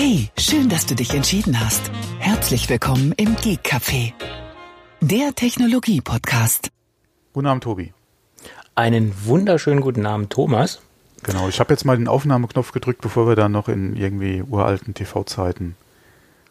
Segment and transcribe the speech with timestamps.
[0.00, 1.90] Hey, schön, dass du dich entschieden hast.
[2.20, 4.12] Herzlich willkommen im Geek Café,
[5.00, 6.68] der Technologie-Podcast.
[7.32, 7.92] Guten Abend, Tobi.
[8.76, 10.80] Einen wunderschönen guten Abend, Thomas.
[11.24, 14.94] Genau, ich habe jetzt mal den Aufnahmeknopf gedrückt, bevor wir dann noch in irgendwie uralten
[14.94, 15.74] TV-Zeiten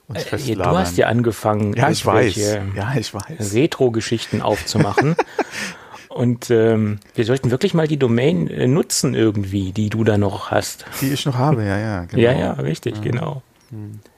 [0.10, 0.74] uns Äh, festlagern.
[0.74, 2.36] du hast ja angefangen, ja, ich weiß.
[2.76, 3.54] Ja, ich weiß.
[3.54, 5.16] Retro-Geschichten aufzumachen.
[6.18, 10.52] Und ähm, wir sollten wirklich mal die Domain äh, nutzen irgendwie, die du da noch
[10.52, 10.86] hast.
[11.02, 12.06] Die ich noch habe, ja, ja.
[12.12, 12.22] Genau.
[12.22, 13.42] Ja, ja, richtig, genau.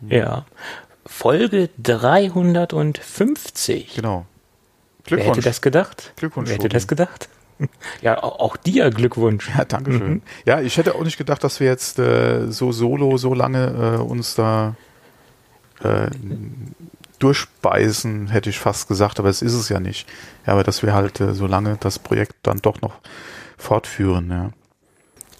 [0.07, 0.45] Ja.
[1.05, 3.95] Folge 350.
[3.95, 4.25] Genau.
[5.05, 5.37] Wer Glückwunsch.
[5.37, 6.13] hätte das gedacht?
[6.17, 7.29] Glückwunsch, Wer hätte das gedacht?
[8.01, 9.49] Ja, au- auch dir Glückwunsch.
[9.53, 10.09] Ja, danke schön.
[10.13, 10.21] Mhm.
[10.45, 14.01] Ja, ich hätte auch nicht gedacht, dass wir jetzt äh, so solo so lange äh,
[14.01, 14.77] uns da
[15.83, 16.07] äh,
[17.19, 20.07] durchbeißen, hätte ich fast gesagt, aber es ist es ja nicht.
[20.45, 22.99] Ja, aber dass wir halt äh, so lange das Projekt dann doch noch
[23.57, 24.49] fortführen, ja.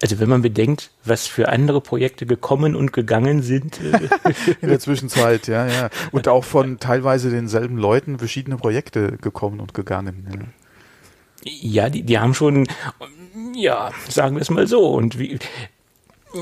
[0.02, 4.08] Also wenn man bedenkt, was für andere Projekte gekommen und gegangen sind, äh,
[4.62, 5.90] In der Zwischenzeit, ja, ja.
[6.12, 10.28] Und auch von teilweise denselben Leuten verschiedene Projekte gekommen und gegangen.
[10.32, 10.40] Ja.
[11.44, 12.68] Ja, die, die haben schon,
[13.56, 14.90] ja, sagen wir es mal so.
[14.90, 15.40] Und wie,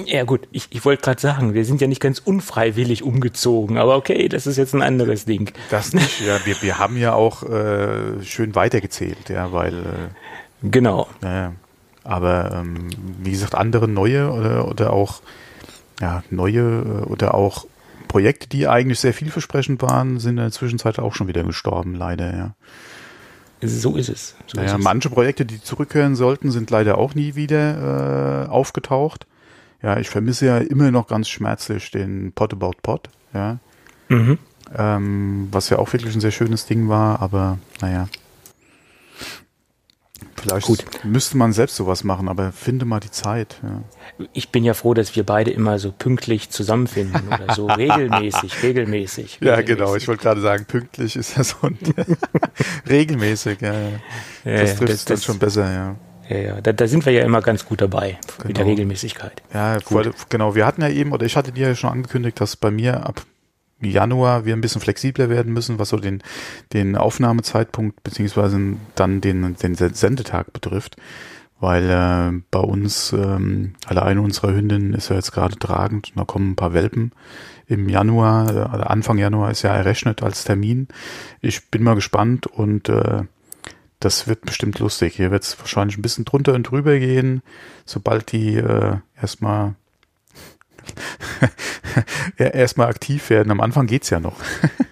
[0.06, 3.96] ja gut, ich, ich wollte gerade sagen, wir sind ja nicht ganz unfreiwillig umgezogen, aber
[3.96, 5.52] okay, das ist jetzt ein anderes Ding.
[5.70, 6.46] Das nicht, ja.
[6.46, 11.08] Wir, wir haben ja auch äh, schön weitergezählt, ja, weil, äh, Genau.
[11.22, 11.54] naja.
[12.04, 12.88] Aber ähm,
[13.22, 15.22] wie gesagt, andere neue oder, oder auch
[16.00, 17.66] ja, neue äh, oder auch
[18.08, 22.36] Projekte, die eigentlich sehr vielversprechend waren, sind in der Zwischenzeit auch schon wieder gestorben, leider,
[22.36, 22.56] ja.
[23.62, 24.36] So ist es.
[24.46, 24.84] So Naja, ist es.
[24.84, 29.26] manche Projekte, die zurückkehren sollten, sind leider auch nie wieder äh, aufgetaucht.
[29.82, 33.60] Ja, ich vermisse ja immer noch ganz schmerzlich den Pot About Pot, ja.
[34.10, 34.40] Mhm.
[34.76, 38.08] Ähm, was ja auch wirklich ein sehr schönes Ding war, aber naja.
[40.36, 40.86] Vielleicht Gut.
[41.04, 43.60] müsste man selbst sowas machen, aber finde mal die Zeit.
[43.64, 43.82] Ja.
[44.34, 49.40] Ich bin ja froh, dass wir beide immer so pünktlich zusammenfinden oder so regelmäßig, regelmäßig.
[49.42, 49.78] ja, regelmäßig.
[49.78, 49.96] genau.
[49.96, 51.78] Ich wollte gerade sagen, pünktlich ist ja so ein
[52.90, 53.62] regelmäßig.
[53.62, 53.90] Ja, ja.
[54.44, 55.96] Das trifft das- dann schon besser, ja.
[56.30, 58.70] Ja, ja, da, da sind wir ja immer ganz gut dabei mit der Genau.
[58.70, 59.42] Regelmäßigkeit.
[59.54, 60.56] Ja, vor, genau.
[60.56, 63.22] Wir hatten ja eben, oder ich hatte dir ja schon angekündigt, dass bei mir ab
[63.80, 66.24] Januar wir ein bisschen flexibler werden müssen, was so den,
[66.74, 68.60] den Aufnahmezeitpunkt beziehungsweise
[68.96, 70.98] dann den, den Sendetag betrifft.
[71.60, 76.18] Weil äh, bei uns, ähm, alle eine unserer Hündinnen ist ja jetzt gerade tragend und
[76.18, 77.12] da kommen ein paar Welpen
[77.68, 80.88] im Januar, äh, Anfang Januar ist ja errechnet als Termin.
[81.42, 83.24] Ich bin mal gespannt und äh,
[84.00, 85.16] das wird bestimmt lustig.
[85.16, 87.42] Hier wird es wahrscheinlich ein bisschen drunter und drüber gehen,
[87.86, 89.76] sobald die äh, erstmal
[92.38, 93.52] ja, erstmal aktiv werden.
[93.52, 94.38] Am Anfang geht's ja noch.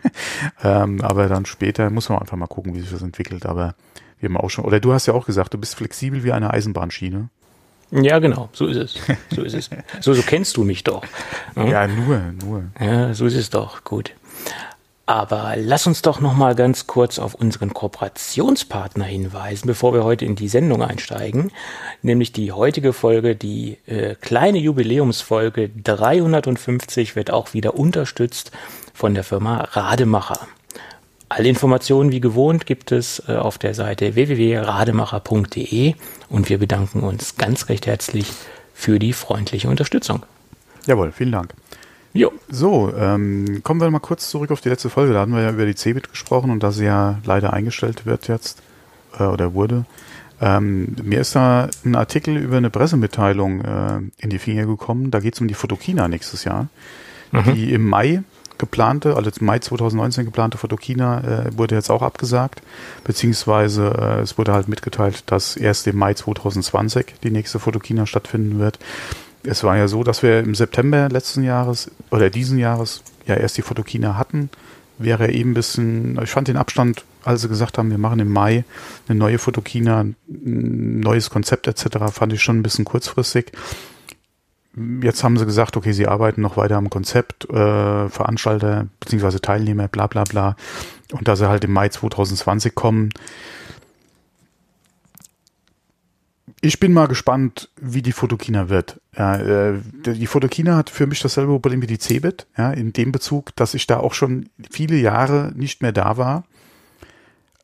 [0.63, 3.45] ähm, aber dann später muss man einfach mal gucken, wie sich das entwickelt.
[3.45, 3.75] Aber
[4.19, 6.51] wir haben auch schon, oder du hast ja auch gesagt, du bist flexibel wie eine
[6.51, 7.29] Eisenbahnschiene.
[7.91, 8.99] Ja, genau, so ist es.
[9.29, 9.69] So ist es.
[10.01, 11.03] So, so kennst du mich doch.
[11.53, 11.67] Hm?
[11.67, 12.63] Ja, nur, nur.
[12.79, 13.83] Ja, so ist es doch.
[13.83, 14.13] Gut.
[15.07, 20.25] Aber lass uns doch noch mal ganz kurz auf unseren Kooperationspartner hinweisen, bevor wir heute
[20.25, 21.51] in die Sendung einsteigen.
[22.01, 28.51] Nämlich die heutige Folge, die äh, kleine Jubiläumsfolge 350 wird auch wieder unterstützt
[28.95, 30.47] von der Firma Rademacher.
[31.29, 35.93] Alle Informationen wie gewohnt gibt es äh, auf der Seite www.rademacher.de
[36.29, 38.31] und wir bedanken uns ganz recht herzlich
[38.73, 40.23] für die freundliche Unterstützung.
[40.87, 41.53] Jawohl, vielen Dank.
[42.15, 42.31] Jo.
[42.49, 45.13] So, ähm, kommen wir mal kurz zurück auf die letzte Folge.
[45.13, 48.29] Da hatten wir ja über die Cebit gesprochen und dass sie ja leider eingestellt wird
[48.29, 48.61] jetzt
[49.19, 49.83] äh, oder wurde.
[50.39, 55.11] Ähm, mir ist da ein Artikel über eine Pressemitteilung äh, in die Finger gekommen.
[55.11, 56.69] Da geht es um die Fotokina nächstes Jahr.
[57.53, 58.23] Die im Mai
[58.57, 62.61] geplante, also Mai 2019 geplante Fotokina äh, wurde jetzt auch abgesagt,
[63.03, 68.59] beziehungsweise äh, es wurde halt mitgeteilt, dass erst im Mai 2020 die nächste Fotokina stattfinden
[68.59, 68.79] wird.
[69.45, 73.57] Es war ja so, dass wir im September letzten Jahres oder diesen Jahres ja erst
[73.57, 74.49] die Fotokina hatten.
[74.97, 78.31] Wäre eben ein bisschen, ich fand den Abstand, als sie gesagt haben, wir machen im
[78.31, 78.63] Mai
[79.07, 83.51] eine neue Fotokina, ein neues Konzept etc., fand ich schon ein bisschen kurzfristig.
[85.01, 89.39] Jetzt haben sie gesagt, okay, sie arbeiten noch weiter am Konzept, äh, Veranstalter bzw.
[89.39, 90.55] Teilnehmer, bla bla bla.
[91.11, 93.09] Und dass sie halt im Mai 2020 kommen.
[96.65, 98.99] Ich bin mal gespannt, wie die Fotokina wird.
[99.15, 103.11] Ja, äh, die Fotokina hat für mich dasselbe Problem wie die Cebit, ja, in dem
[103.11, 106.45] Bezug, dass ich da auch schon viele Jahre nicht mehr da war.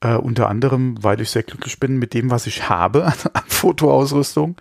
[0.02, 3.44] Äh, unter anderem, weil ich sehr glücklich bin mit dem, was ich habe an, an
[3.48, 4.58] Fotoausrüstung.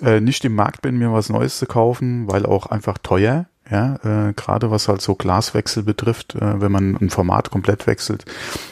[0.00, 3.44] Äh, nicht im Markt bin, mir was Neues zu kaufen, weil auch einfach teuer.
[3.70, 8.24] Ja, äh, gerade was halt so Glaswechsel betrifft, äh, wenn man ein Format komplett wechselt,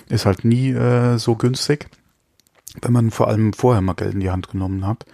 [0.09, 1.91] ist halt nie äh, so günstig,
[2.81, 5.07] wenn man vor allem vorher mal Geld in die Hand genommen hat.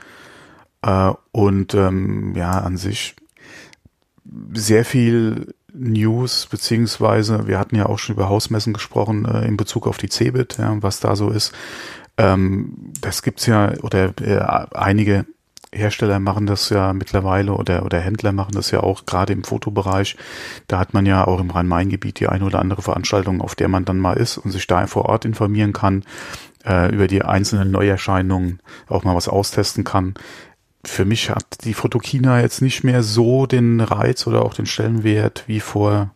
[0.82, 3.16] Äh, und ähm, ja, an sich
[4.52, 9.86] sehr viel News, beziehungsweise wir hatten ja auch schon über Hausmessen gesprochen äh, in Bezug
[9.86, 11.52] auf die Cebit, ja, was da so ist.
[12.16, 15.26] Ähm, das gibt's ja, oder äh, einige
[15.72, 20.16] Hersteller machen das ja mittlerweile oder, oder Händler machen das ja auch gerade im Fotobereich.
[20.66, 23.84] Da hat man ja auch im Rhein-Main-Gebiet die eine oder andere Veranstaltung, auf der man
[23.84, 26.04] dann mal ist und sich da vor Ort informieren kann,
[26.64, 30.14] äh, über die einzelnen Neuerscheinungen auch mal was austesten kann.
[30.84, 35.44] Für mich hat die Fotokina jetzt nicht mehr so den Reiz oder auch den Stellenwert
[35.46, 36.14] wie vor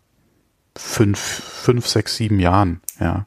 [0.77, 2.81] fünf, fünf, sechs, sieben Jahren.
[2.99, 3.27] Ja.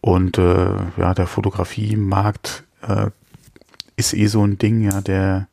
[0.00, 3.10] Und äh, ja, der Fotografiemarkt äh,
[3.96, 5.48] ist eh so ein Ding, ja, der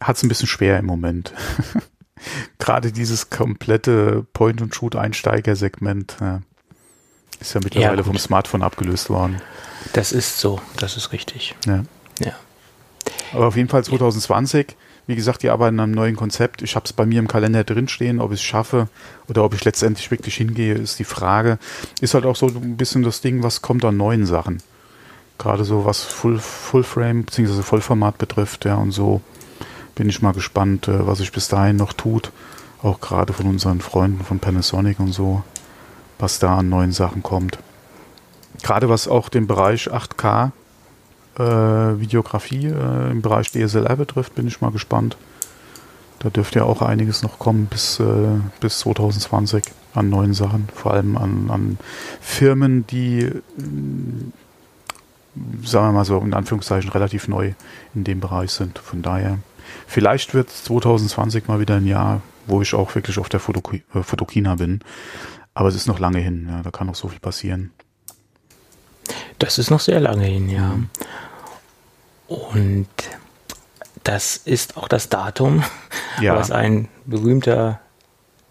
[0.00, 1.32] hat es ein bisschen schwer im Moment.
[2.58, 6.42] Gerade dieses komplette Point-and-Shoot-Einsteiger-Segment ja,
[7.40, 9.40] ist ja mittlerweile ja, vom Smartphone abgelöst worden.
[9.92, 11.54] Das ist so, das ist richtig.
[11.66, 11.84] Ja.
[12.24, 12.32] ja.
[13.32, 16.62] Aber auf jeden Fall 2020, wie gesagt, die arbeiten an einem neuen Konzept.
[16.62, 18.88] Ich habe es bei mir im Kalender drinstehen, ob ich es schaffe
[19.28, 21.58] oder ob ich letztendlich wirklich hingehe, ist die Frage.
[22.00, 24.62] Ist halt auch so ein bisschen das Ding, was kommt an neuen Sachen.
[25.38, 27.62] Gerade so was Full, Full Frame bzw.
[27.62, 29.20] Vollformat betrifft, ja, und so
[29.94, 32.30] bin ich mal gespannt, äh, was sich bis dahin noch tut.
[32.82, 35.42] Auch gerade von unseren Freunden von Panasonic und so,
[36.18, 37.58] was da an neuen Sachen kommt.
[38.62, 40.50] Gerade was auch den Bereich 8K
[41.38, 41.42] äh,
[42.00, 45.16] Videografie äh, im Bereich DSLR betrifft, bin ich mal gespannt.
[46.20, 48.04] Da dürfte ja auch einiges noch kommen bis, äh,
[48.60, 49.64] bis 2020
[49.94, 51.78] an neuen Sachen, vor allem an, an
[52.20, 53.30] Firmen, die
[55.64, 57.52] sagen wir mal so in Anführungszeichen relativ neu
[57.94, 58.78] in dem Bereich sind.
[58.78, 59.38] Von daher,
[59.86, 64.02] vielleicht wird 2020 mal wieder ein Jahr, wo ich auch wirklich auf der Fotoki äh,
[64.02, 64.80] Fotokina bin.
[65.56, 67.72] Aber es ist noch lange hin, ja, da kann noch so viel passieren.
[69.38, 70.74] Das ist noch sehr lange hin, ja.
[70.74, 70.90] Mhm.
[72.28, 72.88] Und
[74.04, 75.64] das ist auch das Datum,
[76.20, 76.36] ja.
[76.36, 77.80] was ein berühmter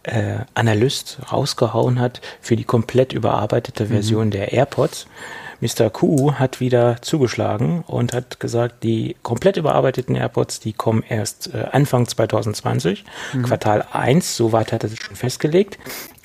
[0.01, 4.31] äh, Analyst rausgehauen hat für die komplett überarbeitete Version mhm.
[4.31, 5.05] der AirPods.
[5.61, 5.89] Mr.
[5.89, 11.65] Q hat wieder zugeschlagen und hat gesagt, die komplett überarbeiteten AirPods, die kommen erst äh,
[11.71, 13.43] Anfang 2020, mhm.
[13.43, 15.77] Quartal 1, so weit hat er sich schon festgelegt.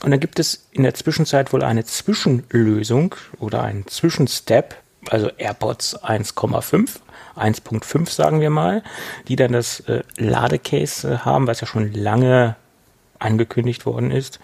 [0.02, 4.74] Und dann gibt es in der Zwischenzeit wohl eine Zwischenlösung oder einen Zwischenstep,
[5.08, 7.00] also AirPods 1,5.
[7.36, 8.82] 1.5 sagen wir mal,
[9.28, 12.56] die dann das äh, Ladecase äh, haben, was ja schon lange
[13.18, 14.40] angekündigt worden ist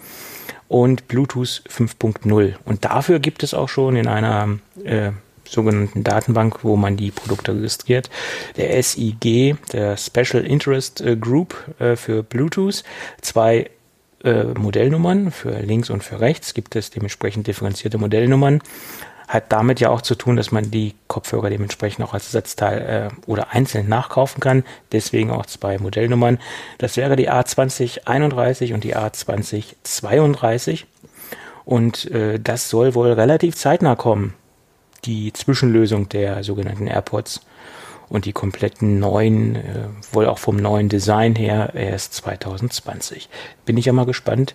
[0.69, 2.55] und Bluetooth 5.0.
[2.65, 5.13] Und dafür gibt es auch schon in einer äh,
[5.49, 8.11] sogenannten Datenbank, wo man die Produkte registriert,
[8.57, 12.83] der SIG, der Special Interest äh, Group äh, für Bluetooth,
[13.21, 13.71] zwei
[14.25, 16.55] äh, Modellnummern für links und für rechts.
[16.55, 18.61] Gibt es dementsprechend differenzierte Modellnummern
[19.29, 23.29] hat damit ja auch zu tun, dass man die Kopfhörer dementsprechend auch als Ersatzteil äh,
[23.31, 24.65] oder einzeln nachkaufen kann.
[24.93, 26.39] Deswegen auch zwei Modellnummern.
[26.79, 30.85] Das wäre die A2031 und die A2032.
[31.65, 34.35] Und äh, das soll wohl relativ zeitnah kommen.
[35.05, 37.41] Die Zwischenlösung der sogenannten AirPods
[38.09, 43.29] und die kompletten neuen, äh, wohl auch vom neuen Design her, erst 2020.
[43.65, 44.55] Bin ich ja mal gespannt,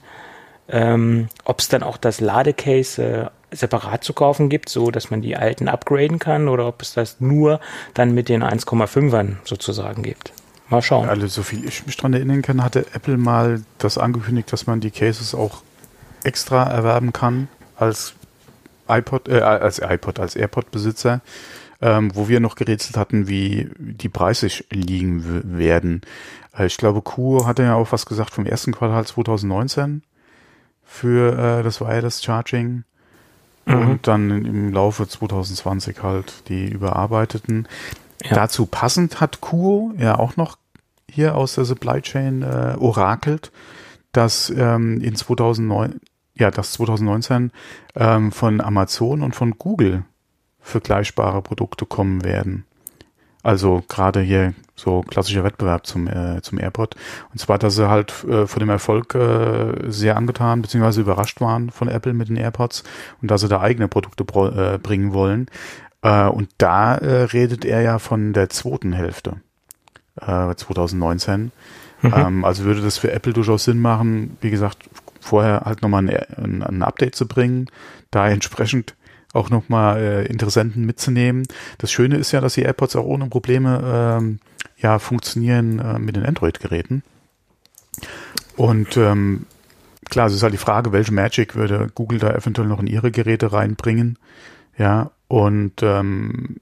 [0.69, 5.21] ähm, ob es dann auch das Ladecase äh, separat zu kaufen gibt, so dass man
[5.21, 7.59] die alten upgraden kann oder ob es das nur
[7.93, 10.33] dann mit den 1,5ern sozusagen gibt.
[10.69, 11.09] Mal schauen.
[11.09, 14.79] Also so viel ich mich daran erinnern kann, hatte Apple mal das angekündigt, dass man
[14.79, 15.63] die Cases auch
[16.23, 18.13] extra erwerben kann als
[18.87, 21.21] iPod, äh, als iPod, als AirPod-Besitzer,
[21.81, 26.01] ähm, wo wir noch gerätselt hatten, wie die Preise liegen werden.
[26.57, 30.03] Äh, ich glaube, Q hatte ja auch was gesagt vom ersten Quartal 2019
[30.83, 32.83] für äh, das Wireless Charging.
[33.65, 33.89] Mhm.
[33.89, 37.67] Und dann im Laufe 2020 halt die überarbeiteten.
[38.23, 38.35] Ja.
[38.35, 40.57] Dazu passend hat Kuo ja auch noch
[41.09, 43.51] hier aus der Supply Chain äh, orakelt,
[44.11, 45.99] dass ähm, in 2009,
[46.35, 47.51] ja, dass 2019
[47.95, 50.03] ähm, von Amazon und von Google
[50.59, 52.65] vergleichbare Produkte kommen werden.
[53.43, 56.95] Also gerade hier so klassischer Wettbewerb zum, äh, zum AirPod.
[57.31, 61.01] Und zwar, dass sie halt äh, von dem Erfolg äh, sehr angetan bzw.
[61.01, 62.83] überrascht waren von Apple mit den AirPods
[63.21, 65.47] und dass sie da eigene Produkte äh, bringen wollen.
[66.01, 69.37] Äh, und da äh, redet er ja von der zweiten Hälfte
[70.19, 71.51] äh, 2019.
[72.01, 72.13] Mhm.
[72.15, 76.09] Ähm, also würde das für Apple durchaus Sinn machen, wie gesagt, vorher halt nochmal ein,
[76.09, 77.67] ein, ein Update zu bringen,
[78.09, 78.95] da entsprechend
[79.33, 81.47] auch nochmal äh, Interessenten mitzunehmen.
[81.77, 83.81] Das Schöne ist ja, dass die AirPods auch ohne Probleme
[84.19, 84.39] ähm,
[84.77, 87.03] ja funktionieren äh, mit den Android-Geräten.
[88.57, 89.45] Und ähm,
[90.09, 93.11] klar, es ist halt die Frage, welche Magic würde Google da eventuell noch in ihre
[93.11, 94.17] Geräte reinbringen.
[94.77, 96.57] Ja, und ähm,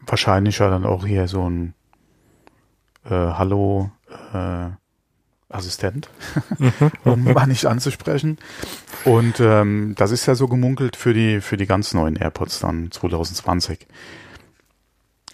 [0.00, 1.74] wahrscheinlich ja dann auch hier so ein
[3.04, 3.90] äh, Hallo,
[4.32, 4.70] äh,
[5.50, 6.08] Assistent,
[7.04, 8.38] um war nicht anzusprechen.
[9.04, 12.90] Und ähm, das ist ja so gemunkelt für die für die ganz neuen AirPods dann
[12.90, 13.86] 2020.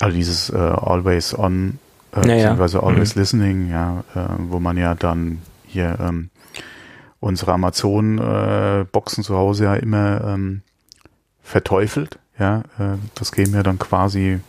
[0.00, 1.78] Also dieses äh, Always On,
[2.12, 2.34] äh, Naja.
[2.34, 3.20] beziehungsweise Always Mhm.
[3.20, 6.30] Listening, ja, äh, wo man ja dann hier ähm,
[7.20, 10.62] unsere Amazon-Boxen zu Hause ja immer ähm,
[11.42, 12.18] verteufelt.
[12.38, 14.40] Ja, äh, das gehen wir dann quasi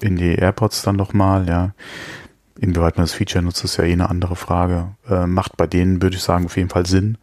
[0.00, 1.72] in die AirPods dann nochmal, ja.
[2.60, 4.88] Inwieweit man das Feature nutzt, ist ja eh eine andere Frage.
[5.08, 7.18] Äh, macht bei denen, würde ich sagen, auf jeden Fall Sinn.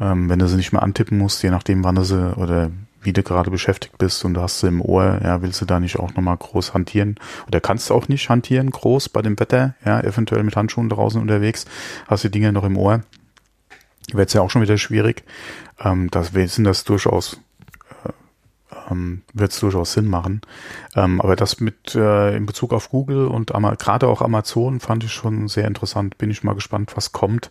[0.00, 2.70] Ähm, wenn du sie nicht mehr antippen musst, je nachdem, wann du sie oder
[3.02, 5.78] wie du gerade beschäftigt bist und du hast sie im Ohr, ja, willst du da
[5.78, 7.16] nicht auch nochmal groß hantieren?
[7.46, 11.20] Oder kannst du auch nicht hantieren, groß bei dem Wetter, ja, eventuell mit Handschuhen draußen
[11.20, 11.66] unterwegs,
[12.06, 13.02] hast die Dinger noch im Ohr.
[14.12, 15.24] Wird es ja auch schon wieder schwierig.
[15.78, 17.38] Ähm, das sind das durchaus
[18.90, 20.42] ähm, wird es durchaus Sinn machen.
[20.94, 25.12] Ähm, aber das mit äh, in Bezug auf Google und gerade auch Amazon fand ich
[25.12, 26.18] schon sehr interessant.
[26.18, 27.50] Bin ich mal gespannt, was kommt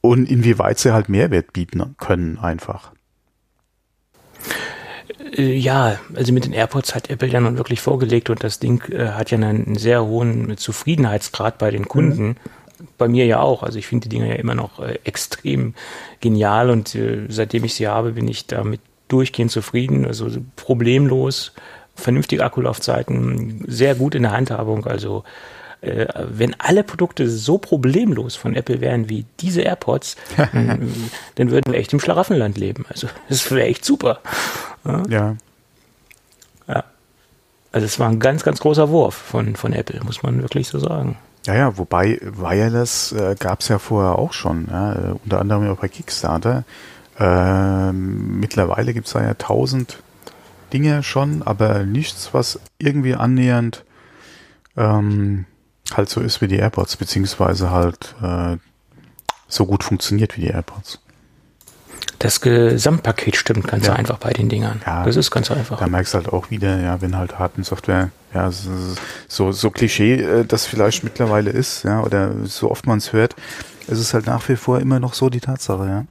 [0.00, 2.92] und inwieweit sie halt Mehrwert bieten können einfach.
[5.36, 8.82] Äh, Ja, also mit den AirPods hat Apple ja nun wirklich vorgelegt und das Ding
[8.90, 12.36] äh, hat ja einen sehr hohen Zufriedenheitsgrad bei den Kunden.
[12.96, 13.62] Bei mir ja auch.
[13.62, 15.74] Also ich finde die Dinger ja immer noch äh, extrem
[16.20, 18.80] genial und äh, seitdem ich sie habe, bin ich damit
[19.12, 20.06] durchgehend zufrieden.
[20.06, 21.52] Also problemlos,
[21.94, 24.86] vernünftige Akkulaufzeiten, sehr gut in der Handhabung.
[24.86, 25.24] Also
[25.80, 30.92] äh, wenn alle Produkte so problemlos von Apple wären wie diese AirPods, dann,
[31.36, 32.84] dann würden wir echt im Schlaraffenland leben.
[32.88, 34.20] Also das wäre echt super.
[34.84, 35.02] Ja,
[36.68, 36.84] Ja.
[37.72, 40.78] Also es war ein ganz, ganz großer Wurf von, von Apple, muss man wirklich so
[40.78, 41.16] sagen.
[41.46, 41.78] ja, ja.
[41.78, 45.88] Wobei Wireless äh, gab es ja vorher auch schon, ja, äh, unter anderem auch bei
[45.88, 46.64] Kickstarter.
[47.20, 50.02] Ähm, mittlerweile gibt es da ja tausend
[50.72, 53.84] Dinge schon, aber nichts, was irgendwie annähernd
[54.76, 55.44] ähm,
[55.94, 58.56] halt so ist wie die AirPods, beziehungsweise halt äh,
[59.48, 61.00] so gut funktioniert wie die AirPods.
[62.20, 63.94] Das Gesamtpaket stimmt ganz Ja.
[63.94, 64.80] einfach bei den Dingern.
[64.86, 65.04] Ja.
[65.04, 65.78] das ist ganz einfach.
[65.78, 69.70] Da merkst du halt auch wieder, ja, wenn halt Hardware-Software, ja, es ist so, so
[69.70, 73.36] Klischee äh, das vielleicht mittlerweile ist, ja, oder so oft man es hört,
[73.88, 76.04] es ist halt nach wie vor immer noch so die Tatsache, ja.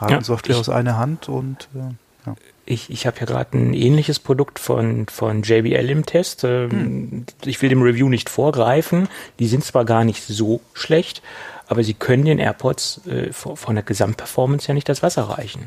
[0.00, 1.78] Hardware-Software ich- aus einer Hand und äh,
[2.26, 2.34] ja.
[2.66, 6.44] Ich, ich habe ja gerade ein ähnliches Produkt von, von JBL im Test.
[6.44, 9.08] Ähm, Ich will dem Review nicht vorgreifen.
[9.40, 11.20] Die sind zwar gar nicht so schlecht,
[11.66, 15.62] aber sie können den AirPods äh, von, der Gesamtperformance ja nicht das Wasser reichen.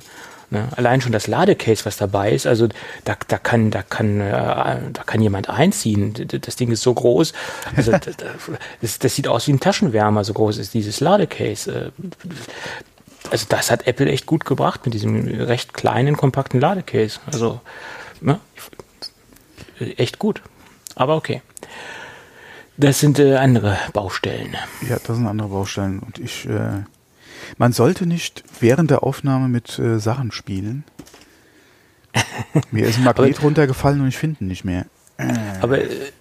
[0.49, 0.67] Ne?
[0.77, 2.67] Allein schon das Ladecase, was dabei ist, also
[3.03, 6.13] da, da kann, da kann, äh, da kann jemand einziehen.
[6.41, 7.33] Das Ding ist so groß.
[7.75, 7.91] Also
[8.81, 11.91] das, das sieht aus wie ein Taschenwärmer, so groß ist dieses Ladecase.
[11.99, 12.07] Äh,
[13.33, 17.19] also das hat Apple echt gut gebracht mit diesem recht kleinen, kompakten Ladecase.
[17.25, 17.61] Also
[18.21, 18.39] ne,
[19.97, 20.43] echt gut.
[20.93, 21.41] Aber okay.
[22.77, 24.55] Das sind äh, andere Baustellen.
[24.87, 26.83] ja, das sind andere Baustellen und ich, äh,
[27.57, 30.83] man sollte nicht während der Aufnahme mit äh, Sachen spielen.
[32.71, 34.85] Mir ist ein Magnet runtergefallen und ich finde ihn nicht mehr.
[35.59, 36.11] Aber äh,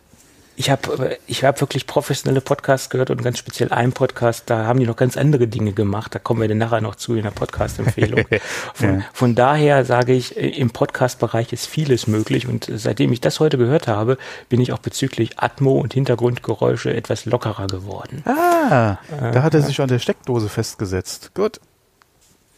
[0.62, 4.78] ich habe ich hab wirklich professionelle Podcasts gehört und ganz speziell einen Podcast, da haben
[4.78, 6.14] die noch ganz andere Dinge gemacht.
[6.14, 8.25] Da kommen wir dann nachher noch zu in der Podcast-Empfehlung.
[8.75, 9.04] Von, Ja.
[9.12, 13.40] von daher sage ich, äh, im Podcast-Bereich ist vieles möglich und äh, seitdem ich das
[13.40, 18.23] heute gehört habe, bin ich auch bezüglich Atmo und Hintergrundgeräusche etwas lockerer geworden.
[18.25, 21.35] Ah, da hat er sich an der Steckdose festgesetzt.
[21.35, 21.59] Gut.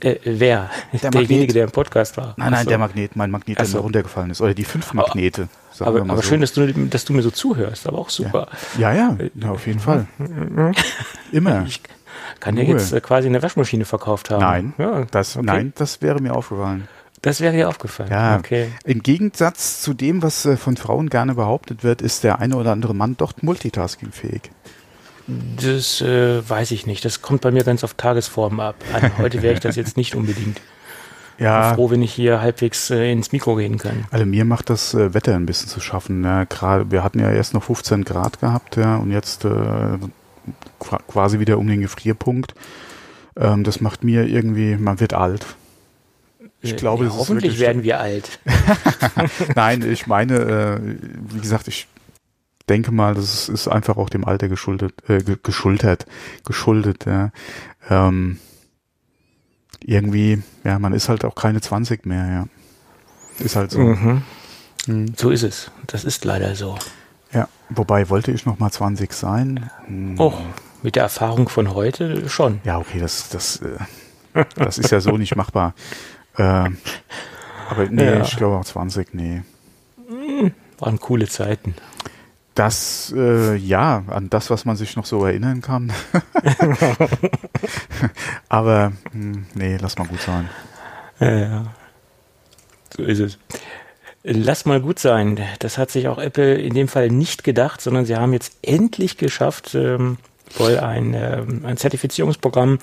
[0.00, 0.70] Äh, wer?
[1.02, 2.34] Der Derjenige, der im Podcast war.
[2.36, 2.68] Nein, nein, so.
[2.68, 3.80] der Magnet, mein Magnet, der so.
[3.80, 4.42] runtergefallen ist.
[4.42, 5.42] Oder die fünf Magnete.
[5.42, 6.22] sagen Aber, aber so.
[6.22, 8.48] schön, dass du, dass du mir so zuhörst, aber auch super.
[8.78, 10.06] Ja, ja, ja auf jeden Fall.
[11.32, 11.64] Immer.
[11.66, 11.80] Ich
[12.40, 12.66] kann Ruhe.
[12.66, 14.40] jetzt äh, quasi eine Waschmaschine verkauft haben.
[14.40, 15.46] Nein, ja, das, okay.
[15.46, 16.88] nein, das wäre mir aufgefallen.
[17.22, 18.10] Das wäre dir aufgefallen.
[18.10, 18.68] Ja, Okay.
[18.84, 22.72] im Gegensatz zu dem, was äh, von Frauen gerne behauptet wird, ist der eine oder
[22.72, 24.50] andere Mann doch multitaskingfähig.
[25.26, 27.02] Das äh, weiß ich nicht.
[27.04, 28.76] Das kommt bei mir ganz auf Tagesform ab.
[28.92, 29.16] An.
[29.16, 30.60] Heute wäre ich das jetzt nicht unbedingt.
[31.36, 34.04] Ich Ja, bin froh, wenn ich hier halbwegs äh, ins Mikro reden kann.
[34.10, 36.22] also mir macht das äh, Wetter ein bisschen zu schaffen.
[36.24, 39.48] Ja, gerade, wir hatten ja erst noch 15 Grad gehabt, ja, und jetzt äh,
[40.78, 42.54] qua- quasi wieder um den Gefrierpunkt.
[43.36, 45.44] Ähm, das macht mir irgendwie, man wird alt.
[46.60, 48.38] Ich Äh, glaube, ja, das ist hoffentlich wirklich- werden wir alt.
[49.56, 50.78] Nein, ich meine, äh,
[51.34, 51.88] wie gesagt, ich
[52.68, 56.06] denke mal, das ist, ist einfach auch dem Alter geschuldet, äh, ge- geschultert,
[56.46, 57.30] geschuldet, ja.
[57.90, 58.38] Ähm,
[59.86, 63.44] irgendwie, ja, man ist halt auch keine 20 mehr, ja.
[63.44, 63.80] Ist halt so.
[63.80, 64.22] Mhm.
[64.86, 65.14] Hm.
[65.16, 65.70] So ist es.
[65.86, 66.76] Das ist leider so.
[67.32, 69.70] Ja, wobei wollte ich noch mal 20 sein?
[69.86, 70.18] Hm.
[70.20, 70.40] Och,
[70.82, 72.60] mit der Erfahrung von heute schon.
[72.64, 73.60] Ja, okay, das, das,
[74.34, 75.74] äh, das ist ja so nicht machbar.
[76.36, 76.78] Ähm,
[77.70, 78.22] aber nee, Ja.
[78.22, 79.42] ich glaube auch 20, nee.
[80.80, 81.76] Waren coole Zeiten.
[82.54, 85.92] Das, äh, ja, an das, was man sich noch so erinnern kann.
[88.48, 90.48] Aber, mh, hm, nee, lass mal gut sein.
[91.18, 91.66] Ja, ja.
[92.96, 93.38] So ist es.
[94.22, 95.38] Lass mal gut sein.
[95.58, 99.18] Das hat sich auch Apple in dem Fall nicht gedacht, sondern sie haben jetzt endlich
[99.18, 100.16] geschafft, ähm,
[100.56, 102.78] wohl ein, ähm, ein Zertifizierungsprogramm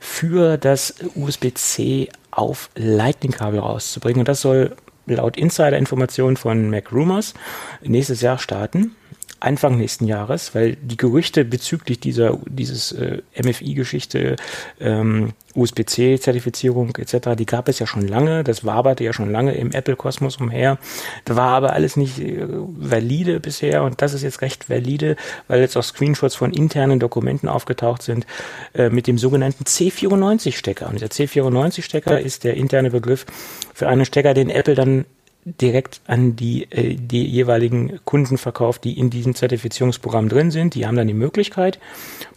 [0.00, 4.20] für das USB-C auf Lightning-Kabel rauszubringen.
[4.20, 7.34] Und das soll laut Insider-Informationen von Mac Rumors
[7.82, 8.96] nächstes Jahr starten.
[9.40, 14.36] Anfang nächsten Jahres, weil die Gerüchte bezüglich dieser dieses äh, MFI-Geschichte,
[14.80, 19.72] ähm, USB-C-Zertifizierung etc., die gab es ja schon lange, das waberte ja schon lange im
[19.72, 20.78] Apple-Kosmos umher.
[21.24, 25.16] Da war aber alles nicht äh, valide bisher und das ist jetzt recht valide,
[25.48, 28.26] weil jetzt auch Screenshots von internen Dokumenten aufgetaucht sind
[28.74, 30.88] äh, mit dem sogenannten C94-Stecker.
[30.88, 33.26] Und dieser C94-Stecker ist der interne Begriff
[33.74, 35.04] für einen Stecker, den Apple dann
[35.46, 40.74] direkt an die, äh, die jeweiligen Kunden verkauft, die in diesem Zertifizierungsprogramm drin sind.
[40.74, 41.78] Die haben dann die Möglichkeit,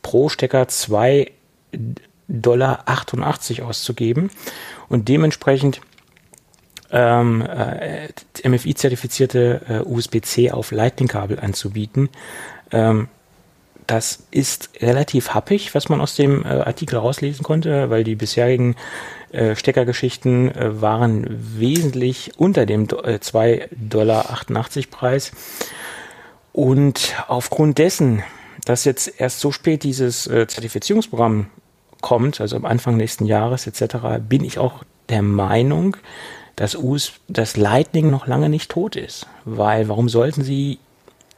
[0.01, 1.31] pro Stecker 2,88
[2.27, 2.85] Dollar
[3.67, 4.29] auszugeben
[4.87, 5.81] und dementsprechend
[6.91, 8.09] ähm, äh,
[8.47, 12.09] MFI-zertifizierte äh, USB-C auf Lightning-Kabel anzubieten.
[12.71, 13.07] Ähm,
[13.89, 18.75] das ist relativ happig, was man aus dem äh, Artikel rauslesen konnte, weil die bisherigen
[19.31, 24.25] äh, Steckergeschichten äh, waren wesentlich unter dem äh, 2,88 Dollar
[24.91, 25.31] Preis.
[26.53, 28.21] Und aufgrund dessen,
[28.63, 31.47] dass jetzt erst so spät dieses äh, Zertifizierungsprogramm
[31.99, 35.97] kommt, also am Anfang nächsten Jahres etc., bin ich auch der Meinung,
[36.55, 39.25] dass, US, dass Lightning noch lange nicht tot ist.
[39.45, 40.77] Weil warum sollten sie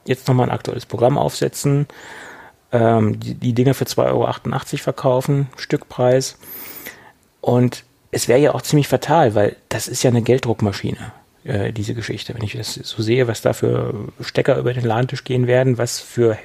[0.05, 1.87] jetzt nochmal ein aktuelles Programm aufsetzen,
[2.71, 6.37] ähm, die, die Dinger für 2,88 Euro verkaufen, Stückpreis,
[7.41, 11.11] und es wäre ja auch ziemlich fatal, weil das ist ja eine Gelddruckmaschine,
[11.43, 12.33] äh, diese Geschichte.
[12.35, 15.99] Wenn ich das so sehe, was da für Stecker über den Ladentisch gehen werden, was
[15.99, 16.37] für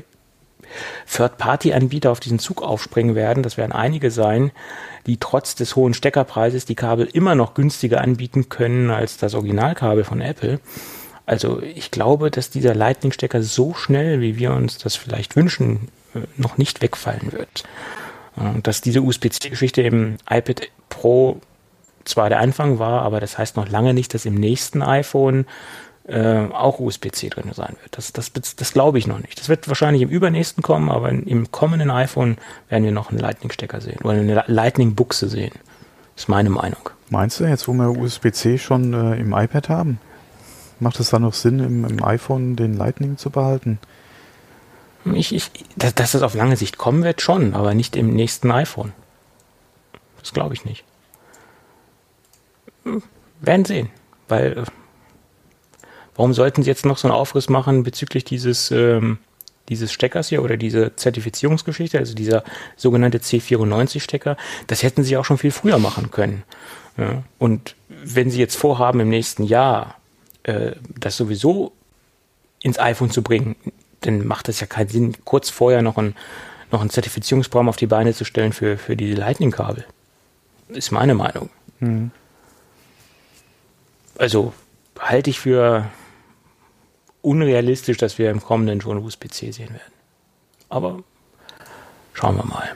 [1.13, 4.51] Third-Party-Anbieter auf diesen Zug aufspringen werden, das werden einige sein,
[5.07, 10.05] die trotz des hohen Steckerpreises die Kabel immer noch günstiger anbieten können als das Originalkabel
[10.05, 10.61] von Apple.
[11.27, 15.89] Also ich glaube, dass dieser Lightning-Stecker so schnell, wie wir uns das vielleicht wünschen,
[16.37, 17.65] noch nicht wegfallen wird.
[18.63, 21.41] Dass diese USB-C-Geschichte im iPad Pro
[22.05, 25.47] zwar der Anfang war, aber das heißt noch lange nicht, dass im nächsten iPhone
[26.07, 27.97] äh, auch USB-C drin sein wird.
[27.97, 29.41] Das, das, das glaube ich noch nicht.
[29.41, 32.37] Das wird wahrscheinlich im übernächsten kommen, aber im kommenden iPhone
[32.69, 35.53] werden wir noch einen Lightning-Stecker sehen oder eine Lightning-Buchse sehen.
[36.15, 36.91] Das ist meine Meinung.
[37.11, 40.01] Meinst du, jetzt wo wir USB-C schon äh, im iPad haben,
[40.79, 43.79] macht es dann noch Sinn, im, im iPhone den Lightning zu behalten?
[45.15, 48.51] Ich, ich, dass, dass das auf lange Sicht kommen wird, schon, aber nicht im nächsten
[48.51, 48.93] iPhone.
[50.21, 50.85] Das glaube ich nicht.
[53.41, 53.91] Werden sehen.
[54.29, 54.65] Weil, äh,
[56.17, 59.19] warum sollten sie jetzt noch so einen Aufriss machen bezüglich dieses, ähm,
[59.69, 62.43] dieses Steckers hier oder diese Zertifizierungsgeschichte, also dieser
[62.77, 64.37] sogenannte C94-Stecker?
[64.67, 66.43] Das hätten sie auch schon viel früher machen können.
[66.97, 67.23] Ja?
[67.39, 69.97] Und wenn sie jetzt vorhaben, im nächsten Jahr
[70.43, 71.73] äh, das sowieso
[72.61, 73.57] ins iPhone zu bringen,
[74.01, 76.15] dann macht es ja keinen Sinn, kurz vorher noch ein,
[76.71, 79.85] noch ein Zertifizierungsprogramm auf die Beine zu stellen für, für die Lightning-Kabel.
[80.69, 81.51] Ist meine Meinung.
[81.81, 82.11] Mhm.
[84.19, 84.53] Also
[84.99, 85.87] halte ich für
[87.23, 89.93] unrealistisch, dass wir im kommenden schon USB-C sehen werden.
[90.69, 91.03] Aber
[92.13, 92.75] schauen wir mal.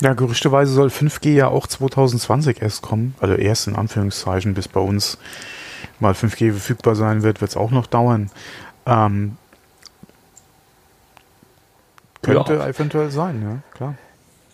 [0.00, 3.16] Ja, gerüchteweise soll 5G ja auch 2020 erst kommen.
[3.18, 5.18] Also erst in Anführungszeichen, bis bei uns
[6.00, 8.30] mal 5G verfügbar sein wird, wird es auch noch dauern.
[8.86, 9.36] Ähm,
[12.22, 12.66] könnte ja.
[12.66, 13.94] eventuell sein, ja, klar.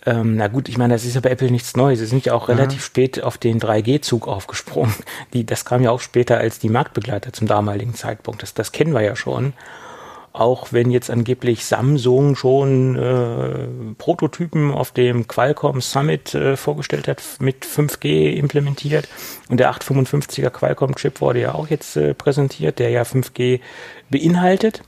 [0.06, 1.98] Ähm, na gut, ich meine, das ist ja bei Apple nichts Neues.
[1.98, 2.84] Sie sind ja auch relativ ja.
[2.84, 4.94] spät auf den 3G-Zug aufgesprungen.
[5.32, 8.42] Die, das kam ja auch später als die Marktbegleiter zum damaligen Zeitpunkt.
[8.42, 9.54] Das, das kennen wir ja schon.
[10.34, 17.22] Auch wenn jetzt angeblich Samsung schon äh, Prototypen auf dem Qualcomm Summit äh, vorgestellt hat,
[17.38, 19.08] mit 5G implementiert.
[19.48, 23.60] Und der 855er Qualcomm-Chip wurde ja auch jetzt äh, präsentiert, der ja 5G
[24.10, 24.82] beinhaltet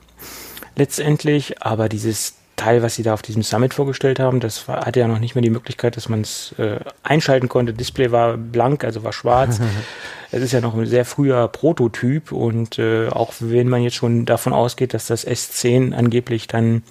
[0.74, 1.62] letztendlich.
[1.62, 5.08] Aber dieses Teil, was sie da auf diesem Summit vorgestellt haben, das war, hatte ja
[5.08, 7.72] noch nicht mehr die Möglichkeit, dass man es äh, einschalten konnte.
[7.72, 9.60] Display war blank, also war schwarz.
[10.30, 14.24] es ist ja noch ein sehr früher Prototyp und äh, auch wenn man jetzt schon
[14.24, 16.82] davon ausgeht, dass das S10 angeblich dann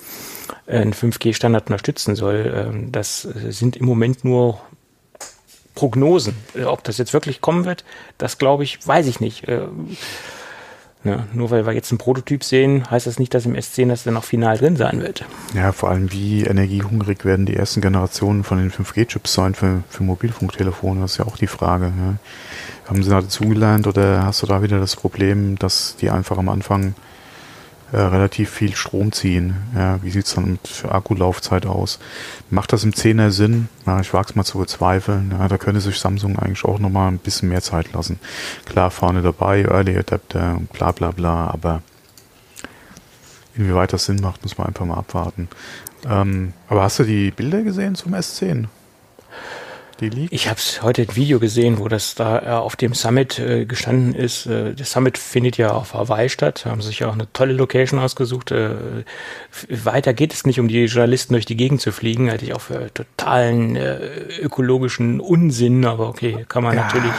[0.67, 4.61] äh, einen 5G-Standard unterstützen soll, äh, das sind im Moment nur
[5.73, 6.35] Prognosen.
[6.55, 7.83] Äh, ob das jetzt wirklich kommen wird,
[8.17, 9.45] das glaube ich, weiß ich nicht.
[11.05, 14.03] Ja, nur weil wir jetzt einen Prototyp sehen, heißt das nicht, dass im S10 das
[14.03, 15.23] dann auch final drin sein wird.
[15.53, 20.03] Ja, vor allem wie energiehungrig werden die ersten Generationen von den 5G-Chips sein für, für
[20.03, 21.85] Mobilfunktelefone, das ist ja auch die Frage.
[21.85, 22.15] Ja.
[22.89, 26.49] Haben sie da dazugelernt oder hast du da wieder das Problem, dass die einfach am
[26.49, 26.95] Anfang
[27.91, 29.55] äh, relativ viel Strom ziehen.
[29.75, 31.99] Ja, wie sieht's dann mit Akkulaufzeit aus?
[32.49, 33.69] Macht das im 10er Sinn?
[33.85, 35.35] Ja, ich wage es mal zu bezweifeln.
[35.37, 38.19] Ja, da könnte sich Samsung eigentlich auch nochmal ein bisschen mehr Zeit lassen.
[38.65, 41.81] Klar, vorne dabei, Early Adapter, bla bla bla, aber
[43.55, 45.47] inwieweit das Sinn macht, muss man einfach mal abwarten.
[46.07, 48.65] Ähm, aber hast du die Bilder gesehen zum S10?
[49.99, 50.33] Die liegt?
[50.33, 54.13] Ich habe heute ein Video gesehen, wo das da äh, auf dem Summit äh, gestanden
[54.13, 54.45] ist.
[54.45, 56.65] Äh, der Summit findet ja auf Hawaii statt.
[56.65, 58.51] Haben sie sich auch eine tolle Location ausgesucht.
[58.51, 58.75] Äh,
[59.69, 62.29] weiter geht es nicht, um die Journalisten durch die Gegend zu fliegen.
[62.29, 63.97] Halte ich auch für totalen äh,
[64.41, 65.85] ökologischen Unsinn.
[65.85, 67.13] Aber okay, kann man ja, natürlich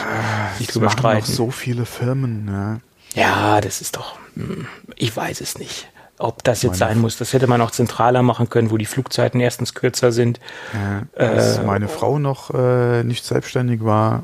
[0.59, 1.25] nicht drüber streiten.
[1.25, 2.45] so viele Firmen.
[2.45, 2.81] Ne?
[3.15, 4.17] Ja, das ist doch.
[4.35, 5.87] Hm, ich weiß es nicht
[6.17, 7.17] ob das jetzt meine sein muss.
[7.17, 10.39] Das hätte man auch zentraler machen können, wo die Flugzeiten erstens kürzer sind.
[10.73, 14.23] Ja, als äh, meine Frau noch äh, nicht selbstständig war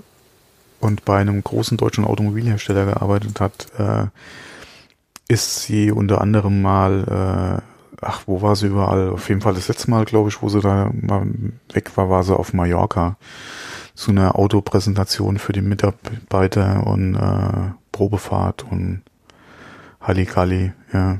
[0.80, 4.08] und bei einem großen deutschen Automobilhersteller gearbeitet hat, äh,
[5.28, 9.10] ist sie unter anderem mal, äh, ach, wo war sie überall?
[9.10, 11.26] Auf jeden Fall das letzte Mal, glaube ich, wo sie da mal
[11.72, 13.18] weg war, war sie auf Mallorca
[13.96, 19.04] zu einer Autopräsentation für die Mitarbeiter und äh, Probefahrt und
[20.02, 21.20] Halligalli, ja.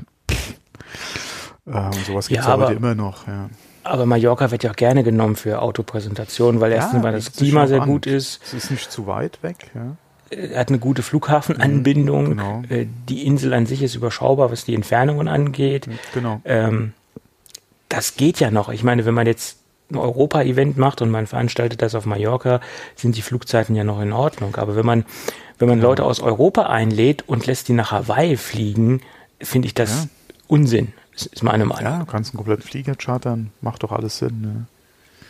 [1.66, 3.26] Äh, und sowas gibt es ja, heute immer noch.
[3.26, 3.50] Ja.
[3.84, 7.66] Aber Mallorca wird ja auch gerne genommen für Autopräsentationen, weil ja, erstens mal das Klima
[7.66, 7.88] sehr an.
[7.88, 8.42] gut ist.
[8.44, 9.70] Es ist nicht zu weit weg.
[9.74, 9.96] Ja.
[10.30, 12.24] Er hat eine gute Flughafenanbindung.
[12.24, 12.62] Mhm, genau.
[12.68, 15.86] Äh, die Insel an sich ist überschaubar, was die Entfernungen angeht.
[15.86, 16.40] Mhm, genau.
[16.44, 16.92] Ähm,
[17.88, 18.70] das geht ja noch.
[18.70, 19.58] Ich meine, wenn man jetzt
[19.90, 22.60] ein Europa-Event macht und man veranstaltet das auf Mallorca,
[22.96, 24.56] sind die Flugzeiten ja noch in Ordnung.
[24.56, 25.04] Aber wenn man,
[25.58, 29.02] wenn man Leute aus Europa einlädt und lässt die nach Hawaii fliegen,
[29.40, 30.08] finde ich das.
[30.46, 30.92] Unsinn.
[31.12, 31.84] Das ist meine Meinung.
[31.84, 34.40] Ja, du kannst einen kompletten Flieger chartern, macht doch alles Sinn.
[34.40, 34.66] Ne?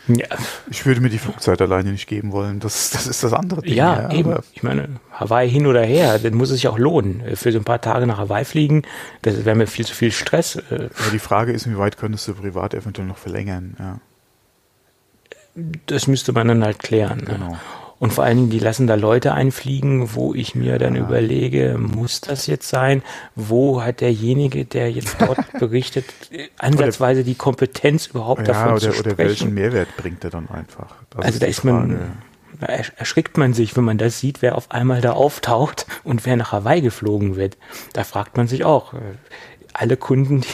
[0.07, 0.27] Ja.
[0.69, 2.59] Ich würde mir die Flugzeit alleine nicht geben wollen.
[2.59, 3.73] Das, das ist das andere Ding.
[3.73, 4.35] Ja, ja eben.
[4.53, 7.23] Ich meine, Hawaii hin oder her, dann muss es sich auch lohnen.
[7.35, 8.83] Für so ein paar Tage nach Hawaii fliegen,
[9.23, 10.61] das wäre mir viel zu viel Stress.
[10.69, 13.75] Ja, die Frage ist, wie weit könntest du privat eventuell noch verlängern?
[13.79, 13.99] Ja.
[15.87, 17.19] Das müsste man dann halt klären.
[17.19, 17.25] Ne?
[17.25, 17.49] Genau.
[17.51, 17.59] Ne?
[17.97, 21.01] Und vor allen Dingen, die lassen da Leute einfliegen, wo ich mir dann ja.
[21.01, 23.03] überlege, muss das jetzt sein?
[23.35, 26.05] Wo hat derjenige, der jetzt dort berichtet,
[26.57, 29.07] ansatzweise die Kompetenz überhaupt ja, davon oder, zu sprechen?
[29.07, 30.95] Oder welchen Mehrwert bringt er dann einfach?
[31.11, 32.17] Das also da ist man,
[32.59, 36.35] da erschrickt man sich, wenn man das sieht, wer auf einmal da auftaucht und wer
[36.35, 37.57] nach Hawaii geflogen wird.
[37.93, 38.97] Da fragt man sich auch, äh,
[39.73, 40.47] alle Kunden, die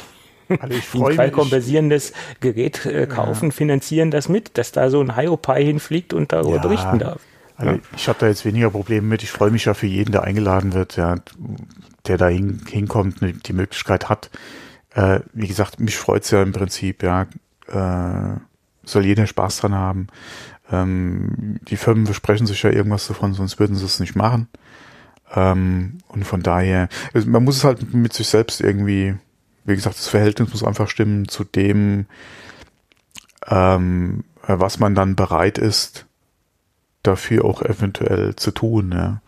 [0.59, 3.51] also ich die ein qualkompensierendes Gerät äh, kaufen, ja.
[3.51, 6.61] finanzieren das mit, dass da so ein Hiopai hinfliegt und darüber ja.
[6.61, 7.21] berichten darf.
[7.57, 9.23] Also ich habe da jetzt weniger Probleme mit.
[9.23, 11.15] Ich freue mich ja für jeden, der eingeladen wird, ja,
[12.07, 14.31] der da hin, hinkommt, die Möglichkeit hat.
[14.93, 17.27] Äh, wie gesagt, mich freut's ja im Prinzip, ja.
[17.67, 18.39] Äh,
[18.83, 20.07] soll jeder Spaß dran haben.
[20.71, 24.47] Ähm, die Firmen versprechen sich ja irgendwas davon, sonst würden sie es nicht machen.
[25.33, 29.15] Ähm, und von daher, also man muss es halt mit sich selbst irgendwie,
[29.63, 32.05] wie gesagt, das Verhältnis muss einfach stimmen zu dem,
[33.47, 36.05] ähm, was man dann bereit ist,
[37.03, 38.91] dafür auch eventuell zu tun.
[38.91, 39.21] Ja.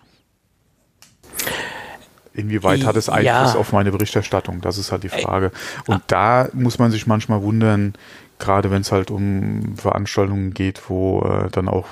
[2.34, 3.56] Inwieweit hat es Einfluss ja.
[3.56, 4.62] auf meine Berichterstattung?
[4.62, 5.52] Das ist halt die Frage.
[5.86, 7.94] Und da muss man sich manchmal wundern,
[8.40, 11.90] gerade wenn es halt um Veranstaltungen geht, wo äh, dann auch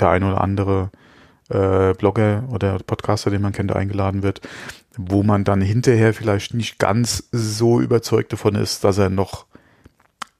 [0.00, 0.90] der ein oder andere
[1.48, 4.40] äh, Blogger oder Podcaster, den man kennt, eingeladen wird,
[4.96, 9.46] wo man dann hinterher vielleicht nicht ganz so überzeugt davon ist, dass er noch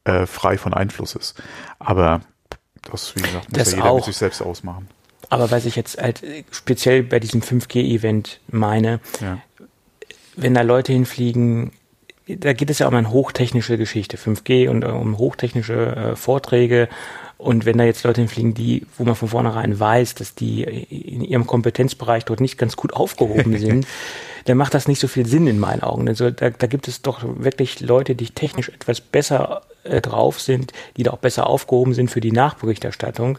[0.04, 1.40] äh, frei von Einfluss ist.
[1.78, 2.20] Aber
[2.90, 3.96] das, wie gesagt, muss das ja jeder auch.
[3.96, 4.88] mit sich selbst ausmachen.
[5.28, 9.38] Aber was ich jetzt halt speziell bei diesem 5G-Event meine, ja.
[10.36, 11.72] wenn da Leute hinfliegen,
[12.28, 16.88] da geht es ja um eine hochtechnische Geschichte, 5G und äh, um hochtechnische äh, Vorträge.
[17.38, 21.22] Und wenn da jetzt Leute hinfliegen, die, wo man von vornherein weiß, dass die in
[21.22, 23.86] ihrem Kompetenzbereich dort nicht ganz gut aufgehoben sind,
[24.46, 26.08] dann macht das nicht so viel Sinn in meinen Augen.
[26.08, 30.72] Also da, da gibt es doch wirklich Leute, die technisch etwas besser äh, drauf sind,
[30.96, 33.38] die da auch besser aufgehoben sind für die Nachberichterstattung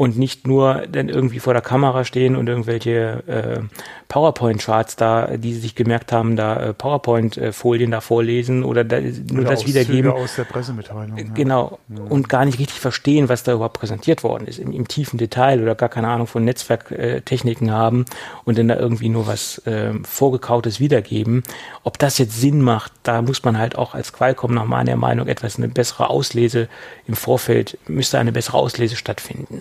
[0.00, 3.60] und nicht nur dann irgendwie vor der Kamera stehen und irgendwelche äh,
[4.08, 9.42] PowerPoint-Charts da, die sie sich gemerkt haben, da äh, PowerPoint-Folien da vorlesen oder da, nur
[9.42, 10.10] oder das wiedergeben.
[10.10, 11.18] aus der Pressemitteilung.
[11.18, 11.24] Ja.
[11.34, 11.78] Genau.
[11.90, 12.02] Ja.
[12.04, 15.60] Und gar nicht richtig verstehen, was da überhaupt präsentiert worden ist, im, im tiefen Detail
[15.60, 18.06] oder gar keine Ahnung von Netzwerktechniken äh, haben
[18.46, 21.42] und dann da irgendwie nur was äh, Vorgekautes wiedergeben.
[21.84, 25.28] Ob das jetzt Sinn macht, da muss man halt auch als Qualcomm nach meiner Meinung
[25.28, 26.68] etwas eine bessere Auslese
[27.06, 29.60] im Vorfeld, müsste eine bessere Auslese stattfinden.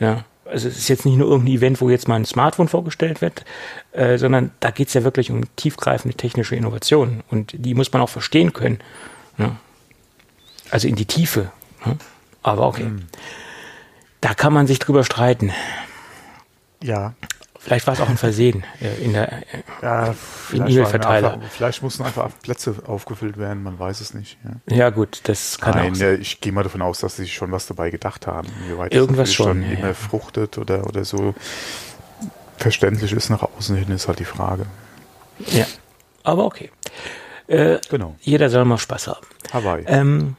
[0.00, 3.20] Ja, also es ist jetzt nicht nur irgendein Event, wo jetzt mal ein Smartphone vorgestellt
[3.20, 3.44] wird,
[3.92, 8.02] äh, sondern da geht es ja wirklich um tiefgreifende technische Innovationen und die muss man
[8.02, 8.78] auch verstehen können.
[9.38, 9.56] Ja.
[10.70, 11.52] Also in die Tiefe.
[11.86, 11.96] Ja.
[12.42, 12.84] Aber okay.
[12.84, 13.06] Mhm.
[14.20, 15.52] Da kann man sich drüber streiten.
[16.82, 17.14] Ja.
[17.62, 19.42] Vielleicht war es auch ein Versehen äh, in der äh,
[19.82, 21.38] Ja, vielleicht, E-Mail-Verteiler.
[21.50, 24.38] vielleicht mussten einfach Plätze aufgefüllt werden, man weiß es nicht.
[24.68, 24.76] Ja.
[24.76, 26.18] Ja gut, das kann Nein, auch sein.
[26.22, 28.48] ich gehe mal davon aus, dass sie sich schon was dabei gedacht haben.
[28.90, 31.34] Irgendwas das schon, natürlich ja, immer fruchtet oder, oder so
[32.56, 34.64] verständlich ist nach außen hin, ist halt die Frage.
[35.48, 35.66] Ja,
[36.22, 36.70] aber okay.
[37.46, 38.16] Äh, Genau.
[38.20, 39.26] jeder soll mal Spaß haben.
[39.52, 39.84] Hawaii.
[39.86, 40.36] Ähm,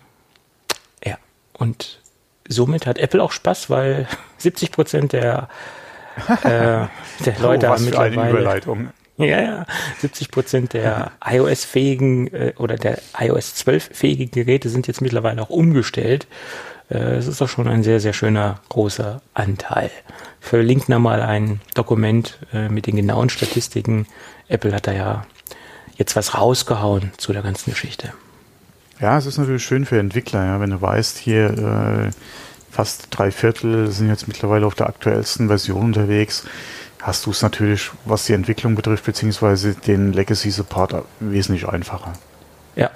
[1.04, 1.18] ja,
[1.54, 2.00] und
[2.48, 4.08] somit hat Apple auch Spaß, weil
[4.38, 5.50] 70 Prozent der,
[6.44, 6.88] äh,
[7.26, 8.90] der Leute oh, was haben für eine mittlerweile Überleitung.
[9.18, 9.66] Ja, ja.
[10.00, 16.28] 70 Prozent der iOS-fähigen äh, oder der iOS 12-fähigen Geräte sind jetzt mittlerweile auch umgestellt.
[16.90, 19.92] Äh, Das ist doch schon ein sehr, sehr schöner, großer Anteil.
[20.42, 24.08] Ich verlinke nochmal ein Dokument äh, mit den genauen Statistiken.
[24.48, 25.26] Apple hat da ja
[25.98, 28.14] jetzt was rausgehauen zu der ganzen Geschichte.
[29.00, 32.12] Ja, es ist natürlich schön für Entwickler, ja, wenn du weißt, hier äh,
[32.72, 36.46] fast drei Viertel sind jetzt mittlerweile auf der aktuellsten Version unterwegs,
[37.02, 42.14] hast du es natürlich, was die Entwicklung betrifft, beziehungsweise den Legacy Support wesentlich einfacher.
[42.76, 42.90] Ja.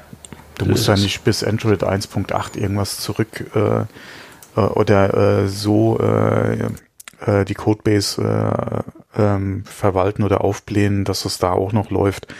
[0.57, 3.81] Du musst ja nicht bis Android 1.8 irgendwas zurück äh,
[4.55, 6.69] äh, oder äh, so äh,
[7.25, 8.83] äh, die Codebase
[9.15, 12.33] äh, ähm, verwalten oder aufblähen, dass es da auch noch läuft.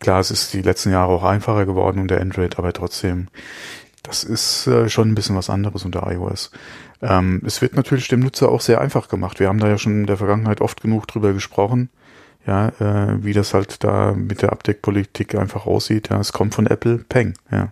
[0.00, 3.28] Klar, es ist die letzten Jahre auch einfacher geworden unter Android, aber trotzdem,
[4.04, 6.50] das ist äh, schon ein bisschen was anderes unter iOS.
[7.02, 9.40] Ähm, es wird natürlich dem Nutzer auch sehr einfach gemacht.
[9.40, 11.88] Wir haben da ja schon in der Vergangenheit oft genug drüber gesprochen,
[12.46, 16.10] ja, äh, wie das halt da mit der Update-Politik einfach aussieht.
[16.10, 17.70] Ja, es kommt von Apple, Peng, ja.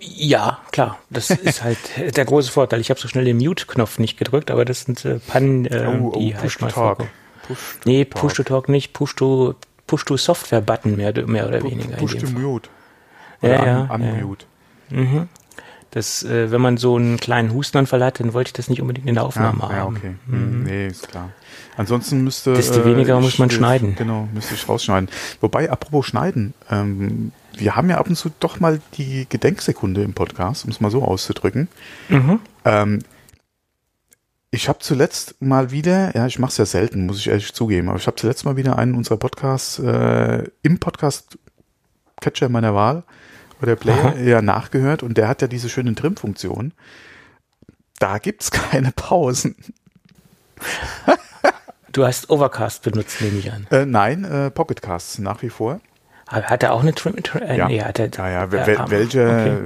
[0.00, 0.98] Ja, klar.
[1.08, 1.78] Das ist halt
[2.16, 2.80] der große Vorteil.
[2.80, 6.36] Ich habe so schnell den Mute-Knopf nicht gedrückt, aber das sind äh, Pannen, äh, die
[6.36, 7.08] halt mal vorkommen.
[7.08, 8.20] Oh, Push to Nee, Talk.
[8.20, 9.54] Push to Talk nicht, Push to,
[9.86, 11.96] Push to Software-Button mehr, mehr oder weniger.
[11.96, 12.42] Push in to dem Fall.
[12.42, 12.68] Mute.
[13.42, 14.12] Ja, ja, un ja.
[14.14, 14.46] Unmute.
[14.90, 15.28] Mhm.
[15.90, 19.06] Das, äh, wenn man so einen kleinen Hustenanfall hat, dann wollte ich das nicht unbedingt
[19.06, 19.96] in der Ja, Aufnahme ja, haben.
[19.96, 20.14] okay.
[20.28, 21.30] Hm, Nee, ist klar.
[21.76, 22.52] Ansonsten müsste.
[22.52, 23.94] äh, Desto weniger muss man schneiden.
[23.96, 25.08] Genau, müsste ich rausschneiden.
[25.40, 30.14] Wobei, apropos Schneiden, ähm, wir haben ja ab und zu doch mal die Gedenksekunde im
[30.14, 31.68] Podcast, um es mal so auszudrücken.
[32.08, 32.40] Mhm.
[32.64, 32.98] Ähm,
[34.54, 37.88] ich habe zuletzt mal wieder, ja, ich mache es ja selten, muss ich ehrlich zugeben,
[37.88, 41.38] aber ich habe zuletzt mal wieder einen unserer Podcasts äh, im Podcast
[42.20, 43.02] Catcher meiner Wahl
[43.60, 44.14] oder Player Aha.
[44.16, 46.72] ja nachgehört und der hat ja diese schöne Trim-Funktion.
[47.98, 49.56] Da gibt's keine Pausen.
[51.92, 53.66] Du hast Overcast benutzt, nehme ich an.
[53.70, 55.80] Äh, nein, äh, Pocketcasts nach wie vor.
[56.26, 57.16] Hat hat er auch eine Trim?
[57.22, 57.68] Trim äh, Ja.
[57.68, 59.58] Nee, hat er, Ja, ja, Ja, wel- wel- aber- welcher okay.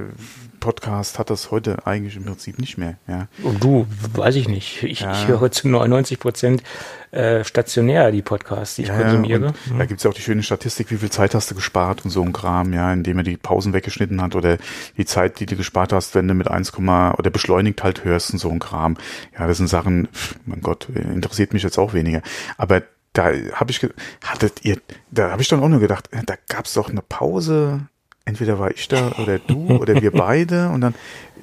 [0.59, 2.97] Podcast hat das heute eigentlich im Prinzip nicht mehr?
[3.07, 3.27] Ja.
[3.43, 4.83] Und du, weiß ich nicht.
[4.83, 5.13] Ich, Ja.
[5.13, 6.63] ich höre zu 99 Prozent
[7.11, 9.47] äh, stationär die Podcasts, die ich Ja, konsumiere.
[9.71, 12.11] und Da gibt's ja auch die schöne Statistik, wie viel Zeit hast du gespart und
[12.11, 14.57] so ein Kram, ja, indem er die Pausen weggeschnitten hat oder
[14.97, 18.39] die Zeit, die du gespart hast, wenn du mit 1, oder beschleunigt halt hörst und
[18.39, 18.95] so ein Kram.
[19.37, 22.21] Ja, das sind Sachen, pff, mein Gott, interessiert mich jetzt auch weniger.
[22.57, 23.81] Aber da habe ich,
[24.23, 24.77] hattet ihr,
[25.09, 27.87] da habe ich dann auch nur gedacht, da gab's doch eine Pause.
[28.29, 30.95] Entweder war ich da oder du oder wir beide und dann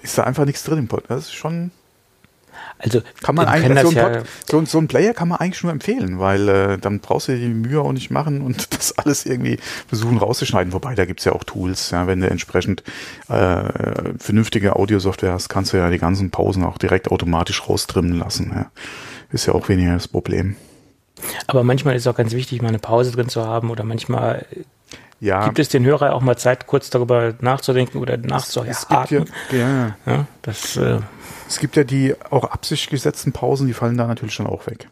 [0.03, 1.11] ist da einfach nichts drin im Podcast.
[1.11, 1.71] Das ist schon,
[2.79, 6.19] Also kann man eigentlich, so ja, so, so ein Player kann man eigentlich nur empfehlen,
[6.19, 9.59] weil äh, dann brauchst du dir die Mühe auch nicht machen und das alles irgendwie
[9.89, 10.73] versuchen rauszuschneiden.
[10.73, 12.83] Wobei, da gibt's ja auch Tools, ja, wenn du entsprechend
[13.29, 18.53] äh, vernünftige Audiosoftware hast, kannst du ja die ganzen Pausen auch direkt automatisch raustrimmen lassen.
[18.55, 18.71] Ja.
[19.33, 20.57] Ist ja auch weniger das Problem.
[21.47, 24.47] aber manchmal ist es auch ganz wichtig, mal eine Pause drin zu haben oder manchmal
[25.21, 29.27] Ja, gibt es den Hörer auch mal Zeit, kurz darüber nachzudenken oder gibt ja, nachzuhaken.
[29.51, 31.01] ja, Ja, das äh,
[31.49, 34.89] es gibt ja die auch absichtlich gesetzten Pausen, die fallen da natürlich schon auch weg.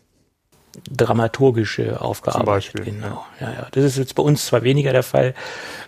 [0.90, 2.46] dramaturgische aufgearbeitet.
[2.46, 3.24] Beispiel, genau.
[3.40, 3.52] Ja.
[3.52, 5.34] ja, Das ist jetzt bei uns zwar weniger der Fall.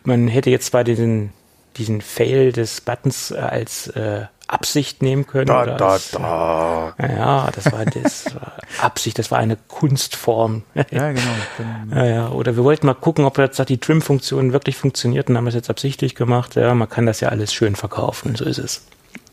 [0.04, 1.32] Man hätte jetzt zwar diesen,
[1.76, 5.46] diesen Fail des Buttons äh, als äh, Absicht nehmen können.
[5.46, 6.94] Da, da, als, da.
[6.98, 10.62] Äh, ja, das war das war Absicht, das war eine Kunstform.
[10.74, 11.10] Ja, genau.
[11.12, 11.94] genau.
[11.96, 15.46] Ja, ja, oder wir wollten mal gucken, ob jetzt die Trim-Funktion wirklich funktioniert und haben
[15.46, 16.56] es jetzt absichtlich gemacht.
[16.56, 18.82] Ja, man kann das ja alles schön verkaufen, so ist es.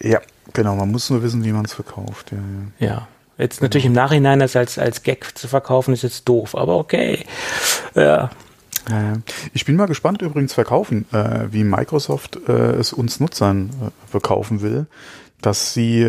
[0.01, 0.19] Ja,
[0.53, 0.75] genau.
[0.75, 2.31] Man muss nur wissen, wie man es verkauft.
[2.31, 2.37] Ja,
[2.79, 2.87] ja.
[2.87, 3.07] Ja.
[3.37, 7.25] Jetzt natürlich im Nachhinein das als, als Gag zu verkaufen, ist jetzt doof, aber okay.
[7.95, 8.29] Ja.
[9.53, 14.61] Ich bin mal gespannt übrigens verkaufen, äh, wie Microsoft äh, es uns Nutzern äh, verkaufen
[14.61, 14.87] will,
[15.41, 15.99] dass sie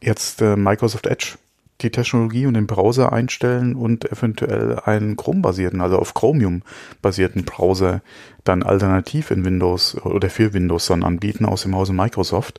[0.00, 1.38] jetzt Microsoft Edge
[1.82, 8.02] die Technologie und den Browser einstellen und eventuell einen Chrome-basierten, also auf Chromium-basierten Browser
[8.42, 12.58] dann alternativ in Windows oder für Windows dann anbieten aus dem Hause Microsoft.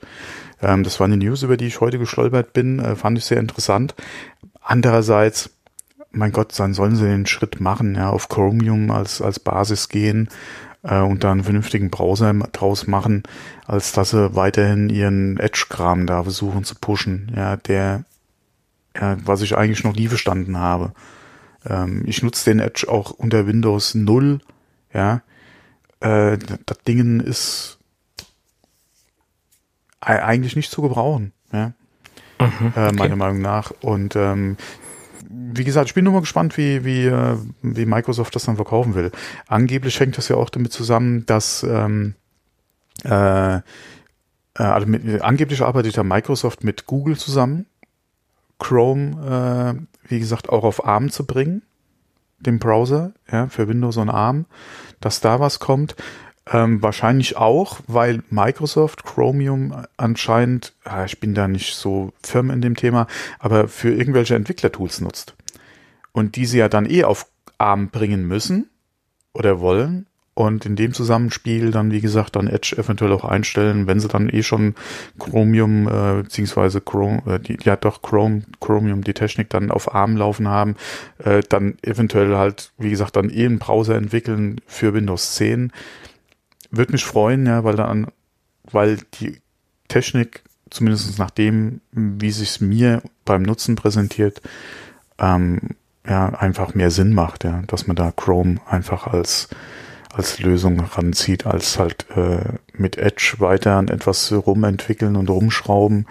[0.61, 3.95] Ähm, das war eine News, über die ich heute gestolpert bin, fand ich sehr interessant.
[4.61, 5.51] Andererseits
[6.15, 10.29] mein Gott, dann sollen sie den Schritt machen, ja, auf Chromium als, als Basis gehen.
[10.85, 13.23] äh, und da einen vernünftigen Browser draus machen,
[13.65, 18.05] als dass sie weiterhin ihren Edge-Kram da versuchen zu pushen, ja, der,
[18.99, 20.93] ja, was ich eigentlich noch nie verstanden habe.
[21.65, 24.39] Ähm, ich nutze den Edge auch unter Windows 0,
[24.93, 25.21] ja.
[25.99, 27.79] Äh, das Ding ist
[30.01, 31.73] eigentlich nicht zu gebrauchen, ja.
[32.39, 32.89] Mhm, okay.
[32.89, 33.71] äh, meiner Meinung nach.
[33.81, 34.57] Und ähm,
[35.37, 38.95] wie gesagt, ich bin nur mal gespannt, wie, wie, äh, wie Microsoft das dann verkaufen
[38.95, 39.11] will.
[39.47, 42.15] Angeblich hängt das ja auch damit zusammen, dass ähm,
[43.03, 43.61] äh, äh
[44.57, 47.65] also mit, angeblich arbeitet ja Microsoft mit Google zusammen,
[48.59, 51.61] Chrome, äh, wie gesagt, auch auf ARM zu bringen,
[52.39, 54.45] dem Browser, ja, für Windows und ARM,
[55.01, 55.95] dass da was kommt.
[56.51, 62.61] Ähm, wahrscheinlich auch, weil Microsoft Chromium anscheinend, ja, ich bin da nicht so firm in
[62.61, 63.07] dem Thema,
[63.39, 65.35] aber für irgendwelche Entwicklertools nutzt.
[66.11, 67.27] Und die sie ja dann eh auf
[67.57, 68.69] ARM bringen müssen
[69.33, 70.05] oder wollen.
[70.35, 74.27] Und in dem Zusammenspiel dann, wie gesagt, dann Edge eventuell auch einstellen, wenn sie dann
[74.27, 74.75] eh schon
[75.17, 80.17] Chromium, äh, beziehungsweise Chrome, äh, die, ja doch Chrome, Chromium, die Technik dann auf ARM
[80.17, 80.75] laufen haben,
[81.19, 85.71] äh, dann eventuell halt, wie gesagt, dann eh einen Browser entwickeln für Windows 10
[86.71, 88.07] würde mich freuen, ja, weil dann,
[88.69, 89.41] weil die
[89.87, 94.41] Technik, zumindest nach dem, wie sich es mir beim Nutzen präsentiert,
[95.19, 95.59] ähm,
[96.07, 99.49] ja, einfach mehr Sinn macht, ja, dass man da Chrome einfach als
[100.15, 106.07] als Lösung ranzieht, als halt äh, mit Edge weiter an etwas rumentwickeln und rumschrauben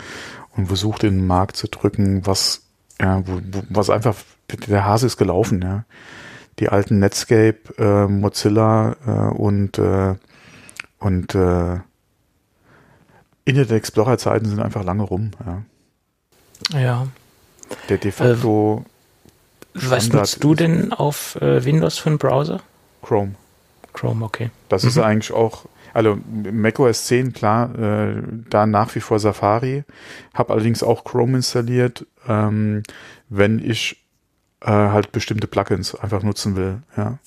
[0.56, 2.62] und versucht in den Markt zu drücken, was
[3.00, 4.16] ja, wo, wo, was einfach
[4.68, 5.84] der Hase ist gelaufen, ja.
[6.60, 10.14] Die alten Netscape, äh, Mozilla äh, und äh,
[10.98, 11.80] und äh,
[13.44, 15.32] Internet Explorer Zeiten sind einfach lange rum.
[15.44, 16.78] Ja.
[16.80, 17.06] ja.
[17.88, 18.84] Der de facto.
[18.86, 18.90] Äh,
[19.74, 22.60] was nutzt du denn auf äh, Windows für einen Browser?
[23.02, 23.34] Chrome.
[23.92, 24.50] Chrome, okay.
[24.68, 24.88] Das mhm.
[24.88, 29.84] ist eigentlich auch, also macOS 10, klar, äh, da nach wie vor Safari.
[30.32, 32.82] Habe allerdings auch Chrome installiert, ähm,
[33.28, 34.04] wenn ich
[34.60, 37.18] äh, halt bestimmte Plugins einfach nutzen will, ja.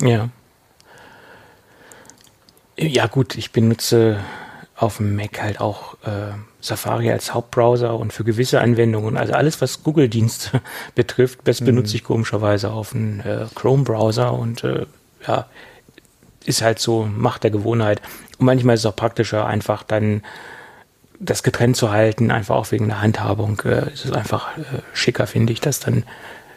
[0.00, 0.28] Ja.
[2.78, 4.20] Ja gut, ich benutze
[4.76, 9.60] auf dem Mac halt auch äh, Safari als Hauptbrowser und für gewisse Anwendungen, also alles,
[9.60, 10.62] was Google-Dienste
[10.94, 11.66] betrifft, das mhm.
[11.66, 14.86] benutze ich komischerweise auf dem äh, Chrome-Browser und äh,
[15.26, 15.46] ja,
[16.44, 18.00] ist halt so Macht der Gewohnheit.
[18.38, 20.22] Und manchmal ist es auch praktischer, einfach dann
[21.18, 23.60] das getrennt zu halten, einfach auch wegen der Handhabung.
[23.64, 24.62] Äh, ist es einfach äh,
[24.92, 26.04] schicker, finde ich, das dann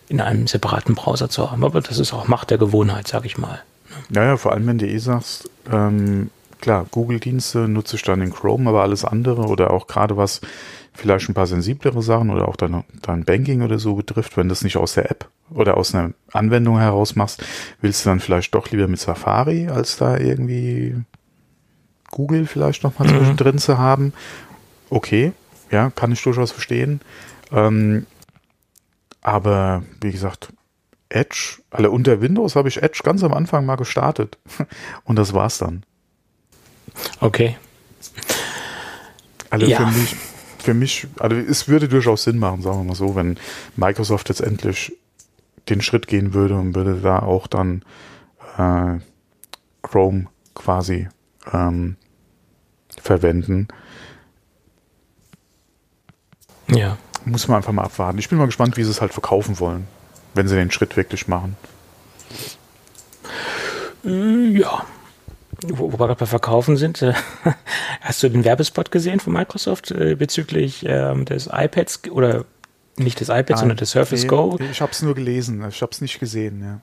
[0.08, 1.64] in einem separaten Browser zu haben.
[1.64, 3.62] Aber das ist auch Macht der Gewohnheit, sag ich mal.
[4.10, 8.70] Naja, vor allem wenn du eh sagst, ähm, klar, Google-Dienste nutze ich dann in Chrome,
[8.70, 10.42] aber alles andere oder auch gerade was
[10.94, 14.54] vielleicht ein paar sensiblere Sachen oder auch dein, dein Banking oder so betrifft, wenn du
[14.54, 17.44] das nicht aus der App oder aus einer Anwendung heraus machst,
[17.82, 20.96] willst du dann vielleicht doch lieber mit Safari, als da irgendwie
[22.12, 23.18] Google vielleicht nochmal mhm.
[23.18, 24.14] zwischendrin zu haben.
[24.90, 25.32] Okay,
[25.72, 27.02] ja, kann ich durchaus verstehen.
[27.52, 28.06] Ähm,
[29.22, 30.50] aber wie gesagt,
[31.12, 34.38] Edge, alle unter Windows habe ich Edge ganz am Anfang mal gestartet.
[35.04, 35.84] Und das war's dann.
[37.20, 37.58] Okay.
[39.50, 39.78] Also ja.
[39.78, 40.16] für mich,
[40.60, 43.38] für mich, also es würde durchaus Sinn machen, sagen wir mal so, wenn
[43.76, 44.98] Microsoft jetzt endlich
[45.70, 47.84] den Schritt gehen würde und würde da auch dann
[48.58, 49.00] äh,
[49.82, 51.08] Chrome quasi
[51.52, 51.98] ähm,
[53.02, 53.68] verwenden.
[56.70, 56.98] Ja.
[57.26, 58.18] Muss man einfach mal abwarten.
[58.18, 59.86] Ich bin mal gespannt, wie sie es halt verkaufen wollen
[60.34, 61.56] wenn sie den Schritt wirklich machen.
[64.06, 64.86] Äh, ja.
[65.64, 67.14] Wo, wo wir gerade bei Verkaufen sind, äh,
[68.02, 72.46] hast du den Werbespot gesehen von Microsoft äh, bezüglich ähm, des iPads oder
[72.98, 74.58] nicht des iPads, ah, sondern des Surface nee, Go?
[74.72, 76.80] Ich habe es nur gelesen, ich habe es nicht gesehen, ja.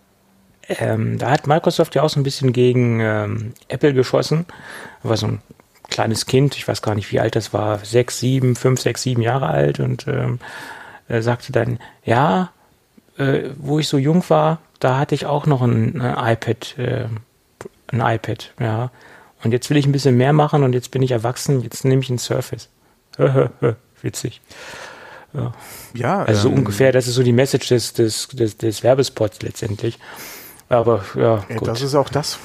[0.69, 4.45] Ähm, da hat Microsoft ja auch so ein bisschen gegen ähm, Apple geschossen.
[5.03, 5.43] War so ein
[5.89, 9.23] kleines Kind, ich weiß gar nicht, wie alt das war, sechs, sieben, fünf, sechs, sieben
[9.23, 10.41] Jahre alt und ähm,
[11.09, 12.51] sagte dann, ja,
[13.19, 17.07] äh, wo ich so jung war, da hatte ich auch noch ein, ein iPad, äh,
[17.89, 18.91] ein iPad, ja.
[19.45, 22.03] Und jetzt will ich ein bisschen mehr machen und jetzt bin ich erwachsen, jetzt nehme
[22.03, 22.69] ich ein Surface.
[24.03, 24.41] Witzig.
[25.33, 25.53] Ja,
[25.95, 29.43] ja also ähm, so ungefähr, das ist so die Message des, des, des, des Werbespots
[29.43, 29.99] letztendlich.
[30.69, 31.67] Aber ja, gut.
[31.67, 32.39] Das ist auch das,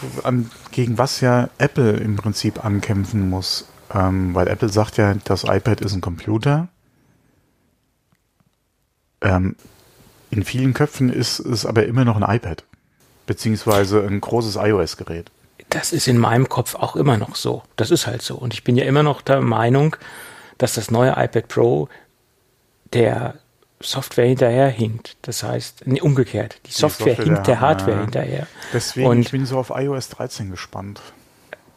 [0.72, 3.68] gegen was ja Apple im Prinzip ankämpfen muss.
[3.94, 6.70] Ähm, weil Apple sagt ja, das iPad ist ein Computer.
[9.22, 9.56] Ähm,
[10.34, 12.64] in vielen Köpfen ist es aber immer noch ein iPad,
[13.26, 15.32] beziehungsweise ein großes iOS-Gerät.
[15.70, 17.64] Das ist in meinem Kopf auch immer noch so.
[17.76, 18.36] Das ist halt so.
[18.36, 19.96] Und ich bin ja immer noch der Meinung,
[20.58, 21.90] dass das neue iPad Pro
[22.94, 23.36] der
[23.82, 25.18] Software hinterherhinkt.
[25.22, 28.02] Das heißt, nee, umgekehrt, die Software, die Software hinkt der, Hardware ja.
[28.02, 28.48] hinterher.
[28.72, 31.02] Deswegen und, ich bin so auf iOS 13 gespannt.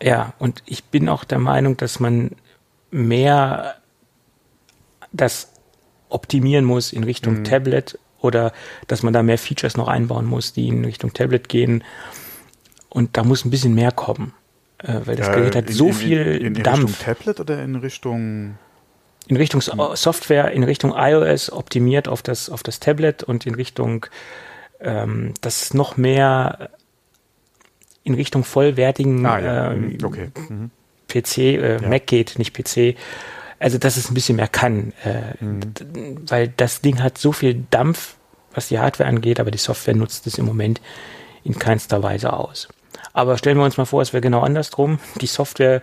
[0.03, 2.33] Ja, und ich bin auch der Meinung, dass man
[2.91, 3.77] mehr
[5.13, 5.53] das
[6.09, 7.45] optimieren muss in Richtung mhm.
[7.45, 8.53] Tablet oder
[8.87, 11.85] dass man da mehr Features noch einbauen muss, die in Richtung Tablet gehen.
[12.89, 14.33] Und da muss ein bisschen mehr kommen,
[14.79, 16.81] äh, weil das ja, Gerät hat in, so in, viel in, in Dampf.
[16.81, 18.59] In Richtung Tablet oder in Richtung
[19.29, 24.07] in Richtung Software, in Richtung iOS optimiert auf das, auf das Tablet und in Richtung,
[24.81, 26.71] ähm, das noch mehr
[28.05, 29.73] in Richtung vollwertigen ah, ja.
[29.73, 30.31] ähm, okay.
[30.49, 30.71] mhm.
[31.09, 31.89] PC, äh, ja.
[31.89, 32.97] Mac geht, nicht PC.
[33.59, 35.61] Also, dass es ein bisschen mehr kann, äh, mhm.
[36.27, 38.16] weil das Ding hat so viel Dampf,
[38.57, 40.81] was die Hardware angeht, aber die Software nutzt es im Moment
[41.45, 42.69] in keinster Weise aus.
[43.13, 44.99] Aber stellen wir uns mal vor, es wäre genau andersrum.
[45.21, 45.81] Die Software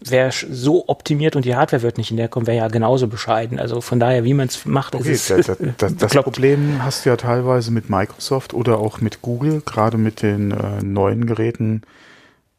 [0.00, 3.58] wäre so optimiert und die Hardware wird nicht in der kommen, wäre ja genauso bescheiden.
[3.58, 5.46] Also von daher, wie man es macht, okay, ist es.
[5.46, 9.96] Das, das, das Problem hast du ja teilweise mit Microsoft oder auch mit Google, gerade
[9.96, 11.82] mit den äh, neuen Geräten,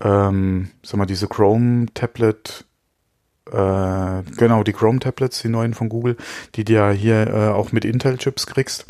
[0.02, 2.66] ähm, sag mal, diese Chrome-Tablet,
[3.52, 6.18] äh, genau, die Chrome-Tablets, die neuen von Google,
[6.56, 8.86] die du ja hier äh, auch mit Intel-Chips kriegst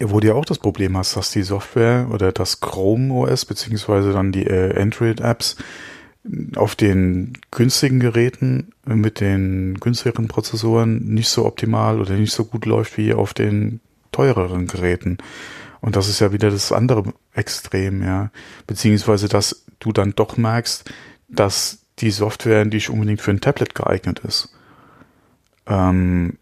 [0.00, 4.12] wo du ja auch das Problem hast, dass die Software oder das Chrome OS beziehungsweise
[4.12, 5.56] dann die äh, Android-Apps
[6.56, 12.64] auf den günstigen Geräten mit den günstigeren Prozessoren nicht so optimal oder nicht so gut
[12.64, 13.80] läuft wie auf den
[14.12, 15.18] teureren Geräten.
[15.80, 18.30] Und das ist ja wieder das andere Extrem, ja.
[18.68, 20.88] Beziehungsweise, dass du dann doch merkst,
[21.28, 24.52] dass die Software nicht unbedingt für ein Tablet geeignet ist.
[25.66, 26.38] Ähm,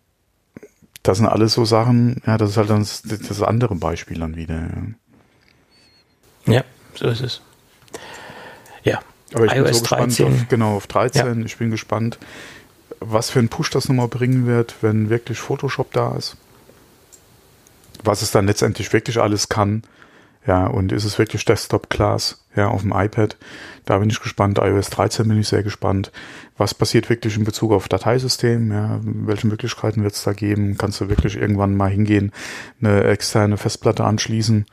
[1.02, 4.36] das sind alles so Sachen, ja, das ist halt dann das, das andere Beispiel dann
[4.36, 4.68] wieder.
[6.46, 6.52] Ja.
[6.54, 7.40] ja, so ist es.
[8.82, 9.00] Ja,
[9.32, 10.26] aber ich iOS bin so gespannt 13.
[10.26, 11.40] Auf, genau, auf 13.
[11.40, 11.46] Ja.
[11.46, 12.18] Ich bin gespannt,
[13.00, 16.36] was für ein Push das nochmal bringen wird, wenn wirklich Photoshop da ist.
[18.04, 19.82] Was es dann letztendlich wirklich alles kann.
[20.46, 23.36] Ja, und ist es wirklich Desktop-Class, ja, auf dem iPad.
[23.84, 24.58] Da bin ich gespannt.
[24.58, 26.10] iOS 13 bin ich sehr gespannt.
[26.56, 28.72] Was passiert wirklich in Bezug auf Dateisystem?
[28.72, 30.76] Ja, welche Möglichkeiten wird es da geben?
[30.78, 32.32] Kannst du wirklich irgendwann mal hingehen,
[32.80, 34.66] eine externe Festplatte anschließen?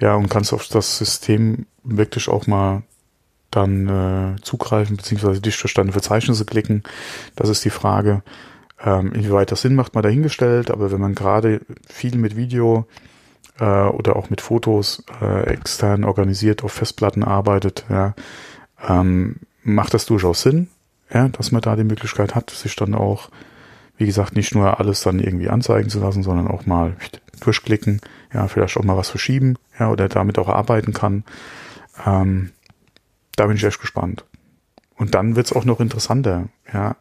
[0.00, 2.82] Ja, und kannst auf das System wirklich auch mal
[3.50, 6.82] dann äh, zugreifen, beziehungsweise dich durch deine Verzeichnisse klicken.
[7.36, 8.22] Das ist die Frage,
[8.82, 10.70] ähm, inwieweit das Sinn macht, mal dahingestellt.
[10.70, 12.86] Aber wenn man gerade viel mit Video
[13.58, 18.14] äh, oder auch mit Fotos äh, extern organisiert auf Festplatten arbeitet, ja,
[18.86, 20.68] ähm, macht das durchaus Sinn,
[21.12, 23.28] ja, dass man da die Möglichkeit hat, sich dann auch,
[23.96, 26.96] wie gesagt, nicht nur alles dann irgendwie anzeigen zu lassen, sondern auch mal
[27.40, 28.00] durchklicken,
[28.32, 31.24] ja, vielleicht auch mal was verschieben, ja, oder damit auch arbeiten kann.
[32.06, 32.50] Ähm,
[33.36, 34.24] da bin ich echt gespannt.
[34.96, 36.96] Und dann wird's auch noch interessanter, ja.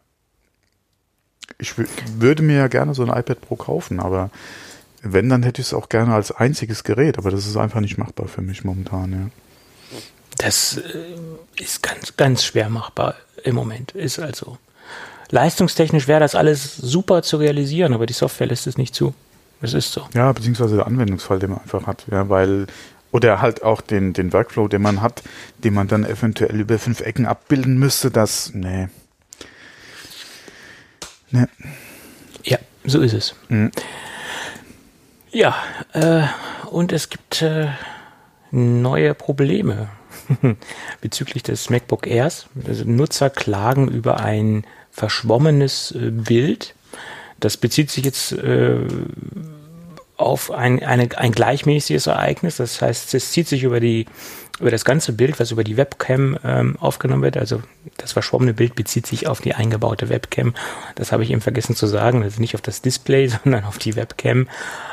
[1.58, 4.32] Ich würde mir ja gerne so ein iPad Pro kaufen, aber
[5.02, 7.98] wenn, dann hätte ich es auch gerne als einziges Gerät, aber das ist einfach nicht
[7.98, 9.30] machbar für mich momentan, ja.
[10.38, 13.92] Das äh, ist ganz, ganz schwer machbar im Moment.
[13.92, 14.58] Ist also.
[15.30, 19.14] Leistungstechnisch wäre das alles super zu realisieren, aber die Software lässt es nicht zu.
[19.62, 20.08] Es ist so.
[20.14, 22.68] Ja, beziehungsweise der Anwendungsfall, den man einfach hat, ja, weil
[23.12, 25.22] oder halt auch den, den Workflow, den man hat,
[25.64, 28.88] den man dann eventuell über fünf Ecken abbilden müsste, das, nee.
[31.30, 31.46] Nee.
[32.44, 33.36] Ja, so ist es.
[33.50, 33.72] Mhm.
[35.32, 35.56] Ja,
[35.94, 36.24] äh,
[36.70, 37.68] und es gibt äh,
[38.52, 39.90] neue Probleme
[41.02, 42.48] bezüglich des MacBook Airs.
[42.68, 46.76] Also Nutzer klagen über ein verschwommenes äh, Bild.
[47.40, 48.76] Das bezieht sich jetzt äh,
[50.22, 52.58] auf ein, eine, ein gleichmäßiges Ereignis.
[52.58, 54.06] Das heißt, es zieht sich über die
[54.62, 57.36] über das ganze Bild, was über die Webcam ähm, aufgenommen wird.
[57.36, 57.64] Also
[57.98, 60.54] das verschwommene Bild bezieht sich auf die eingebaute Webcam.
[60.96, 62.22] Das habe ich eben vergessen zu sagen.
[62.22, 64.48] Ist nicht auf das Display, sondern auf die Webcam.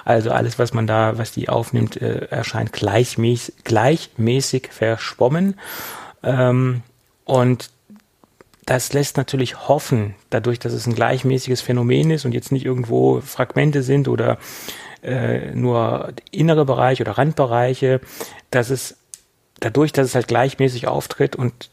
[0.06, 5.60] Also alles, was man da, was die aufnimmt, äh, erscheint gleichmäßig, gleichmäßig verschwommen.
[6.22, 6.82] Ähm,
[7.24, 7.70] und
[8.64, 13.20] das lässt natürlich hoffen, dadurch, dass es ein gleichmäßiges Phänomen ist und jetzt nicht irgendwo
[13.20, 14.38] Fragmente sind oder
[15.02, 18.00] äh, nur innere Bereiche oder Randbereiche,
[18.50, 18.96] dass es
[19.60, 21.70] dadurch, dass es halt gleichmäßig auftritt und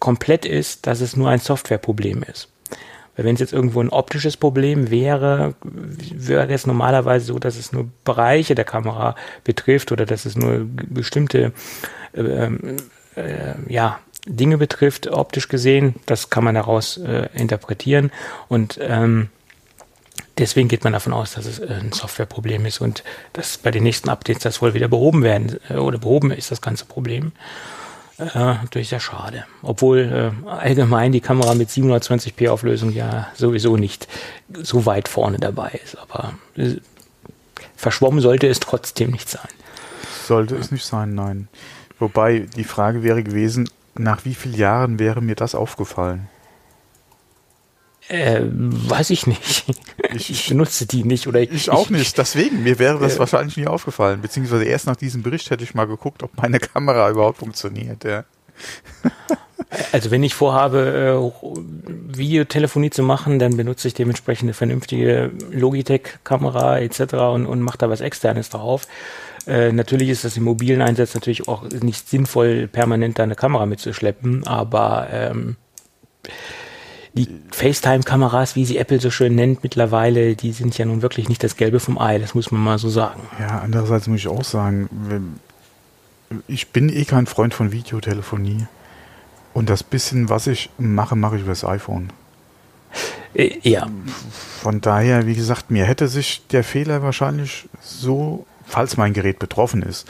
[0.00, 2.48] komplett ist, dass es nur ein Softwareproblem ist.
[3.16, 7.72] Weil wenn es jetzt irgendwo ein optisches Problem wäre, wäre es normalerweise so, dass es
[7.72, 9.14] nur Bereiche der Kamera
[9.44, 11.52] betrifft oder dass es nur bestimmte
[12.12, 12.46] äh,
[13.16, 15.94] äh, ja, Dinge betrifft, optisch gesehen.
[16.06, 18.10] Das kann man daraus äh, interpretieren.
[18.48, 19.28] Und ähm,
[20.38, 23.84] Deswegen geht man davon aus, dass es äh, ein Softwareproblem ist und dass bei den
[23.84, 27.32] nächsten Updates das wohl wieder behoben werden äh, oder behoben ist, das ganze Problem.
[28.18, 29.44] Äh, natürlich sehr schade.
[29.62, 34.08] Obwohl äh, allgemein die Kamera mit 720p Auflösung ja sowieso nicht
[34.52, 35.98] so weit vorne dabei ist.
[35.98, 36.76] Aber äh,
[37.76, 39.48] verschwommen sollte es trotzdem nicht sein.
[40.26, 41.48] Sollte es nicht sein, nein.
[41.98, 46.28] Wobei die Frage wäre gewesen, nach wie vielen Jahren wäre mir das aufgefallen?
[48.08, 49.64] Äh, weiß ich nicht.
[50.14, 52.18] Ich, ich, benutze die nicht oder ich, ich auch nicht.
[52.18, 54.20] Deswegen mir wäre das äh, wahrscheinlich nie aufgefallen.
[54.20, 58.04] Beziehungsweise erst nach diesem Bericht hätte ich mal geguckt, ob meine Kamera überhaupt funktioniert.
[58.04, 58.24] Ja.
[59.92, 66.78] Also wenn ich vorhabe, äh, Videotelefonie zu machen, dann benutze ich dementsprechend eine vernünftige Logitech-Kamera
[66.78, 67.14] etc.
[67.14, 68.86] und, und mache da was Externes drauf.
[69.46, 73.66] Äh, natürlich ist das im mobilen Einsatz natürlich auch nicht sinnvoll, permanent da eine Kamera
[73.66, 75.56] mitzuschleppen, aber ähm,
[77.14, 81.44] die FaceTime-Kameras, wie sie Apple so schön nennt mittlerweile, die sind ja nun wirklich nicht
[81.44, 83.20] das Gelbe vom Ei, das muss man mal so sagen.
[83.38, 85.38] Ja, andererseits muss ich auch sagen,
[86.48, 88.66] ich bin eh kein Freund von Videotelefonie.
[89.52, 92.10] Und das bisschen, was ich mache, mache ich über das iPhone.
[93.34, 93.88] Äh, ja.
[94.60, 99.82] Von daher, wie gesagt, mir hätte sich der Fehler wahrscheinlich so, falls mein Gerät betroffen
[99.82, 100.08] ist,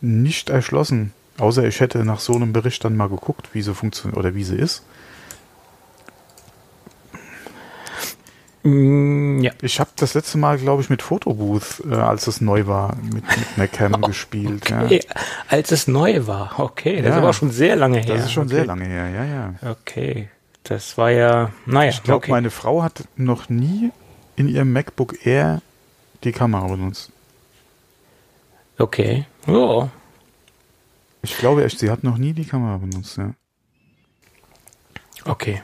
[0.00, 1.12] nicht erschlossen.
[1.36, 4.44] Außer ich hätte nach so einem Bericht dann mal geguckt, wie sie funktioniert oder wie
[4.44, 4.82] sie ist.
[8.62, 9.52] Mm, ja.
[9.62, 13.24] Ich habe das letzte Mal, glaube ich, mit Fotobooth, äh, als es neu war, mit,
[13.24, 14.70] mit einer Cam gespielt.
[14.70, 15.00] Okay.
[15.04, 15.20] Ja.
[15.48, 16.96] Als es neu war, okay.
[16.96, 17.10] Das ja.
[17.10, 18.16] ist aber schon sehr lange her.
[18.16, 18.56] Das ist schon okay.
[18.56, 19.54] sehr lange her, ja, ja.
[19.70, 20.28] Okay.
[20.64, 21.90] Das war ja, naja.
[21.90, 22.30] Ich glaube, okay.
[22.30, 23.90] meine Frau hat noch nie
[24.36, 25.62] in ihrem MacBook Air
[26.24, 27.10] die Kamera benutzt.
[28.76, 29.26] Okay.
[29.46, 29.90] Ja.
[31.22, 33.32] Ich glaube echt, sie hat noch nie die Kamera benutzt, ja.
[35.24, 35.62] Okay.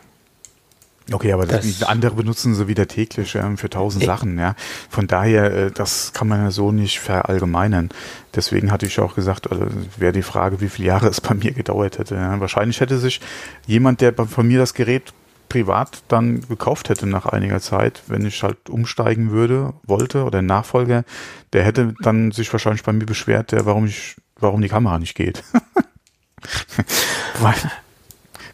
[1.13, 4.55] Okay, aber das, das andere benutzen sie wieder täglich ähm, für tausend Sachen, ja.
[4.89, 7.91] Von daher, äh, das kann man ja so nicht verallgemeinern.
[8.35, 9.67] Deswegen hatte ich auch gesagt, also
[9.99, 12.15] wäre die Frage, wie viele Jahre es bei mir gedauert hätte.
[12.15, 12.41] Ja.
[12.41, 13.21] Wahrscheinlich hätte sich
[13.67, 15.13] jemand, der von mir das Gerät
[15.51, 20.47] privat dann gekauft hätte nach einiger Zeit, wenn ich halt umsteigen würde, wollte oder ein
[20.47, 21.05] Nachfolger,
[21.53, 25.15] der hätte dann sich wahrscheinlich bei mir beschwert, der, warum ich, warum die Kamera nicht
[25.15, 25.45] geht.
[27.41, 27.55] Weil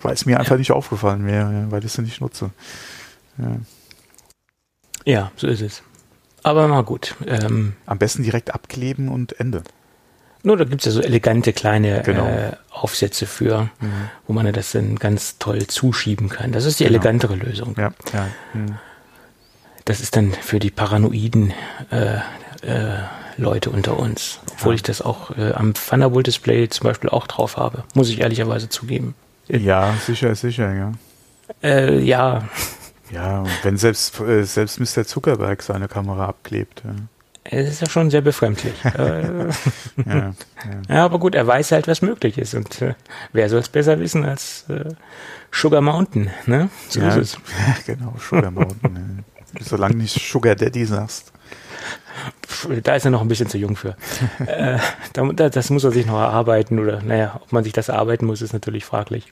[0.03, 2.51] weil es mir einfach nicht aufgefallen wäre, weil ich es nicht nutze.
[3.39, 3.57] Ja.
[5.05, 5.83] ja, so ist es.
[6.43, 7.17] Aber na gut.
[7.27, 9.63] Ähm, Am besten direkt abkleben und Ende.
[10.43, 12.27] Nur, da gibt es ja so elegante kleine genau.
[12.27, 14.09] äh, Aufsätze für, mhm.
[14.27, 16.53] wo man das dann ganz toll zuschieben kann.
[16.53, 16.97] Das ist die genau.
[16.97, 17.75] elegantere Lösung.
[17.77, 18.29] Ja, ja.
[18.55, 18.79] Mhm.
[19.85, 21.53] Das ist dann für die paranoiden
[21.91, 22.17] äh,
[22.63, 23.01] äh,
[23.37, 24.41] Leute unter uns.
[24.53, 24.77] Obwohl ja.
[24.77, 29.15] ich das auch äh, am Thunderbolt-Display zum Beispiel auch drauf habe, muss ich ehrlicherweise zugeben.
[29.59, 30.93] Ja, sicher sicher, ja.
[31.63, 32.49] Äh, ja.
[33.13, 35.05] Ja, wenn selbst, äh, selbst Mr.
[35.05, 36.83] Zuckerberg seine Kamera abklebt.
[36.85, 36.95] Ja.
[37.43, 38.75] Es ist ja schon sehr befremdlich.
[38.85, 39.47] Äh, ja,
[40.07, 40.33] ja.
[40.89, 42.55] ja, aber gut, er weiß halt, was möglich ist.
[42.55, 42.95] Und äh,
[43.33, 44.91] wer soll es besser wissen als äh,
[45.51, 46.71] Sugar Mountain, ne?
[46.89, 47.85] So ja, ist es.
[47.87, 49.25] genau, Sugar Mountain.
[49.59, 51.33] Solange nicht Sugar Daddy sagst.
[52.83, 53.97] Da ist er noch ein bisschen zu jung für.
[54.47, 54.79] äh,
[55.13, 58.43] da, das muss er sich noch erarbeiten oder, naja, ob man sich das erarbeiten muss,
[58.43, 59.29] ist natürlich fraglich.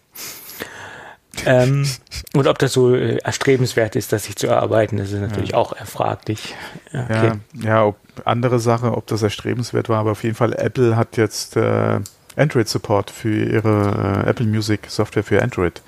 [1.47, 1.87] Ähm,
[2.35, 5.57] und ob das so äh, erstrebenswert ist, das sich zu erarbeiten, das ist natürlich ja.
[5.57, 6.55] auch fraglich.
[6.93, 7.33] Okay.
[7.55, 11.17] Ja, ja ob, andere Sache, ob das erstrebenswert war, aber auf jeden Fall Apple hat
[11.17, 12.01] jetzt äh,
[12.37, 15.83] Android Support für ihre äh, Apple Music Software für Android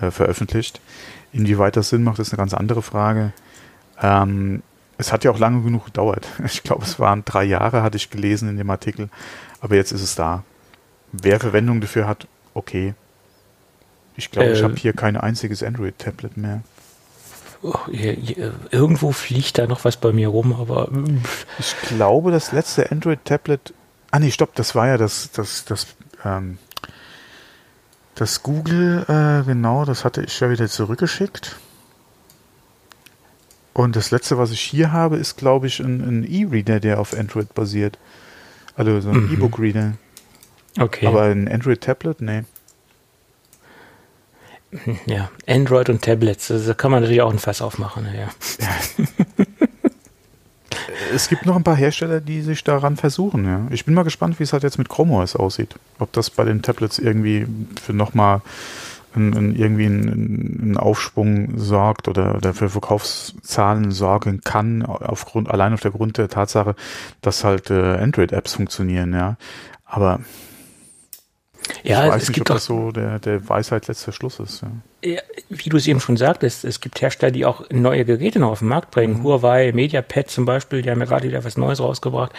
[0.00, 0.80] äh, veröffentlicht.
[1.32, 3.32] Inwieweit das Sinn macht, ist eine ganz andere Frage.
[4.00, 4.62] Ähm,
[5.02, 6.26] es hat ja auch lange genug gedauert.
[6.44, 9.08] Ich glaube, es waren drei Jahre, hatte ich gelesen in dem Artikel.
[9.60, 10.44] Aber jetzt ist es da.
[11.12, 12.94] Wer Verwendung dafür hat, okay.
[14.16, 16.62] Ich glaube, äh, ich habe hier kein einziges Android-Tablet mehr.
[17.62, 20.88] Oh, irgendwo fliegt da noch was bei mir rum, aber.
[21.58, 23.74] Ich glaube, das letzte Android-Tablet.
[24.10, 25.86] Ah, nee, stopp, das war ja das, das, das,
[26.24, 26.58] ähm,
[28.14, 31.56] das Google, äh, genau, das hatte ich ja wieder zurückgeschickt.
[33.74, 37.18] Und das letzte, was ich hier habe, ist, glaube ich, ein, ein E-Reader, der auf
[37.18, 37.98] Android basiert.
[38.76, 39.34] Also so ein mhm.
[39.34, 39.94] E-Book-Reader.
[40.78, 41.06] Okay.
[41.06, 42.44] Aber ein Android-Tablet, nee.
[45.04, 48.06] Ja, Android und Tablets, da kann man natürlich auch ein Fass aufmachen.
[48.06, 48.30] Ja.
[48.58, 49.06] ja.
[51.14, 53.44] es gibt noch ein paar Hersteller, die sich daran versuchen.
[53.44, 53.66] Ja.
[53.70, 55.74] Ich bin mal gespannt, wie es halt jetzt mit Chrome OS aussieht.
[55.98, 57.46] Ob das bei den Tablets irgendwie
[57.82, 58.40] für nochmal
[59.14, 65.80] ein, ein, irgendwie ein, Aufschwung sorgt oder, oder für Verkaufszahlen sorgen kann, aufgrund, allein auf
[65.80, 66.74] der Grund der Tatsache,
[67.20, 69.36] dass halt äh, Android-Apps funktionieren, ja.
[69.84, 70.20] Aber
[71.84, 74.62] ja, ich weiß es nicht, gibt ob das so der, der Weisheit letzter Schluss ist.
[75.02, 75.20] Ja.
[75.48, 78.58] Wie du es eben schon sagtest, es gibt Hersteller, die auch neue Geräte noch auf
[78.60, 79.18] den Markt bringen.
[79.18, 79.22] Mhm.
[79.24, 82.32] Huawei, MediaPad zum Beispiel, die haben ja gerade wieder was Neues rausgebracht.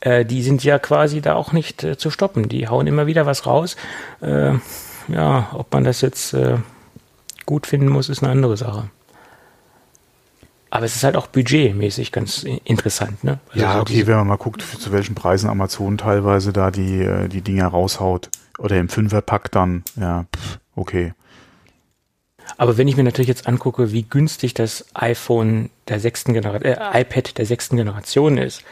[0.00, 2.48] äh, die sind ja quasi da auch nicht äh, zu stoppen.
[2.48, 3.76] Die hauen immer wieder was raus.
[4.20, 4.54] Äh,
[5.08, 6.58] ja, ob man das jetzt äh,
[7.44, 8.90] gut finden muss, ist eine andere Sache.
[10.68, 13.38] Aber es ist halt auch budgetmäßig ganz interessant, ne?
[13.50, 17.28] Also ja, okay, wenn man mal guckt, zu welchen Preisen Amazon teilweise da die, äh,
[17.28, 18.30] die Dinger raushaut.
[18.58, 21.12] Oder im Fünferpack dann, ja, pff, okay.
[22.56, 27.00] Aber wenn ich mir natürlich jetzt angucke, wie günstig das iPhone der sechsten Generation, äh,
[27.00, 28.62] iPad der sechsten Generation ist,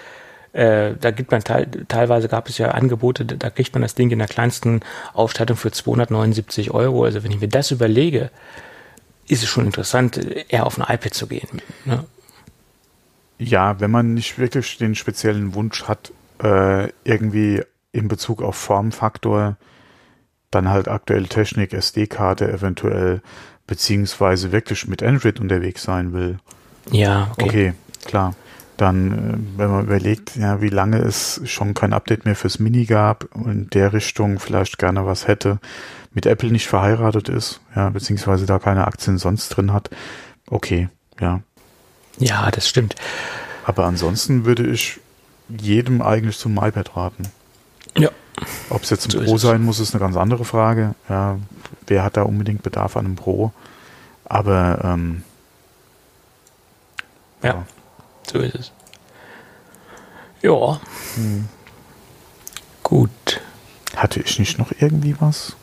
[0.55, 4.11] äh, da gibt man teil, teilweise gab es ja Angebote, da kriegt man das Ding
[4.11, 4.80] in der kleinsten
[5.12, 7.05] Ausstattung für 279 Euro.
[7.05, 8.30] Also wenn ich mir das überlege,
[9.26, 10.16] ist es schon interessant,
[10.48, 11.61] eher auf ein iPad zu gehen.
[11.84, 12.05] Ne?
[13.38, 19.57] Ja, wenn man nicht wirklich den speziellen Wunsch hat, äh, irgendwie in Bezug auf Formfaktor,
[20.52, 23.22] dann halt aktuelle Technik, SD-Karte eventuell,
[23.66, 26.38] beziehungsweise wirklich mit Android unterwegs sein will.
[26.92, 27.48] Ja, okay.
[27.48, 27.74] Okay,
[28.05, 28.36] klar.
[28.76, 32.86] Dann, äh, wenn man überlegt, ja, wie lange es schon kein Update mehr fürs Mini
[32.86, 35.58] gab und in der Richtung vielleicht gerne was hätte,
[36.12, 39.90] mit Apple nicht verheiratet ist, ja, beziehungsweise da keine Aktien sonst drin hat,
[40.48, 40.88] okay,
[41.20, 41.40] ja.
[42.18, 42.94] Ja, das stimmt.
[43.64, 45.00] Aber ansonsten würde ich
[45.48, 47.24] jedem eigentlich zum iPad raten.
[47.96, 48.10] Ja.
[48.70, 50.94] Ob es jetzt ein so Pro sein muss, ist eine ganz andere Frage.
[51.08, 51.38] Ja,
[51.86, 53.52] wer hat da unbedingt Bedarf an einem Pro?
[54.24, 55.22] Aber ähm,
[57.42, 57.50] ja.
[57.50, 57.66] ja.
[58.35, 58.72] So ist es.
[60.43, 60.80] Ja.
[61.14, 61.49] Hm.
[62.82, 63.41] Gut.
[63.95, 65.55] Hatte ich nicht noch irgendwie was?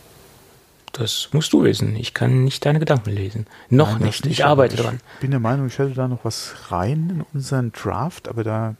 [0.94, 1.98] Das musst du wissen.
[1.98, 3.46] Ich kann nicht deine Gedanken lesen.
[3.70, 4.24] Noch Nein, nicht.
[4.24, 4.40] nicht.
[4.40, 5.02] Ich arbeite ich dran.
[5.16, 8.76] Ich bin der Meinung, ich hätte da noch was rein in unseren Draft, aber da.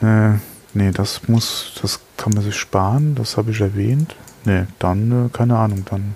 [0.00, 0.38] Äh,
[0.72, 4.16] nee, das muss, das kann man sich sparen, das habe ich erwähnt.
[4.46, 6.14] Nee, dann, äh, keine Ahnung, dann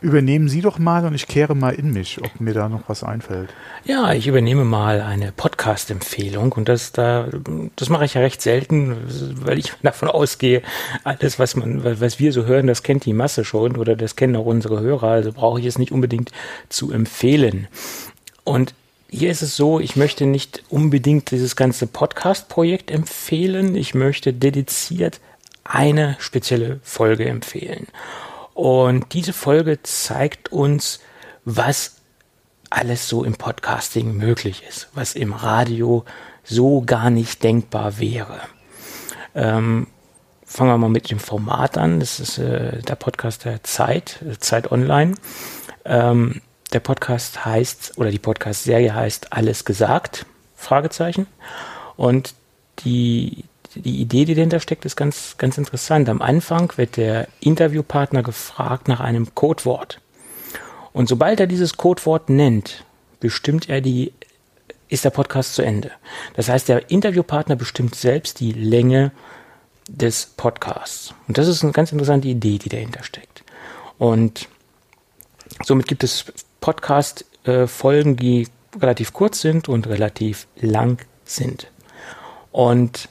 [0.00, 3.02] Übernehmen Sie doch mal und ich kehre mal in mich, ob mir da noch was
[3.02, 3.50] einfällt.
[3.84, 7.26] Ja, ich übernehme mal eine Podcast-Empfehlung und das da,
[7.74, 8.96] das mache ich ja recht selten,
[9.44, 10.62] weil ich davon ausgehe,
[11.02, 14.36] alles, was man, was wir so hören, das kennt die Masse schon oder das kennen
[14.36, 16.30] auch unsere Hörer, also brauche ich es nicht unbedingt
[16.68, 17.66] zu empfehlen.
[18.44, 18.74] Und
[19.10, 25.18] hier ist es so, ich möchte nicht unbedingt dieses ganze Podcast-Projekt empfehlen, ich möchte dediziert
[25.64, 27.88] eine spezielle Folge empfehlen.
[28.58, 30.98] Und diese Folge zeigt uns,
[31.44, 31.98] was
[32.70, 36.04] alles so im Podcasting möglich ist, was im Radio
[36.42, 38.40] so gar nicht denkbar wäre.
[39.36, 39.86] Ähm,
[40.44, 42.00] fangen wir mal mit dem Format an.
[42.00, 45.14] Das ist äh, der Podcast der Zeit, äh, Zeit Online.
[45.84, 46.42] Ähm,
[46.72, 50.26] der Podcast heißt, oder die Podcast-Serie heißt Alles gesagt?
[50.56, 51.28] Fragezeichen.
[51.96, 52.34] Und
[52.80, 53.44] die,
[53.78, 56.08] die Idee, die dahinter steckt, ist ganz, ganz interessant.
[56.08, 60.00] Am Anfang wird der Interviewpartner gefragt nach einem Codewort.
[60.92, 62.84] Und sobald er dieses Codewort nennt,
[63.20, 64.12] bestimmt er die,
[64.88, 65.90] ist der Podcast zu Ende.
[66.34, 69.12] Das heißt, der Interviewpartner bestimmt selbst die Länge
[69.88, 71.14] des Podcasts.
[71.26, 73.44] Und das ist eine ganz interessante Idee, die dahinter steckt.
[73.98, 74.48] Und
[75.64, 76.26] somit gibt es
[76.60, 78.48] Podcast-Folgen, die
[78.80, 81.70] relativ kurz sind und relativ lang sind.
[82.52, 83.08] Und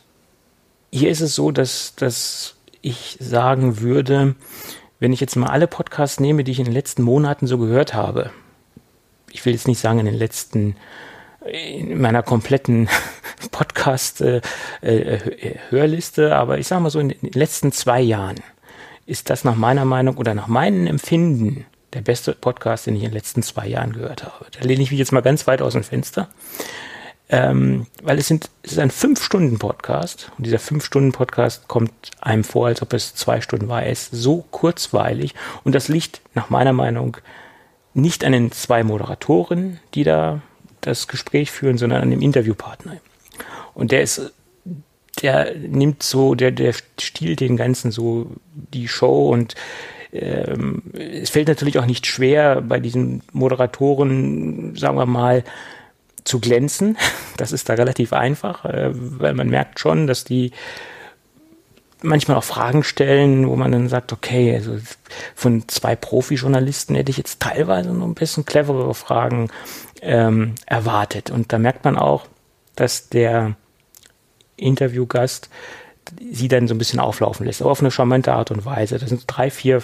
[0.92, 4.36] hier ist es so, dass, dass ich sagen würde,
[5.00, 7.94] wenn ich jetzt mal alle Podcasts nehme, die ich in den letzten Monaten so gehört
[7.94, 8.32] habe,
[9.32, 10.76] ich will jetzt nicht sagen in den letzten,
[11.46, 12.90] in meiner kompletten
[13.52, 18.38] Podcast-Hörliste, äh, äh, aber ich sage mal so in den letzten zwei Jahren
[19.06, 23.10] ist das nach meiner Meinung oder nach meinem Empfinden der beste Podcast, den ich in
[23.10, 24.46] den letzten zwei Jahren gehört habe.
[24.52, 26.28] Da lehne ich mich jetzt mal ganz weit aus dem Fenster.
[27.30, 32.82] Ähm, weil es sind, es ist ein Fünf-Stunden-Podcast und dieser Fünf-Stunden-Podcast kommt einem vor, als
[32.82, 33.84] ob es zwei Stunden war.
[33.84, 37.18] Er ist so kurzweilig und das liegt nach meiner Meinung
[37.94, 40.42] nicht an den zwei Moderatoren, die da
[40.80, 42.98] das Gespräch führen, sondern an dem Interviewpartner.
[43.74, 44.32] Und der ist,
[45.22, 49.56] der nimmt so, der, der stiehlt den ganzen so die Show und
[50.14, 55.44] ähm, es fällt natürlich auch nicht schwer bei diesen Moderatoren, sagen wir mal,
[56.28, 56.98] zu glänzen.
[57.38, 60.52] Das ist da relativ einfach, äh, weil man merkt schon, dass die
[62.02, 64.78] manchmal auch Fragen stellen, wo man dann sagt, okay, also
[65.36, 69.50] von zwei Profi-Journalisten hätte ich jetzt teilweise noch ein bisschen cleverere Fragen
[70.02, 71.30] ähm, erwartet.
[71.32, 72.28] Und da merkt man auch,
[72.76, 73.56] dass der
[74.56, 75.50] Interviewgast
[76.32, 78.98] sie dann so ein bisschen auflaufen lässt, aber auf eine charmante Art und Weise.
[78.98, 79.82] Da sind drei, vier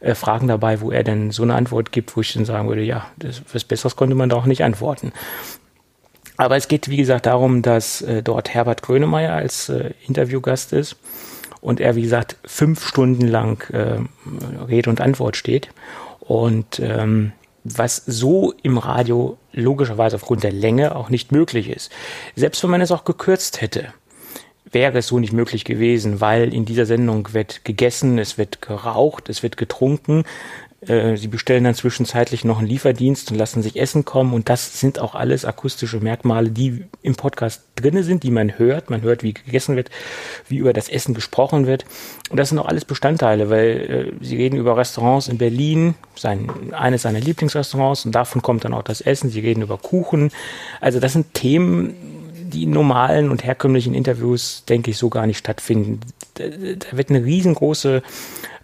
[0.00, 2.82] äh, Fragen dabei, wo er dann so eine Antwort gibt, wo ich dann sagen würde,
[2.82, 5.12] ja, das, was Besseres konnte man da auch nicht antworten.
[6.36, 10.96] Aber es geht, wie gesagt, darum, dass äh, dort Herbert Grönemeyer als äh, Interviewgast ist
[11.60, 13.98] und er, wie gesagt, fünf Stunden lang äh,
[14.64, 15.68] Rede und Antwort steht.
[16.20, 17.32] Und ähm,
[17.64, 21.90] was so im Radio logischerweise aufgrund der Länge auch nicht möglich ist.
[22.36, 23.94] Selbst wenn man es auch gekürzt hätte,
[24.70, 29.28] wäre es so nicht möglich gewesen, weil in dieser Sendung wird gegessen, es wird geraucht,
[29.28, 30.24] es wird getrunken,
[30.88, 34.32] äh, sie bestellen dann zwischenzeitlich noch einen Lieferdienst und lassen sich Essen kommen.
[34.32, 38.90] Und das sind auch alles akustische Merkmale, die im Podcast drinne sind, die man hört.
[38.90, 39.90] Man hört, wie gegessen wird,
[40.48, 41.84] wie über das Essen gesprochen wird.
[42.30, 46.50] Und das sind auch alles Bestandteile, weil äh, sie reden über Restaurants in Berlin, sein,
[46.72, 49.30] eines seiner Lieblingsrestaurants, und davon kommt dann auch das Essen.
[49.30, 50.30] Sie reden über Kuchen.
[50.80, 51.94] Also das sind Themen,
[52.54, 56.00] die normalen und herkömmlichen Interviews, denke ich, so gar nicht stattfinden.
[56.34, 58.02] Da, da wird eine riesengroße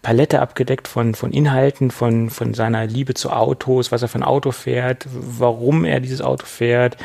[0.03, 4.24] Palette abgedeckt von, von Inhalten, von, von seiner Liebe zu Autos, was er für ein
[4.24, 6.97] Auto fährt, warum er dieses Auto fährt.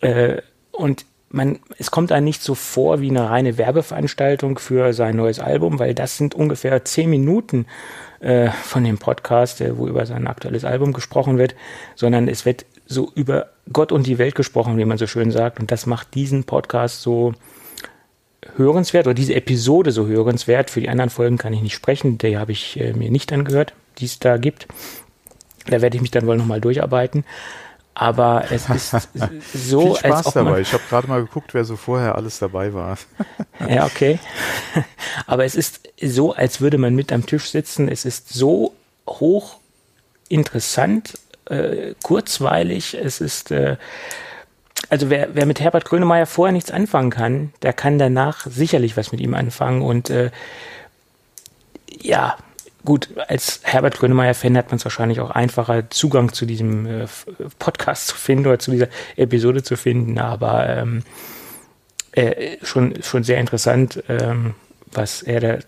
[0.00, 0.42] Äh,
[0.72, 5.40] und man, es kommt einem nicht so vor wie eine reine Werbeveranstaltung für sein neues
[5.40, 7.66] Album, weil das sind ungefähr zehn Minuten
[8.20, 11.54] äh, von dem Podcast, äh, wo über sein aktuelles Album gesprochen wird,
[11.94, 15.60] sondern es wird so über Gott und die Welt gesprochen, wie man so schön sagt.
[15.60, 17.34] Und das macht diesen Podcast so
[18.56, 20.70] hörenswert oder diese Episode so hörenswert.
[20.70, 23.72] Für die anderen Folgen kann ich nicht sprechen, die habe ich äh, mir nicht angehört,
[23.98, 24.66] die es da gibt.
[25.66, 27.24] Da werde ich mich dann wohl nochmal durcharbeiten.
[27.94, 28.90] Aber es ist
[29.54, 30.60] so, Viel Spaß als ob dabei.
[30.60, 32.98] Ich habe gerade mal geguckt, wer so vorher alles dabei war.
[33.68, 34.18] ja, okay.
[35.26, 37.88] Aber es ist so, als würde man mit am Tisch sitzen.
[37.88, 38.74] Es ist so
[39.06, 39.58] hoch
[40.28, 41.18] interessant,
[41.52, 42.94] äh, kurzweilig.
[42.94, 43.76] Es ist äh,
[44.88, 49.12] also wer, wer mit Herbert Grönemeyer vorher nichts anfangen kann, der kann danach sicherlich was
[49.12, 49.82] mit ihm anfangen.
[49.82, 50.30] Und äh,
[52.00, 52.36] ja,
[52.84, 57.06] gut, als Herbert Grönemeyer-Fan hat man es wahrscheinlich auch einfacher, Zugang zu diesem äh,
[57.58, 61.02] Podcast zu finden oder zu dieser Episode zu finden, aber ähm,
[62.12, 64.54] äh, schon, schon sehr interessant, ähm,
[64.90, 65.58] was er da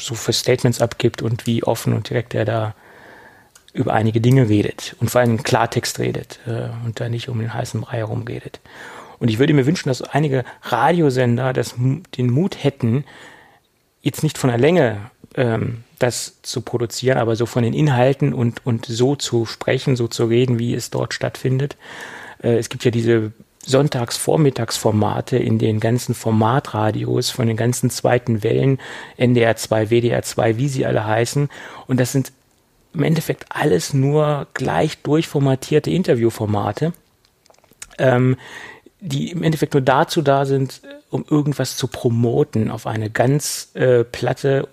[0.00, 2.74] so für Statements abgibt und wie offen und direkt er da
[3.72, 7.54] über einige Dinge redet und vor allem Klartext redet äh, und da nicht um den
[7.54, 8.60] heißen Brei herum redet.
[9.18, 13.04] Und ich würde mir wünschen, dass einige Radiosender das, den Mut hätten,
[14.02, 18.64] jetzt nicht von der Länge ähm, das zu produzieren, aber so von den Inhalten und,
[18.66, 21.76] und so zu sprechen, so zu reden, wie es dort stattfindet.
[22.42, 23.32] Äh, es gibt ja diese
[23.66, 28.78] Sonntags-Vormittagsformate in den ganzen Formatradios von den ganzen zweiten Wellen,
[29.18, 31.50] NDR 2, WDR 2, wie sie alle heißen.
[31.86, 32.32] Und das sind
[32.92, 36.92] im Endeffekt alles nur gleich durchformatierte Interviewformate,
[37.98, 38.36] ähm,
[39.00, 44.04] die im Endeffekt nur dazu da sind, um irgendwas zu promoten auf eine ganz äh,
[44.04, 44.68] platte,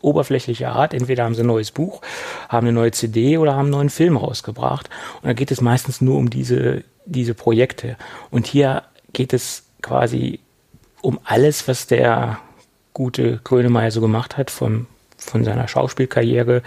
[0.00, 0.94] oberflächliche Art.
[0.94, 2.00] Entweder haben sie ein neues Buch,
[2.48, 4.88] haben eine neue CD oder haben einen neuen Film rausgebracht.
[5.22, 7.96] Und da geht es meistens nur um diese, diese Projekte.
[8.30, 10.40] Und hier geht es quasi
[11.02, 12.38] um alles, was der
[12.92, 14.86] gute Grönemeyer so gemacht hat, vom,
[15.18, 16.62] von seiner Schauspielkarriere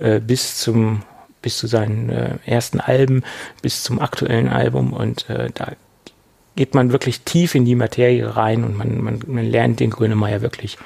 [0.00, 1.02] äh, bis zum
[1.42, 3.22] bis zu seinen äh, ersten Alben,
[3.62, 5.72] bis zum aktuellen Album und äh, da
[6.56, 10.42] geht man wirklich tief in die Materie rein und man, man, man lernt den Grönemeyer
[10.42, 10.76] wirklich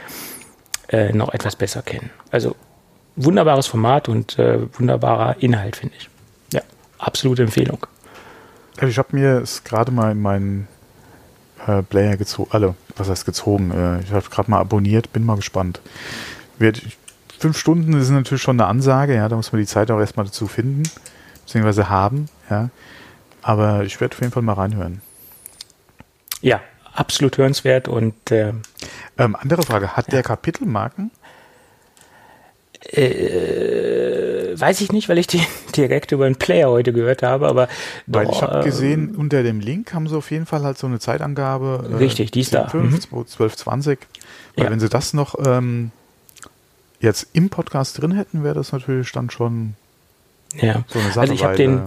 [0.88, 2.10] äh, noch etwas besser kennen.
[2.30, 2.54] Also
[3.16, 6.08] wunderbares Format und äh, wunderbarer Inhalt, finde ich.
[6.52, 6.60] Ja,
[6.98, 7.86] absolute Empfehlung.
[8.80, 10.68] Ich habe mir es gerade mal in meinen
[11.66, 15.36] äh, Player gezogen, alle, was heißt gezogen, äh, ich habe gerade mal abonniert, bin mal
[15.36, 15.80] gespannt.
[16.58, 16.96] Wird, ich
[17.38, 20.26] fünf Stunden ist natürlich schon eine Ansage, ja, da muss man die Zeit auch erstmal
[20.26, 20.82] dazu finden,
[21.44, 22.70] beziehungsweise haben, ja.
[23.42, 25.02] Aber ich werde auf jeden Fall mal reinhören.
[26.40, 26.60] Ja,
[26.94, 28.54] absolut hörenswert und äh,
[29.18, 30.12] ähm, andere Frage, hat ja.
[30.12, 31.10] der Kapitelmarken?
[32.92, 35.42] Äh, weiß ich nicht, weil ich die
[35.76, 37.68] direkt über den Player heute gehört habe, aber
[38.06, 40.78] weil doch, ich habe äh, gesehen, unter dem Link haben sie auf jeden Fall halt
[40.78, 41.88] so eine Zeitangabe.
[41.90, 42.68] Äh, richtig, die ist da.
[42.68, 43.26] 5, mhm.
[43.26, 43.98] 12, 20.
[44.56, 44.70] Weil ja.
[44.70, 45.92] wenn sie das noch ähm,
[47.04, 49.74] jetzt im Podcast drin hätten, wäre das natürlich dann schon
[50.56, 50.84] ja.
[50.88, 51.20] so eine Sache.
[51.20, 51.82] Also ich habe den,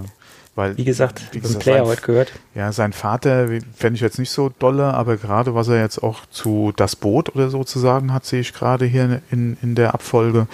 [0.56, 2.32] weil, wie gesagt, wie gesagt Player sein, heute gehört.
[2.56, 6.26] Ja, sein Vater fände ich jetzt nicht so dolle, aber gerade was er jetzt auch
[6.32, 9.94] zu Das Boot oder so zu sagen hat, sehe ich gerade hier in, in der
[9.94, 10.48] Abfolge.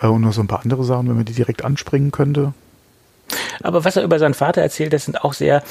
[0.00, 2.52] Äh, und noch so ein paar andere Sachen, wenn man die direkt anspringen könnte.
[3.62, 5.62] Aber was er über seinen Vater erzählt, das sind auch sehr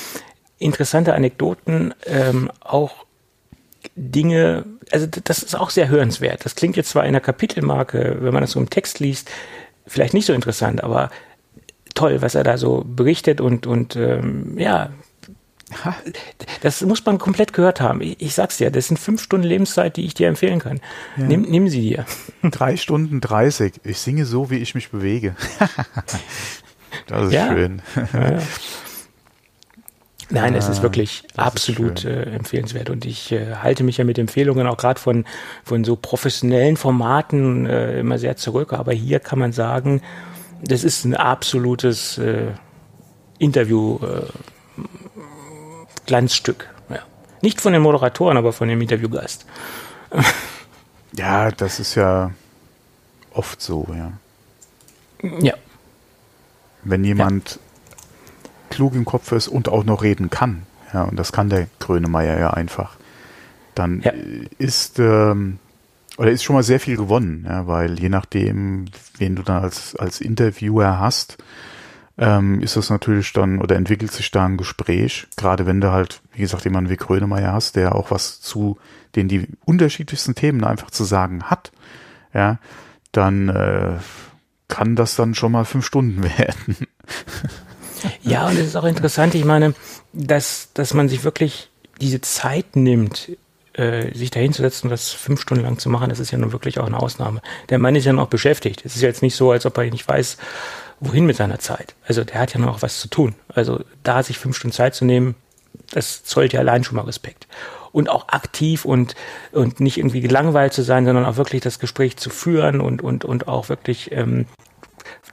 [0.58, 3.06] interessante Anekdoten, ähm, auch
[3.96, 6.46] Dinge, also das ist auch sehr hörenswert.
[6.46, 9.30] Das klingt jetzt zwar in der Kapitelmarke, wenn man das so im Text liest,
[9.88, 11.10] vielleicht nicht so interessant, aber
[11.94, 14.92] toll, was er da so berichtet und, und ähm, ja,
[16.62, 18.02] das muss man komplett gehört haben.
[18.02, 20.82] Ich, ich, sag's dir, das sind fünf Stunden Lebenszeit, die ich dir empfehlen kann.
[21.18, 21.26] Ja.
[21.26, 22.06] Nimm, nimm sie dir.
[22.44, 23.74] Drei Stunden dreißig.
[23.84, 25.36] Ich singe so, wie ich mich bewege.
[27.08, 27.48] das ist ja.
[27.48, 27.82] schön.
[28.14, 28.40] Ja.
[30.32, 33.98] Nein, ah, es ist ah, wirklich absolut ist äh, empfehlenswert und ich äh, halte mich
[33.98, 35.26] ja mit Empfehlungen auch gerade von,
[35.64, 38.74] von so professionellen Formaten äh, immer sehr zurück.
[38.74, 40.02] Aber hier kann man sagen,
[40.64, 42.52] das ist ein absolutes, äh,
[43.42, 44.28] Interview äh,
[46.06, 46.70] Glanzstück.
[46.90, 47.00] Ja.
[47.42, 49.46] Nicht von den Moderatoren, aber von dem Interviewgast.
[51.14, 52.32] Ja, das ist ja
[53.34, 54.14] oft so, ja.
[55.42, 55.56] Ja.
[56.86, 57.60] Wenn jemand
[58.72, 60.64] klug im Kopf ist und auch noch reden kann,
[60.94, 62.96] ja, und das kann der Grönemeyer ja einfach,
[63.76, 64.12] dann Ja.
[64.58, 65.60] ist ähm,
[66.18, 68.86] oder ist schon mal sehr viel gewonnen, ja, weil je nachdem,
[69.18, 71.38] wen du dann als, als Interviewer hast,
[72.18, 76.22] ähm, ist das natürlich dann oder entwickelt sich da ein Gespräch, gerade wenn du halt,
[76.34, 78.78] wie gesagt, jemanden wie Grönemeyer hast, der auch was zu
[79.16, 81.72] den die unterschiedlichsten Themen einfach zu sagen hat,
[82.34, 82.60] ja,
[83.14, 83.94] dann äh,
[84.68, 86.76] kann das dann schon mal fünf Stunden werden.
[88.24, 89.74] Ja, und es ist auch interessant, ich meine,
[90.14, 93.32] dass, dass man sich wirklich diese Zeit nimmt,
[93.74, 96.38] äh, sich dahin zu setzen und das fünf Stunden lang zu machen, das ist ja
[96.38, 97.42] nun wirklich auch eine Ausnahme.
[97.70, 98.84] Der Mann ist ja noch beschäftigt.
[98.86, 100.38] Es ist jetzt nicht so, als ob er nicht weiß,
[101.00, 101.96] wohin mit seiner Zeit.
[102.06, 103.36] Also der hat ja noch was zu tun.
[103.54, 105.36] Also da sich fünf Stunden Zeit zu nehmen,
[105.92, 107.48] das zollt ja allein schon mal Respekt.
[107.92, 109.16] Und auch aktiv und,
[109.52, 113.26] und nicht irgendwie gelangweilt zu sein, sondern auch wirklich das Gespräch zu führen und, und,
[113.26, 114.46] und auch wirklich ähm,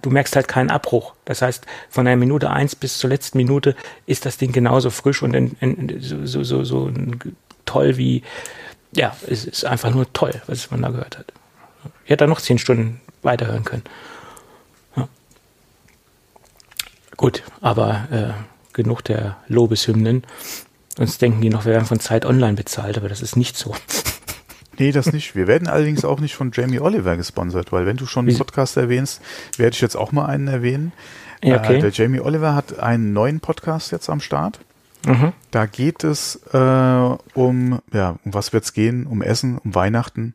[0.03, 1.15] du merkst halt keinen Abbruch.
[1.25, 3.75] Das heißt, von der Minute eins bis zur letzten Minute
[4.07, 6.91] ist das Ding genauso frisch und in, in, so, so, so, so
[7.65, 8.23] toll wie,
[8.93, 11.33] ja, es ist einfach nur toll, was man da gehört hat.
[12.05, 13.85] Ich hätte da noch zehn Stunden weiterhören können.
[14.97, 15.09] Ja.
[17.17, 20.25] Gut, aber äh, genug der Lobeshymnen.
[20.97, 23.75] Sonst denken die noch, wir werden von Zeit Online bezahlt, aber das ist nicht so.
[24.79, 25.35] Nee, das nicht.
[25.35, 28.39] Wir werden allerdings auch nicht von Jamie Oliver gesponsert, weil wenn du schon einen?
[28.39, 29.21] Podcast erwähnst,
[29.57, 30.93] werde ich jetzt auch mal einen erwähnen.
[31.43, 31.77] Ja, okay.
[31.77, 34.61] Äh, der Jamie Oliver hat einen neuen Podcast jetzt am Start.
[35.07, 35.33] Mhm.
[35.51, 39.07] Da geht es äh, um, ja, um was wird's gehen?
[39.07, 40.35] Um Essen, um Weihnachten.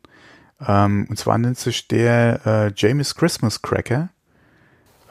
[0.66, 4.08] Ähm, und zwar nennt sich der äh, Jamie's Christmas Cracker.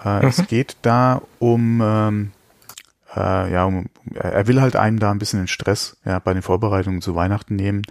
[0.04, 2.32] Äh, Es geht da um, ähm,
[3.16, 6.42] äh, ja, um, er will halt einem da ein bisschen den Stress ja, bei den
[6.42, 7.84] Vorbereitungen zu Weihnachten nehmen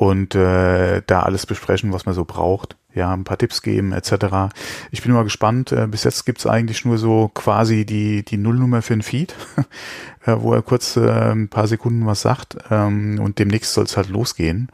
[0.00, 2.74] und äh, da alles besprechen, was man so braucht.
[2.94, 4.50] Ja, ein paar Tipps geben etc.
[4.90, 5.72] Ich bin mal gespannt.
[5.72, 9.34] Äh, bis jetzt gibt's eigentlich nur so quasi die die Nullnummer für den Feed,
[10.24, 14.08] äh, wo er kurz äh, ein paar Sekunden was sagt ähm, und demnächst soll's halt
[14.08, 14.70] losgehen.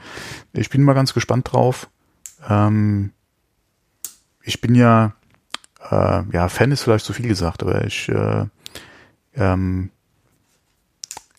[0.53, 1.89] Ich bin mal ganz gespannt drauf.
[2.49, 3.11] Ähm,
[4.45, 5.15] ich bin ja
[5.91, 8.45] äh, ja Fan ist vielleicht zu viel gesagt, aber ich äh,
[9.35, 9.91] ähm,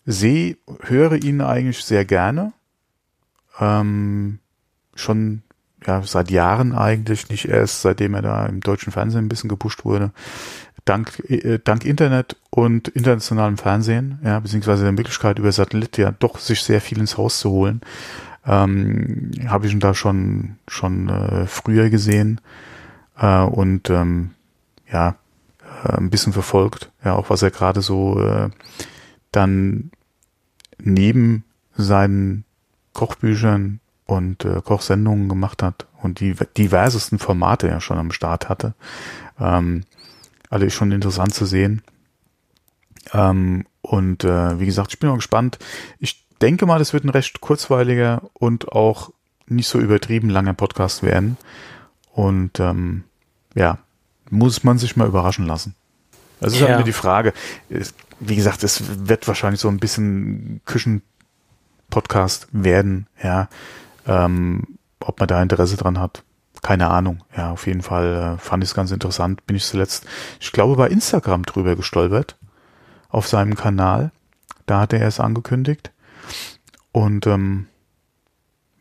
[0.04, 2.52] sehe, höre ihn eigentlich sehr gerne
[3.60, 4.38] ähm,
[4.94, 5.42] schon
[5.86, 9.84] ja seit Jahren eigentlich, nicht erst seitdem er da im deutschen Fernsehen ein bisschen gepusht
[9.84, 10.12] wurde.
[10.84, 16.38] Dank, äh, dank Internet und internationalem Fernsehen, ja, beziehungsweise der Möglichkeit über Satellit ja doch
[16.38, 17.80] sich sehr viel ins Haus zu holen,
[18.46, 22.40] ähm, habe ich ihn da schon schon äh, früher gesehen
[23.18, 24.30] äh, und ähm,
[24.90, 25.16] ja
[25.84, 28.48] äh, ein bisschen verfolgt, ja auch was er gerade so äh,
[29.30, 29.90] dann
[30.78, 31.44] neben
[31.76, 32.44] seinen
[32.98, 38.74] Kochbüchern und äh, Kochsendungen gemacht hat und die diversesten Formate ja schon am Start hatte.
[39.38, 39.84] Ähm,
[40.50, 41.82] alle ist schon interessant zu sehen.
[43.12, 45.60] Ähm, und äh, wie gesagt, ich bin mal gespannt.
[46.00, 49.10] Ich denke mal, das wird ein recht kurzweiliger und auch
[49.46, 51.36] nicht so übertrieben langer Podcast werden.
[52.12, 53.04] Und ähm,
[53.54, 53.78] ja,
[54.28, 55.76] muss man sich mal überraschen lassen.
[56.40, 56.66] Das ist Ja.
[56.66, 57.32] halt immer die Frage.
[58.18, 60.60] Wie gesagt, es wird wahrscheinlich so ein bisschen
[61.88, 63.48] Küchen-Podcast werden, ja.
[64.06, 66.22] Ähm, ob man da Interesse dran hat,
[66.62, 67.22] keine Ahnung.
[67.36, 69.46] Ja, auf jeden Fall äh, fand ich es ganz interessant.
[69.46, 70.06] Bin ich zuletzt,
[70.40, 72.36] ich glaube, bei Instagram drüber gestolpert
[73.08, 74.10] auf seinem Kanal.
[74.66, 75.92] Da hat er es angekündigt.
[76.92, 77.68] Und ähm,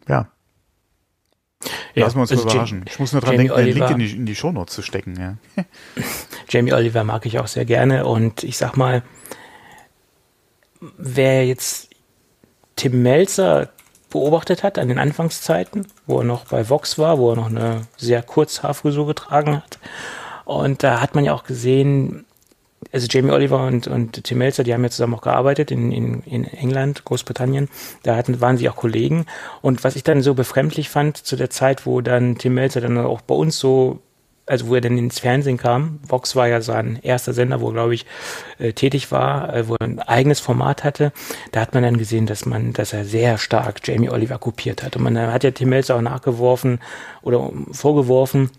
[0.07, 0.27] ja,
[1.93, 2.85] Ja, lassen wir uns also überraschen.
[2.87, 5.15] Ich muss nur dran Jamie denken, den Link in die, in die Shownotes zu stecken.
[5.19, 5.63] Ja.
[6.49, 9.03] Jamie Oliver mag ich auch sehr gerne und ich sag mal,
[10.97, 11.86] wer jetzt
[12.77, 13.69] Tim Melzer
[14.09, 17.81] beobachtet hat an den Anfangszeiten, wo er noch bei Vox war, wo er noch eine
[17.97, 19.79] sehr kurze Haarfrisur getragen hat.
[20.45, 22.25] Und da hat man ja auch gesehen,
[22.93, 26.21] also Jamie Oliver und, und Tim Melzer, die haben ja zusammen auch gearbeitet in, in,
[26.21, 27.67] in England, Großbritannien.
[28.03, 29.25] Da hatten, waren sie auch Kollegen.
[29.61, 32.97] Und was ich dann so befremdlich fand zu der Zeit, wo dann Tim Melzer dann
[32.97, 33.99] auch bei uns so
[34.47, 35.99] also wo er dann ins Fernsehen kam.
[36.07, 38.05] Vox war ja sein erster Sender, wo er, glaube ich,
[38.59, 41.11] äh, tätig war, äh, wo er ein eigenes Format hatte.
[41.51, 44.95] Da hat man dann gesehen, dass man, dass er sehr stark Jamie Oliver kopiert hat.
[44.95, 46.79] Und man hat ja Tim Melzer auch nachgeworfen
[47.21, 48.49] oder vorgeworfen,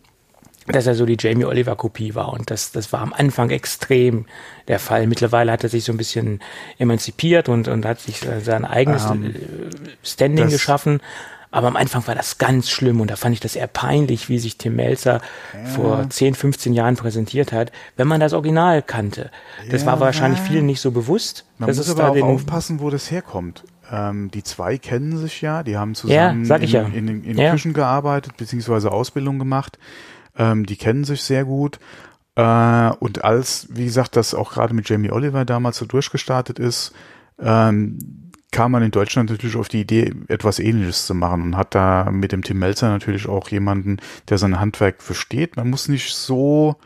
[0.67, 2.33] dass er so die Jamie Oliver Kopie war.
[2.33, 4.27] Und das, das war am Anfang extrem
[4.69, 5.07] der Fall.
[5.07, 6.41] Mittlerweile hat er sich so ein bisschen
[6.79, 9.39] emanzipiert und, und hat sich sein eigenes Ähm, äh,
[10.03, 11.01] Standing geschaffen.
[11.51, 14.39] Aber am Anfang war das ganz schlimm und da fand ich das eher peinlich, wie
[14.39, 15.21] sich Tim Melzer
[15.55, 15.71] ja.
[15.71, 19.31] vor 10, 15 Jahren präsentiert hat, wenn man das Original kannte.
[19.71, 19.87] Das ja.
[19.87, 21.47] war wahrscheinlich vielen nicht so bewusst.
[21.59, 23.65] Man muss aber auch aufpassen, wo das herkommt.
[23.91, 26.83] Ähm, die zwei kennen sich ja, die haben zusammen ja, in, ja.
[26.83, 29.79] in, in, in Küchen gearbeitet, beziehungsweise Ausbildung gemacht.
[30.37, 31.79] Ähm, die kennen sich sehr gut.
[32.37, 36.93] Äh, und als, wie gesagt, das auch gerade mit Jamie Oliver damals so durchgestartet ist,
[37.41, 37.99] ähm,
[38.51, 42.09] kam man in Deutschland natürlich auf die Idee, etwas Ähnliches zu machen und hat da
[42.11, 45.57] mit dem Tim Melzer natürlich auch jemanden, der sein Handwerk versteht.
[45.57, 46.77] Man muss nicht so,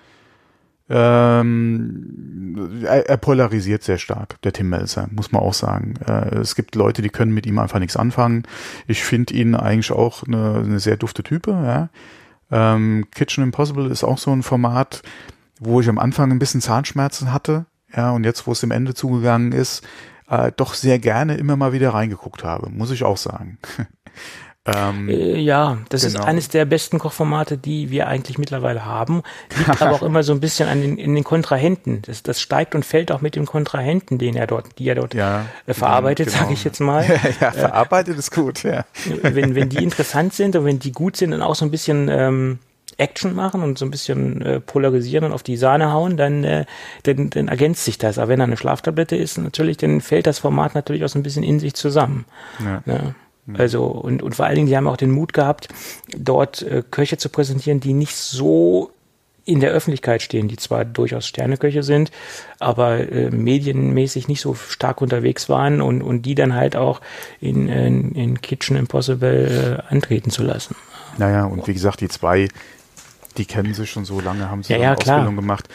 [0.89, 5.95] ähm, er, er polarisiert sehr stark, der Tim Melzer, muss man auch sagen.
[6.07, 8.43] Äh, es gibt Leute, die können mit ihm einfach nichts anfangen.
[8.89, 11.53] Ich finde ihn eigentlich auch eine, eine sehr dufte Type.
[11.53, 11.91] Ja.
[12.51, 15.03] Ähm, Kitchen Impossible ist auch so ein Format,
[15.61, 17.67] wo ich am Anfang ein bisschen Zahnschmerzen hatte.
[17.95, 19.87] Ja, und jetzt, wo es dem Ende zugegangen ist,
[20.33, 23.59] äh, doch sehr gerne immer mal wieder reingeguckt habe, muss ich auch sagen.
[24.65, 26.21] Ähm, äh, ja, das genau.
[26.21, 29.25] ist eines der besten Kochformate, die wir eigentlich mittlerweile haben.
[29.59, 32.01] Liegt aber auch immer so ein bisschen an den, in den Kontrahenten.
[32.03, 35.15] Das, das steigt und fällt auch mit dem Kontrahenten, den er dort, die er dort
[35.15, 36.39] ja, äh, verarbeitet, genau.
[36.39, 37.05] sage ich jetzt mal.
[37.41, 38.85] ja, verarbeitet äh, ist gut, ja.
[39.23, 42.09] Wenn, wenn die interessant sind und wenn die gut sind und auch so ein bisschen
[42.09, 42.61] ähm,
[42.99, 46.65] Action machen und so ein bisschen äh, polarisieren und auf die Sahne hauen, dann, äh,
[47.03, 48.19] dann, dann ergänzt sich das.
[48.19, 51.23] Aber wenn da eine Schlaftablette ist, natürlich, dann fällt das Format natürlich auch so ein
[51.23, 52.25] bisschen in sich zusammen.
[52.65, 52.83] Ja.
[52.87, 53.15] ja.
[53.47, 53.57] Mhm.
[53.57, 55.69] Also, und, und vor allen Dingen, die haben auch den Mut gehabt,
[56.17, 58.91] dort äh, Köche zu präsentieren, die nicht so
[59.45, 62.13] in der Öffentlichkeit stehen, die zwar durchaus Sterneköche sind,
[62.61, 67.01] aber äh, medienmäßig nicht so stark unterwegs waren und, und die dann halt auch
[67.41, 70.77] in, in, in Kitchen Impossible äh, antreten zu lassen.
[71.19, 72.49] Naja, und wie gesagt, die zwei
[73.39, 75.69] die kennen sich schon so lange, haben sie ja, ja, Ausbildung gemacht.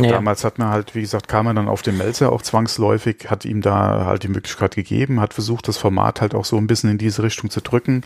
[0.00, 3.26] Ja, Damals hat man halt, wie gesagt, kam man dann auf den Melzer auch zwangsläufig,
[3.28, 6.68] hat ihm da halt die Möglichkeit gegeben, hat versucht, das Format halt auch so ein
[6.68, 8.02] bisschen in diese Richtung zu drücken.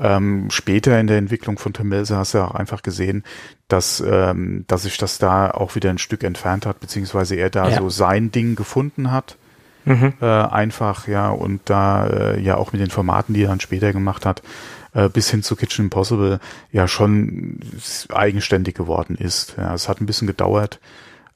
[0.00, 3.22] Ähm, später in der Entwicklung von Tim Melzer hast du auch einfach gesehen,
[3.68, 7.70] dass, ähm, dass sich das da auch wieder ein Stück entfernt hat, beziehungsweise er da
[7.70, 9.36] so sein Ding gefunden hat.
[9.84, 10.14] Mhm.
[10.20, 13.92] Äh, einfach, ja, und da äh, ja auch mit den Formaten, die er dann später
[13.92, 14.42] gemacht hat,
[14.94, 16.40] äh, bis hin zu Kitchen Impossible
[16.72, 17.60] ja schon
[18.10, 19.54] eigenständig geworden ist.
[19.56, 20.80] Ja, es hat ein bisschen gedauert.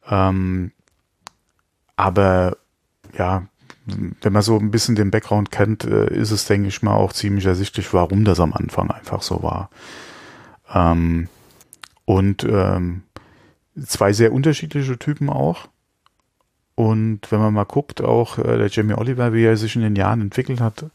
[0.08, 0.72] Ähm,
[1.96, 2.56] aber
[3.16, 3.46] ja,
[3.84, 7.12] wenn man so ein bisschen den Background kennt, äh, ist es, denke ich mal, auch
[7.12, 9.70] ziemlich ersichtlich, warum das am Anfang einfach so war.
[10.72, 11.28] Ähm,
[12.04, 13.02] und ähm,
[13.84, 15.68] zwei sehr unterschiedliche Typen auch.
[16.74, 19.96] Und wenn man mal guckt, auch äh, der Jamie Oliver, wie er sich in den
[19.96, 20.86] Jahren entwickelt hat,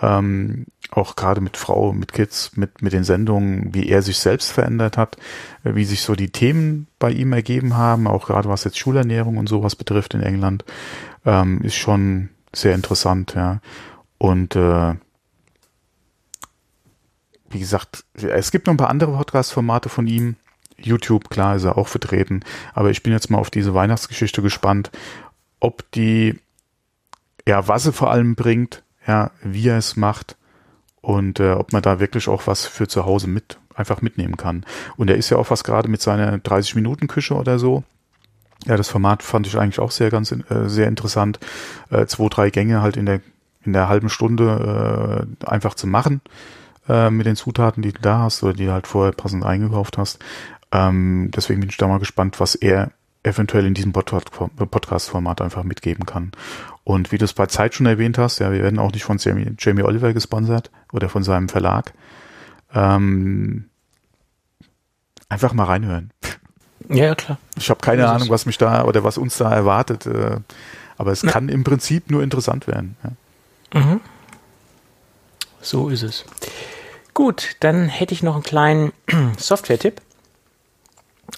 [0.00, 4.52] ähm, auch gerade mit Frau, mit Kids, mit, mit den Sendungen, wie er sich selbst
[4.52, 5.16] verändert hat,
[5.64, 9.36] äh, wie sich so die Themen bei ihm ergeben haben, auch gerade was jetzt Schulernährung
[9.36, 10.64] und sowas betrifft in England,
[11.24, 13.60] ähm, ist schon sehr interessant, ja.
[14.18, 14.94] Und äh,
[17.50, 20.36] wie gesagt, es gibt noch ein paar andere Podcast-Formate von ihm.
[20.86, 22.40] YouTube, klar, ist er auch vertreten.
[22.74, 24.90] Aber ich bin jetzt mal auf diese Weihnachtsgeschichte gespannt,
[25.60, 26.38] ob die,
[27.46, 30.36] ja, was sie vor allem bringt, ja, wie er es macht
[31.00, 34.64] und äh, ob man da wirklich auch was für zu Hause mit einfach mitnehmen kann.
[34.96, 37.84] Und er ist ja auch was gerade mit seiner 30 Minuten Küche oder so.
[38.64, 41.38] Ja, das Format fand ich eigentlich auch sehr ganz äh, sehr interessant.
[41.90, 43.20] Äh, zwei, drei Gänge halt in der
[43.64, 46.20] in der halben Stunde äh, einfach zu machen
[46.88, 49.98] äh, mit den Zutaten, die du da hast oder die du halt vorher passend eingekauft
[49.98, 50.18] hast.
[50.72, 52.92] Ähm, deswegen bin ich da mal gespannt, was er
[53.22, 56.32] eventuell in diesem Podcast-Format einfach mitgeben kann.
[56.84, 59.18] Und wie du es bei Zeit schon erwähnt hast, ja, wir werden auch nicht von
[59.18, 61.92] Jamie, Jamie Oliver gesponsert oder von seinem Verlag.
[62.72, 63.68] Ähm,
[65.28, 66.12] einfach mal reinhören.
[66.88, 67.38] Ja, klar.
[67.56, 70.36] Ich habe keine Ahnung, was mich da oder was uns da erwartet, äh,
[70.96, 71.32] aber es Na.
[71.32, 72.96] kann im Prinzip nur interessant werden.
[73.02, 73.80] Ja.
[73.80, 74.00] Mhm.
[75.60, 76.24] So ist es.
[77.12, 78.92] Gut, dann hätte ich noch einen kleinen
[79.38, 80.00] Software-Tipp.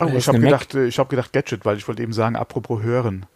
[0.00, 2.82] Oh, ich habe gedacht, äh, ich habe gedacht Gadget, weil ich wollte eben sagen, apropos
[2.82, 3.26] hören.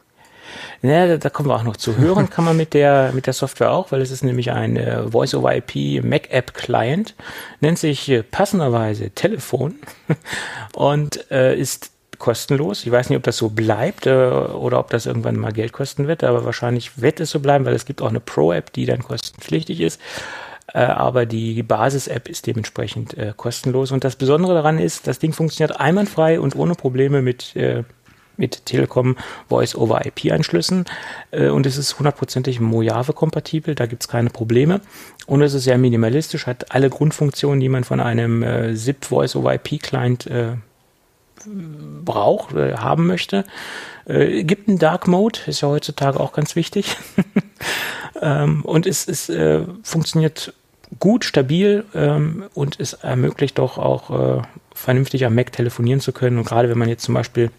[0.82, 1.96] Ja, da, da kommen wir auch noch zu.
[1.96, 5.08] Hören kann man mit der, mit der Software auch, weil es ist nämlich ein äh,
[5.10, 7.14] Voice-over-IP Mac-App-Client,
[7.60, 9.76] nennt sich äh, passenderweise Telefon
[10.74, 12.84] und äh, ist kostenlos.
[12.84, 16.06] Ich weiß nicht, ob das so bleibt äh, oder ob das irgendwann mal Geld kosten
[16.06, 19.02] wird, aber wahrscheinlich wird es so bleiben, weil es gibt auch eine Pro-App, die dann
[19.02, 20.00] kostenpflichtig ist.
[20.72, 23.92] Äh, aber die Basis-App ist dementsprechend äh, kostenlos.
[23.92, 27.84] Und das Besondere daran ist, das Ding funktioniert einwandfrei und ohne Probleme mit äh,
[28.38, 29.16] mit Telekom
[29.48, 30.86] Voice-over-IP-Anschlüssen
[31.30, 34.80] äh, und es ist hundertprozentig Mojave-kompatibel, da gibt es keine Probleme
[35.26, 40.26] und es ist sehr minimalistisch, hat alle Grundfunktionen, die man von einem äh, SIP Voice-over-IP-Client
[40.28, 40.56] äh,
[42.04, 43.44] braucht, äh, haben möchte.
[44.06, 46.96] Äh, gibt einen Dark Mode, ist ja heutzutage auch ganz wichtig.
[48.20, 50.54] ähm, und es, es äh, funktioniert
[50.98, 54.42] gut, stabil ähm, und es ermöglicht doch auch äh,
[54.74, 56.38] vernünftig am Mac telefonieren zu können.
[56.38, 57.50] Und gerade wenn man jetzt zum Beispiel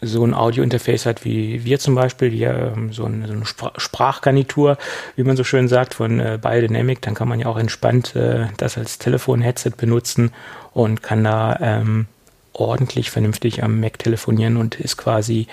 [0.00, 4.78] so ein Audio-Interface hat wie wir zum Beispiel, hier ähm, so, eine, so eine Sprachgarnitur,
[5.16, 8.46] wie man so schön sagt, von äh, Biodynamic, dann kann man ja auch entspannt äh,
[8.56, 10.30] das als Telefon-Headset benutzen
[10.72, 12.06] und kann da ähm,
[12.52, 15.46] ordentlich vernünftig am Mac telefonieren und ist quasi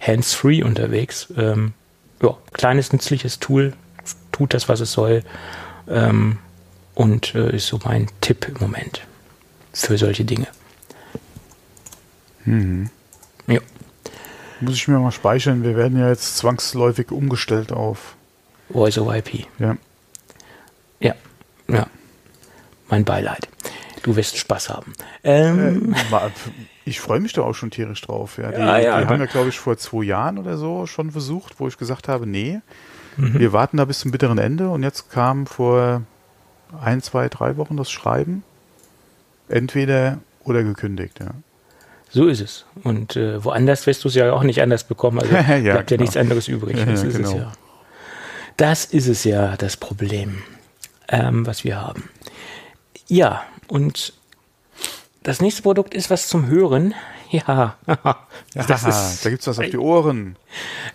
[0.00, 1.32] hands-free unterwegs.
[1.36, 1.72] Ähm,
[2.22, 3.74] ja, kleines nützliches Tool,
[4.36, 5.22] tut das, was es soll
[5.88, 6.38] ähm,
[6.94, 9.06] und äh, ist so mein Tipp im Moment
[9.72, 10.46] für solche Dinge.
[12.44, 12.90] Mhm.
[13.46, 13.60] Ja.
[14.60, 15.62] Muss ich mir mal speichern.
[15.62, 18.16] Wir werden ja jetzt zwangsläufig umgestellt auf
[18.70, 19.46] Voice over IP.
[19.58, 19.76] Ja.
[21.00, 21.14] Ja.
[21.68, 21.86] Ja.
[22.88, 23.48] Mein Beileid.
[24.02, 24.92] Du wirst Spaß haben.
[25.24, 26.30] Ähm, äh,
[26.84, 28.38] ich freue mich da auch schon tierisch drauf.
[28.38, 31.10] Ja, die, ja, ja, die haben ja, glaube ich, vor zwei Jahren oder so schon
[31.10, 32.60] versucht, wo ich gesagt habe, nee,
[33.16, 33.38] mhm.
[33.38, 34.70] wir warten da bis zum bitteren Ende.
[34.70, 36.02] Und jetzt kam vor
[36.80, 38.42] ein, zwei, drei Wochen das Schreiben.
[39.48, 41.30] Entweder oder gekündigt, ja.
[42.08, 42.64] So ist es.
[42.82, 45.18] Und äh, woanders wirst du es ja auch nicht anders bekommen.
[45.20, 45.90] Also ja, bleibt genau.
[45.90, 46.76] ja nichts anderes übrig.
[46.86, 47.28] Das, ja, ist genau.
[47.28, 47.52] es ja.
[48.56, 50.42] das ist es ja, das Problem,
[51.08, 52.08] ähm, was wir haben.
[53.08, 54.12] Ja, und
[55.22, 56.94] das nächste Produkt ist was zum Hören.
[57.32, 57.76] Ja,
[58.54, 60.36] das ja, ist, da gibt's was auf die Ohren.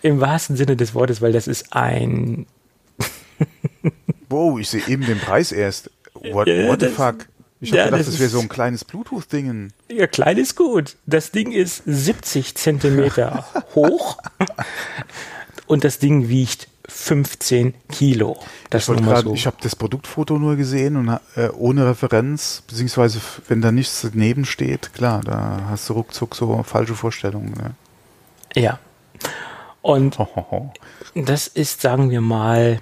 [0.02, 2.46] Im wahrsten Sinne des Wortes, weil das ist ein.
[4.28, 5.90] wow, ich sehe eben den Preis erst.
[6.14, 7.26] What, what the fuck?
[7.60, 9.72] Ich habe Ja, gedacht, das das wäre so ein kleines Bluetooth-Dingen.
[9.90, 10.96] Ja, klein ist gut.
[11.06, 14.18] Das Ding ist 70 Zentimeter hoch
[15.66, 18.36] und das Ding wiegt 15 Kilo.
[18.70, 19.34] Das Ich, grad- so.
[19.34, 24.44] ich habe das Produktfoto nur gesehen und äh, ohne Referenz, beziehungsweise wenn da nichts daneben
[24.44, 27.52] steht, klar, da hast du ruckzuck so falsche Vorstellungen.
[27.54, 27.74] Ne?
[28.54, 28.78] Ja.
[29.80, 30.72] Und Hohoho.
[31.14, 32.80] das ist, sagen wir mal,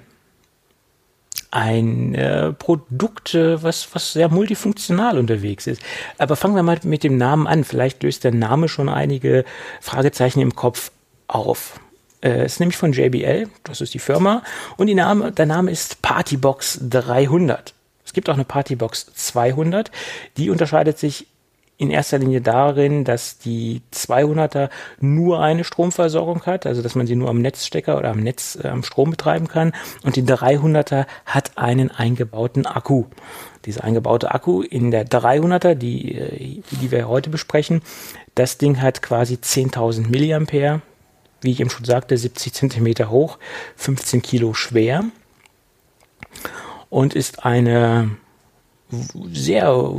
[1.49, 5.81] ein äh, Produkt, äh, was, was sehr multifunktional unterwegs ist.
[6.17, 7.63] Aber fangen wir mal mit dem Namen an.
[7.63, 9.43] Vielleicht löst der Name schon einige
[9.81, 10.91] Fragezeichen im Kopf
[11.27, 11.79] auf.
[12.21, 14.43] Äh, es ist nämlich von JBL, das ist die Firma,
[14.77, 17.73] und die Name, der Name ist Partybox 300.
[18.05, 19.91] Es gibt auch eine Partybox 200,
[20.37, 21.27] die unterscheidet sich
[21.81, 24.69] in erster Linie darin, dass die 200er
[24.99, 28.67] nur eine Stromversorgung hat, also dass man sie nur am Netzstecker oder am Netz äh,
[28.67, 33.05] am Strom betreiben kann und die 300er hat einen eingebauten Akku.
[33.65, 37.81] Dieser eingebaute Akku in der 300er, die, äh, die wir heute besprechen,
[38.35, 40.81] das Ding hat quasi 10.000 Milliampere,
[41.41, 43.37] wie ich eben schon sagte, 70 Zentimeter hoch,
[43.75, 45.05] 15 Kilo schwer
[46.89, 48.11] und ist eine
[49.31, 49.93] sehr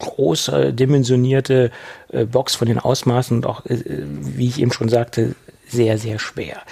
[0.00, 1.70] große, dimensionierte
[2.08, 5.34] äh, Box von den Ausmaßen und auch, äh, wie ich eben schon sagte,
[5.68, 6.62] sehr, sehr schwer.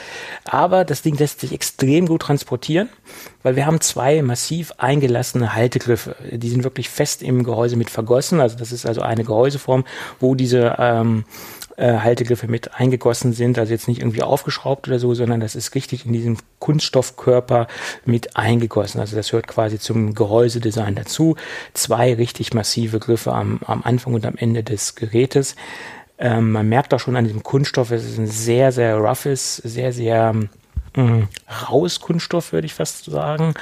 [0.45, 2.89] Aber das Ding lässt sich extrem gut transportieren,
[3.43, 6.17] weil wir haben zwei massiv eingelassene Haltegriffe.
[6.33, 8.41] Die sind wirklich fest im Gehäuse mit vergossen.
[8.41, 9.85] Also das ist also eine Gehäuseform,
[10.19, 11.25] wo diese ähm,
[11.79, 15.75] äh, Haltegriffe mit eingegossen sind, also jetzt nicht irgendwie aufgeschraubt oder so, sondern das ist
[15.75, 17.69] richtig in diesem Kunststoffkörper
[18.05, 19.01] mit eingegossen.
[19.01, 21.37] Also das hört quasi zum Gehäusedesign dazu.
[21.75, 25.55] Zwei richtig massive Griffe am, am Anfang und am Ende des Gerätes.
[26.19, 29.93] Ähm, man merkt auch schon an diesem Kunststoff, es ist ein sehr, sehr roughes, sehr,
[29.93, 30.35] sehr
[30.97, 31.29] mh,
[31.71, 33.55] raues Kunststoff, würde ich fast sagen,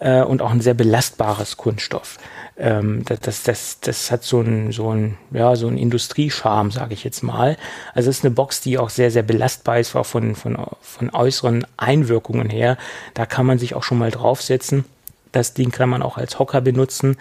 [0.00, 2.18] äh, und auch ein sehr belastbares Kunststoff.
[2.56, 6.94] Ähm, das, das, das, das hat so ein, so ein, ja, so ein Industriescharme, sage
[6.94, 7.56] ich jetzt mal.
[7.94, 11.10] Also es ist eine Box, die auch sehr, sehr belastbar ist, auch von, von, von
[11.10, 12.76] äußeren Einwirkungen her.
[13.14, 14.84] Da kann man sich auch schon mal draufsetzen.
[15.32, 17.16] Das Ding kann man auch als Hocker benutzen.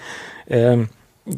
[0.48, 0.90] Ähm,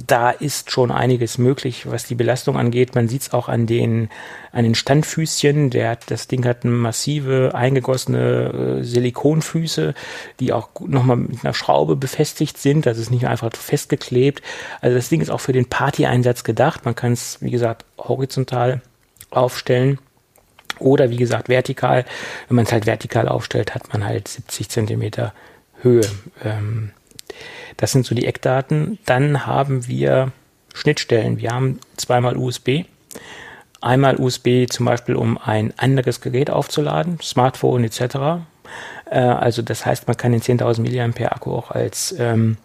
[0.07, 2.95] da ist schon einiges möglich, was die Belastung angeht.
[2.95, 4.09] Man sieht es auch an den,
[4.53, 5.69] an den Standfüßchen.
[5.69, 9.93] Der, hat- das Ding hat massive eingegossene äh, Silikonfüße,
[10.39, 12.85] die auch nochmal mit einer Schraube befestigt sind.
[12.85, 14.41] Das ist nicht einfach festgeklebt.
[14.79, 16.85] Also das Ding ist auch für den Party-Einsatz gedacht.
[16.85, 18.81] Man kann es, wie gesagt, horizontal
[19.29, 19.99] aufstellen.
[20.79, 22.05] Oder wie gesagt, vertikal.
[22.47, 25.33] Wenn man es halt vertikal aufstellt, hat man halt 70 Zentimeter
[25.81, 26.01] Höhe.
[26.43, 26.91] Ähm,
[27.81, 28.99] das sind so die Eckdaten.
[29.05, 30.31] Dann haben wir
[30.73, 31.39] Schnittstellen.
[31.39, 32.85] Wir haben zweimal USB.
[33.81, 38.45] Einmal USB zum Beispiel, um ein anderes Gerät aufzuladen, Smartphone etc.
[39.09, 42.57] Äh, also das heißt, man kann den 10.000 mAh Akku auch als ähm,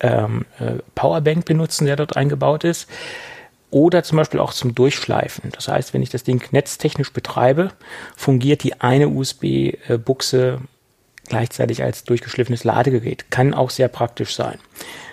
[0.00, 2.88] ähm, äh, Powerbank benutzen, der dort eingebaut ist.
[3.70, 5.52] Oder zum Beispiel auch zum Durchschleifen.
[5.52, 7.72] Das heißt, wenn ich das Ding netztechnisch betreibe,
[8.16, 10.60] fungiert die eine USB-Buchse
[11.28, 13.30] gleichzeitig als durchgeschliffenes Ladegerät.
[13.30, 14.58] Kann auch sehr praktisch sein.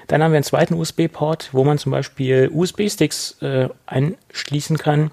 [0.08, 5.12] Dann haben wir einen zweiten USB-Port, wo man zum Beispiel USB-Sticks äh, einschließen kann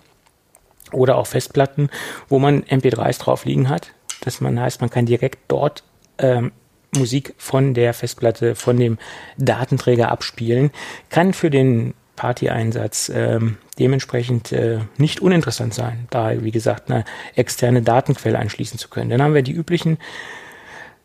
[0.92, 1.88] oder auch Festplatten,
[2.28, 3.92] wo man MP3s drauf liegen hat.
[4.20, 5.82] Das heißt, man kann direkt dort
[6.18, 6.52] ähm,
[6.94, 8.98] Musik von der Festplatte, von dem
[9.38, 10.70] Datenträger abspielen,
[11.08, 17.04] kann für den Party-Einsatz ähm, dementsprechend äh, nicht uninteressant sein, da, wie gesagt, eine
[17.34, 19.10] externe Datenquelle anschließen zu können.
[19.10, 19.98] Dann haben wir die üblichen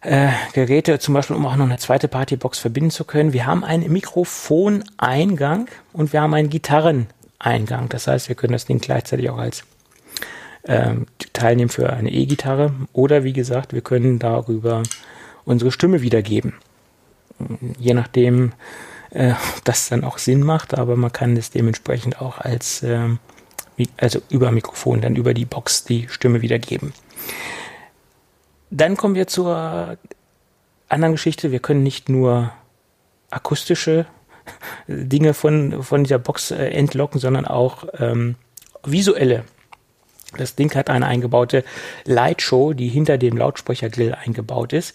[0.07, 3.33] äh, Geräte, zum Beispiel, um auch noch eine zweite Partybox verbinden zu können.
[3.33, 7.89] Wir haben einen Mikrofoneingang und wir haben einen Gitarreneingang.
[7.89, 9.65] Das heißt, wir können das Ding gleichzeitig auch als
[10.65, 14.83] ähm, teilnehmen für eine E-Gitarre oder wie gesagt, wir können darüber
[15.43, 16.53] unsere Stimme wiedergeben.
[17.77, 18.53] Je nachdem,
[19.09, 19.33] äh,
[19.65, 23.19] das dann auch Sinn macht, aber man kann es dementsprechend auch als ähm,
[23.97, 26.93] also über Mikrofon dann über die Box die Stimme wiedergeben.
[28.69, 29.97] Dann kommen wir zur
[30.89, 31.51] anderen Geschichte.
[31.51, 32.51] Wir können nicht nur
[33.29, 34.05] akustische
[34.87, 38.35] Dinge von, von dieser Box äh, entlocken, sondern auch ähm,
[38.83, 39.43] visuelle
[40.35, 41.63] das Ding hat eine eingebaute
[42.03, 44.93] Lightshow, die hinter dem Lautsprechergrill eingebaut ist.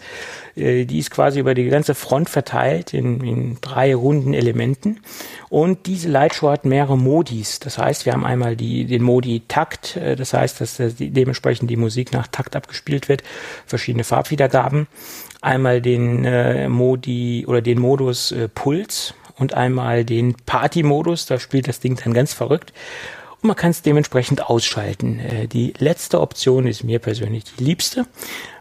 [0.57, 5.01] Äh, die ist quasi über die ganze Front verteilt in, in drei runden Elementen.
[5.49, 7.61] Und diese Lightshow hat mehrere Modis.
[7.61, 9.97] Das heißt, wir haben einmal die, den Modi Takt.
[9.97, 13.23] Äh, das heißt, dass dementsprechend die Musik nach Takt abgespielt wird.
[13.65, 14.87] Verschiedene Farbwiedergaben.
[15.41, 21.25] Einmal den äh, Modi oder den Modus Puls und einmal den Party-Modus.
[21.25, 22.73] Da spielt das Ding dann ganz verrückt
[23.43, 25.19] und man kann es dementsprechend ausschalten.
[25.19, 28.07] Äh, die letzte Option ist mir persönlich die liebste,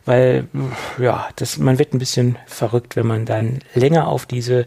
[0.06, 0.48] weil
[0.98, 4.66] ja, das, man wird ein bisschen verrückt, wenn man dann länger auf diese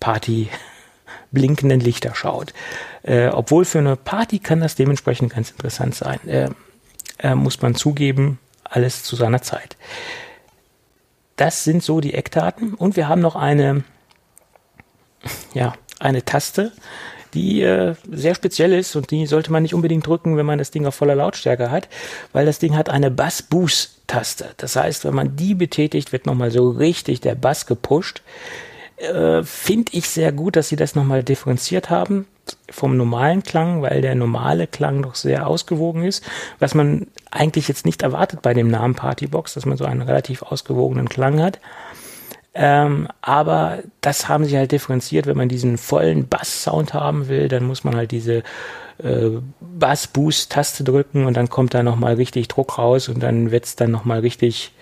[0.00, 0.48] Party
[1.30, 2.52] blinkenden Lichter schaut.
[3.02, 6.18] Äh, obwohl für eine Party kann das dementsprechend ganz interessant sein.
[6.28, 6.50] Äh,
[7.20, 9.76] äh, muss man zugeben, alles zu seiner Zeit.
[11.36, 13.84] Das sind so die Eckdaten und wir haben noch eine,
[15.54, 16.72] ja, eine Taste,
[17.34, 20.70] die äh, sehr speziell ist und die sollte man nicht unbedingt drücken, wenn man das
[20.70, 21.88] Ding auf voller Lautstärke hat,
[22.32, 24.50] weil das Ding hat eine Bass-Boost-Taste.
[24.56, 28.22] Das heißt, wenn man die betätigt, wird nochmal so richtig der Bass gepusht.
[28.96, 32.26] Äh, Finde ich sehr gut, dass sie das nochmal differenziert haben
[32.70, 36.24] vom normalen Klang, weil der normale Klang doch sehr ausgewogen ist,
[36.58, 40.42] was man eigentlich jetzt nicht erwartet bei dem Namen Partybox, dass man so einen relativ
[40.42, 41.60] ausgewogenen Klang hat.
[42.54, 45.26] Ähm, aber das haben sie halt differenziert.
[45.26, 48.42] Wenn man diesen vollen Bass-Sound haben will, dann muss man halt diese
[48.98, 49.30] äh,
[49.60, 54.20] Bass-Boost-Taste drücken und dann kommt da nochmal richtig Druck raus und dann wird's dann nochmal
[54.20, 54.72] richtig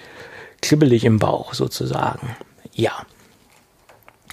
[0.62, 2.36] kribbelig im Bauch sozusagen.
[2.74, 3.06] Ja.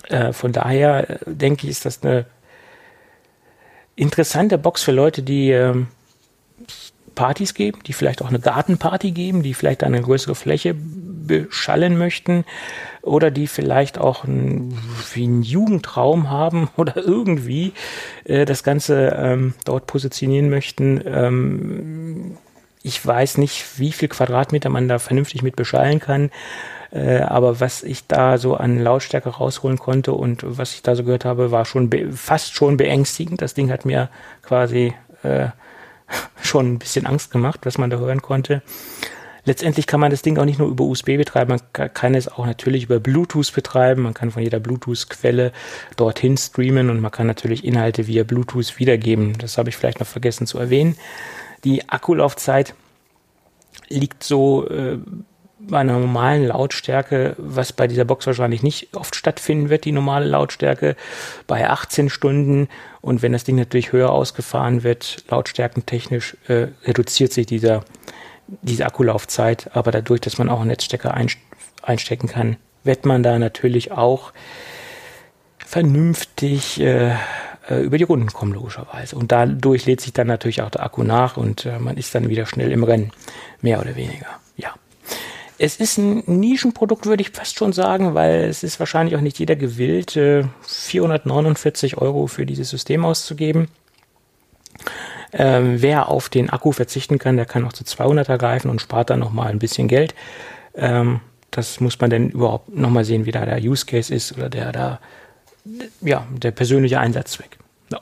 [0.10, 2.26] Äh, von daher äh, denke ich, ist das eine
[3.96, 5.88] interessante Box für Leute, die ähm,
[7.14, 12.46] Partys geben, die vielleicht auch eine Gartenparty geben, die vielleicht eine größere Fläche beschallen möchten
[13.08, 14.78] oder die vielleicht auch ein,
[15.14, 17.74] wie einen Jugendraum haben oder irgendwie
[18.26, 21.02] äh, das Ganze ähm, dort positionieren möchten.
[21.06, 22.38] Ähm,
[22.84, 26.30] ich weiß nicht, wie viel Quadratmeter man da vernünftig mit beschallen kann.
[26.92, 31.04] Äh, aber was ich da so an Lautstärke rausholen konnte und was ich da so
[31.04, 33.42] gehört habe, war schon fast schon beängstigend.
[33.42, 34.10] Das Ding hat mir
[34.42, 34.94] quasi
[35.24, 35.48] äh,
[36.42, 38.62] schon ein bisschen Angst gemacht, was man da hören konnte.
[39.48, 42.46] Letztendlich kann man das Ding auch nicht nur über USB betreiben, man kann es auch
[42.46, 44.02] natürlich über Bluetooth betreiben.
[44.02, 45.54] Man kann von jeder Bluetooth-Quelle
[45.96, 49.38] dorthin streamen und man kann natürlich Inhalte via Bluetooth wiedergeben.
[49.38, 50.98] Das habe ich vielleicht noch vergessen zu erwähnen.
[51.64, 52.76] Die Akkulaufzeit
[53.88, 54.98] liegt so äh,
[55.60, 60.26] bei einer normalen Lautstärke, was bei dieser Box wahrscheinlich nicht oft stattfinden wird, die normale
[60.26, 60.98] Lautstärke,
[61.48, 62.68] bei 18 Stunden.
[63.00, 67.86] Und wenn das Ding natürlich höher ausgefahren wird, lautstärkentechnisch, äh, reduziert sich dieser,
[68.62, 69.72] diese Akkulaufzeit.
[69.76, 71.14] Aber dadurch, dass man auch einen Netzstecker
[71.84, 74.34] einstecken kann, wird man da natürlich auch
[75.58, 77.14] vernünftig äh,
[77.70, 79.16] äh, über die Runden kommen, logischerweise.
[79.16, 82.30] Und dadurch lädt sich dann natürlich auch der Akku nach und äh, man ist dann
[82.30, 83.12] wieder schnell im Rennen,
[83.62, 84.28] mehr oder weniger.
[84.56, 84.74] Ja.
[85.60, 89.40] Es ist ein Nischenprodukt, würde ich fast schon sagen, weil es ist wahrscheinlich auch nicht
[89.40, 93.68] jeder gewillt, 449 äh, Euro für dieses System auszugeben.
[95.34, 99.10] Ähm, wer auf den Akku verzichten kann, der kann auch zu 200er greifen und spart
[99.10, 100.16] dann nochmal ein bisschen Geld.
[100.76, 101.20] Ähm,
[101.52, 104.72] das muss man dann überhaupt nochmal sehen, wie da der Use Case ist oder der
[104.72, 105.00] da,
[106.02, 107.58] ja, der persönliche Einsatzzweck.
[107.92, 108.00] Ja.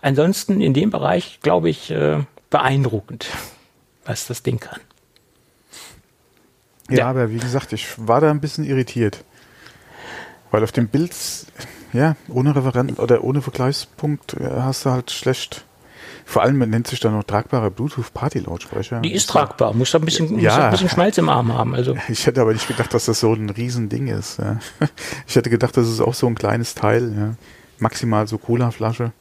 [0.00, 2.18] Ansonsten in dem Bereich, glaube ich, äh,
[2.50, 3.26] beeindruckend,
[4.04, 4.80] was das Ding kann.
[6.88, 9.24] Ja, ja, aber wie gesagt, ich war da ein bisschen irritiert.
[10.50, 11.14] Weil auf dem Bild,
[11.92, 15.64] ja, ohne Referent oder ohne Vergleichspunkt äh, hast du halt schlecht.
[16.24, 19.00] Vor allem man nennt sich da noch tragbare Bluetooth-Party-Lautsprecher.
[19.00, 20.66] Die ist tragbar, muss ein bisschen, ja.
[20.66, 21.74] ein bisschen Schmalz im Arm haben.
[21.74, 21.96] Also.
[22.08, 24.38] Ich hätte aber nicht gedacht, dass das so ein Riesending ist.
[24.38, 24.58] Ja.
[25.26, 27.12] Ich hätte gedacht, das ist auch so ein kleines Teil.
[27.16, 27.34] Ja.
[27.78, 29.12] Maximal so Cola-Flasche.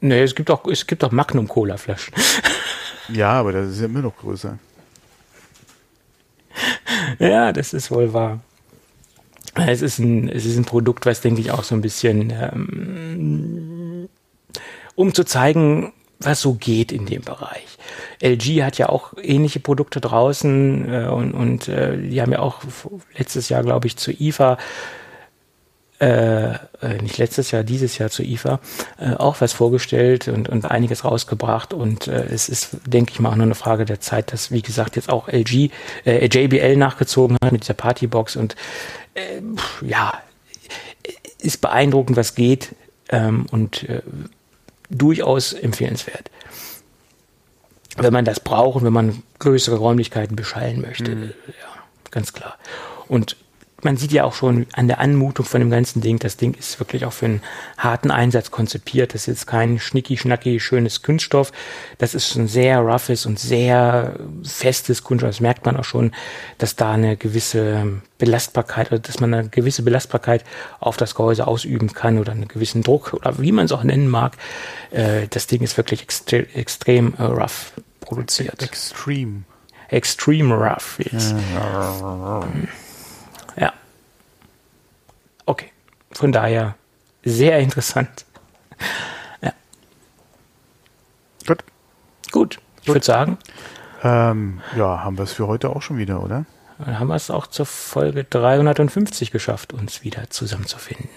[0.00, 2.14] Nee, es gibt auch, es gibt auch Magnum-Cola-Flaschen.
[3.10, 4.58] Ja, aber das ist ja immer noch größer.
[7.18, 8.40] ja, das ist wohl wahr.
[9.54, 13.87] Es ist ein, es ist ein Produkt, was denke ich auch so ein bisschen, ähm,
[14.98, 17.78] um zu zeigen, was so geht in dem Bereich.
[18.20, 22.62] LG hat ja auch ähnliche Produkte draußen äh, und, und äh, die haben ja auch
[23.16, 24.58] letztes Jahr, glaube ich, zu IFA
[26.00, 26.58] äh, äh,
[27.00, 28.58] nicht letztes Jahr, dieses Jahr zu IFA,
[28.98, 31.72] äh, auch was vorgestellt und, und einiges rausgebracht.
[31.72, 34.62] Und äh, es ist, denke ich mal, auch nur eine Frage der Zeit, dass, wie
[34.62, 35.70] gesagt, jetzt auch LG,
[36.04, 38.34] äh, JBL nachgezogen hat mit dieser Partybox.
[38.34, 38.56] Und
[39.14, 39.42] äh,
[39.84, 40.12] ja,
[41.40, 42.74] ist beeindruckend, was geht
[43.10, 44.02] ähm, und äh,
[44.90, 46.30] durchaus empfehlenswert.
[47.96, 51.32] Wenn man das braucht und wenn man größere Räumlichkeiten beschallen möchte, mhm.
[51.46, 52.56] ja, ganz klar.
[53.08, 53.36] Und
[53.82, 56.80] man sieht ja auch schon an der Anmutung von dem ganzen Ding, das Ding ist
[56.80, 57.42] wirklich auch für einen
[57.76, 59.14] harten Einsatz konzipiert.
[59.14, 61.52] Das ist jetzt kein schnicki-schnacki schönes Kunststoff.
[61.98, 65.30] Das ist ein sehr roughes und sehr festes Kunststoff.
[65.30, 66.12] Das merkt man auch schon,
[66.58, 70.44] dass da eine gewisse Belastbarkeit oder dass man eine gewisse Belastbarkeit
[70.80, 74.08] auf das Gehäuse ausüben kann oder einen gewissen Druck oder wie man es auch nennen
[74.08, 74.36] mag.
[74.90, 78.60] Äh, das Ding ist wirklich extre extrem äh, rough produziert.
[78.60, 79.44] Extreme.
[79.88, 81.34] Extreme rough, yes.
[83.56, 83.72] Ja.
[85.46, 85.70] Okay.
[86.18, 86.74] Von daher
[87.22, 88.26] sehr interessant.
[89.40, 89.52] Ja.
[91.46, 91.62] Gut.
[92.32, 92.58] Gut.
[92.82, 93.38] Ich würde sagen.
[94.02, 96.44] Ähm, ja, haben wir es für heute auch schon wieder, oder?
[96.80, 101.08] Dann haben wir es auch zur Folge 350 geschafft, uns wieder zusammenzufinden.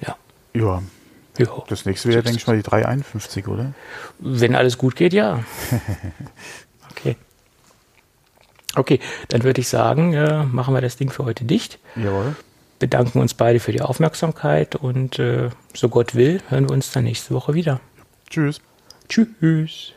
[0.00, 0.16] Ja.
[0.54, 0.82] Ja.
[1.36, 1.62] ja.
[1.68, 3.74] Das nächste wäre, denke ich mal, die 351, oder?
[4.18, 5.44] Wenn alles gut geht, ja.
[6.90, 7.18] okay.
[8.76, 8.98] Okay,
[9.28, 11.78] dann würde ich sagen, äh, machen wir das Ding für heute dicht.
[11.96, 12.34] Jawohl
[12.78, 17.04] bedanken uns beide für die Aufmerksamkeit und äh, so Gott will, hören wir uns dann
[17.04, 17.80] nächste Woche wieder.
[18.28, 18.60] Tschüss.
[19.08, 19.93] Tschüss.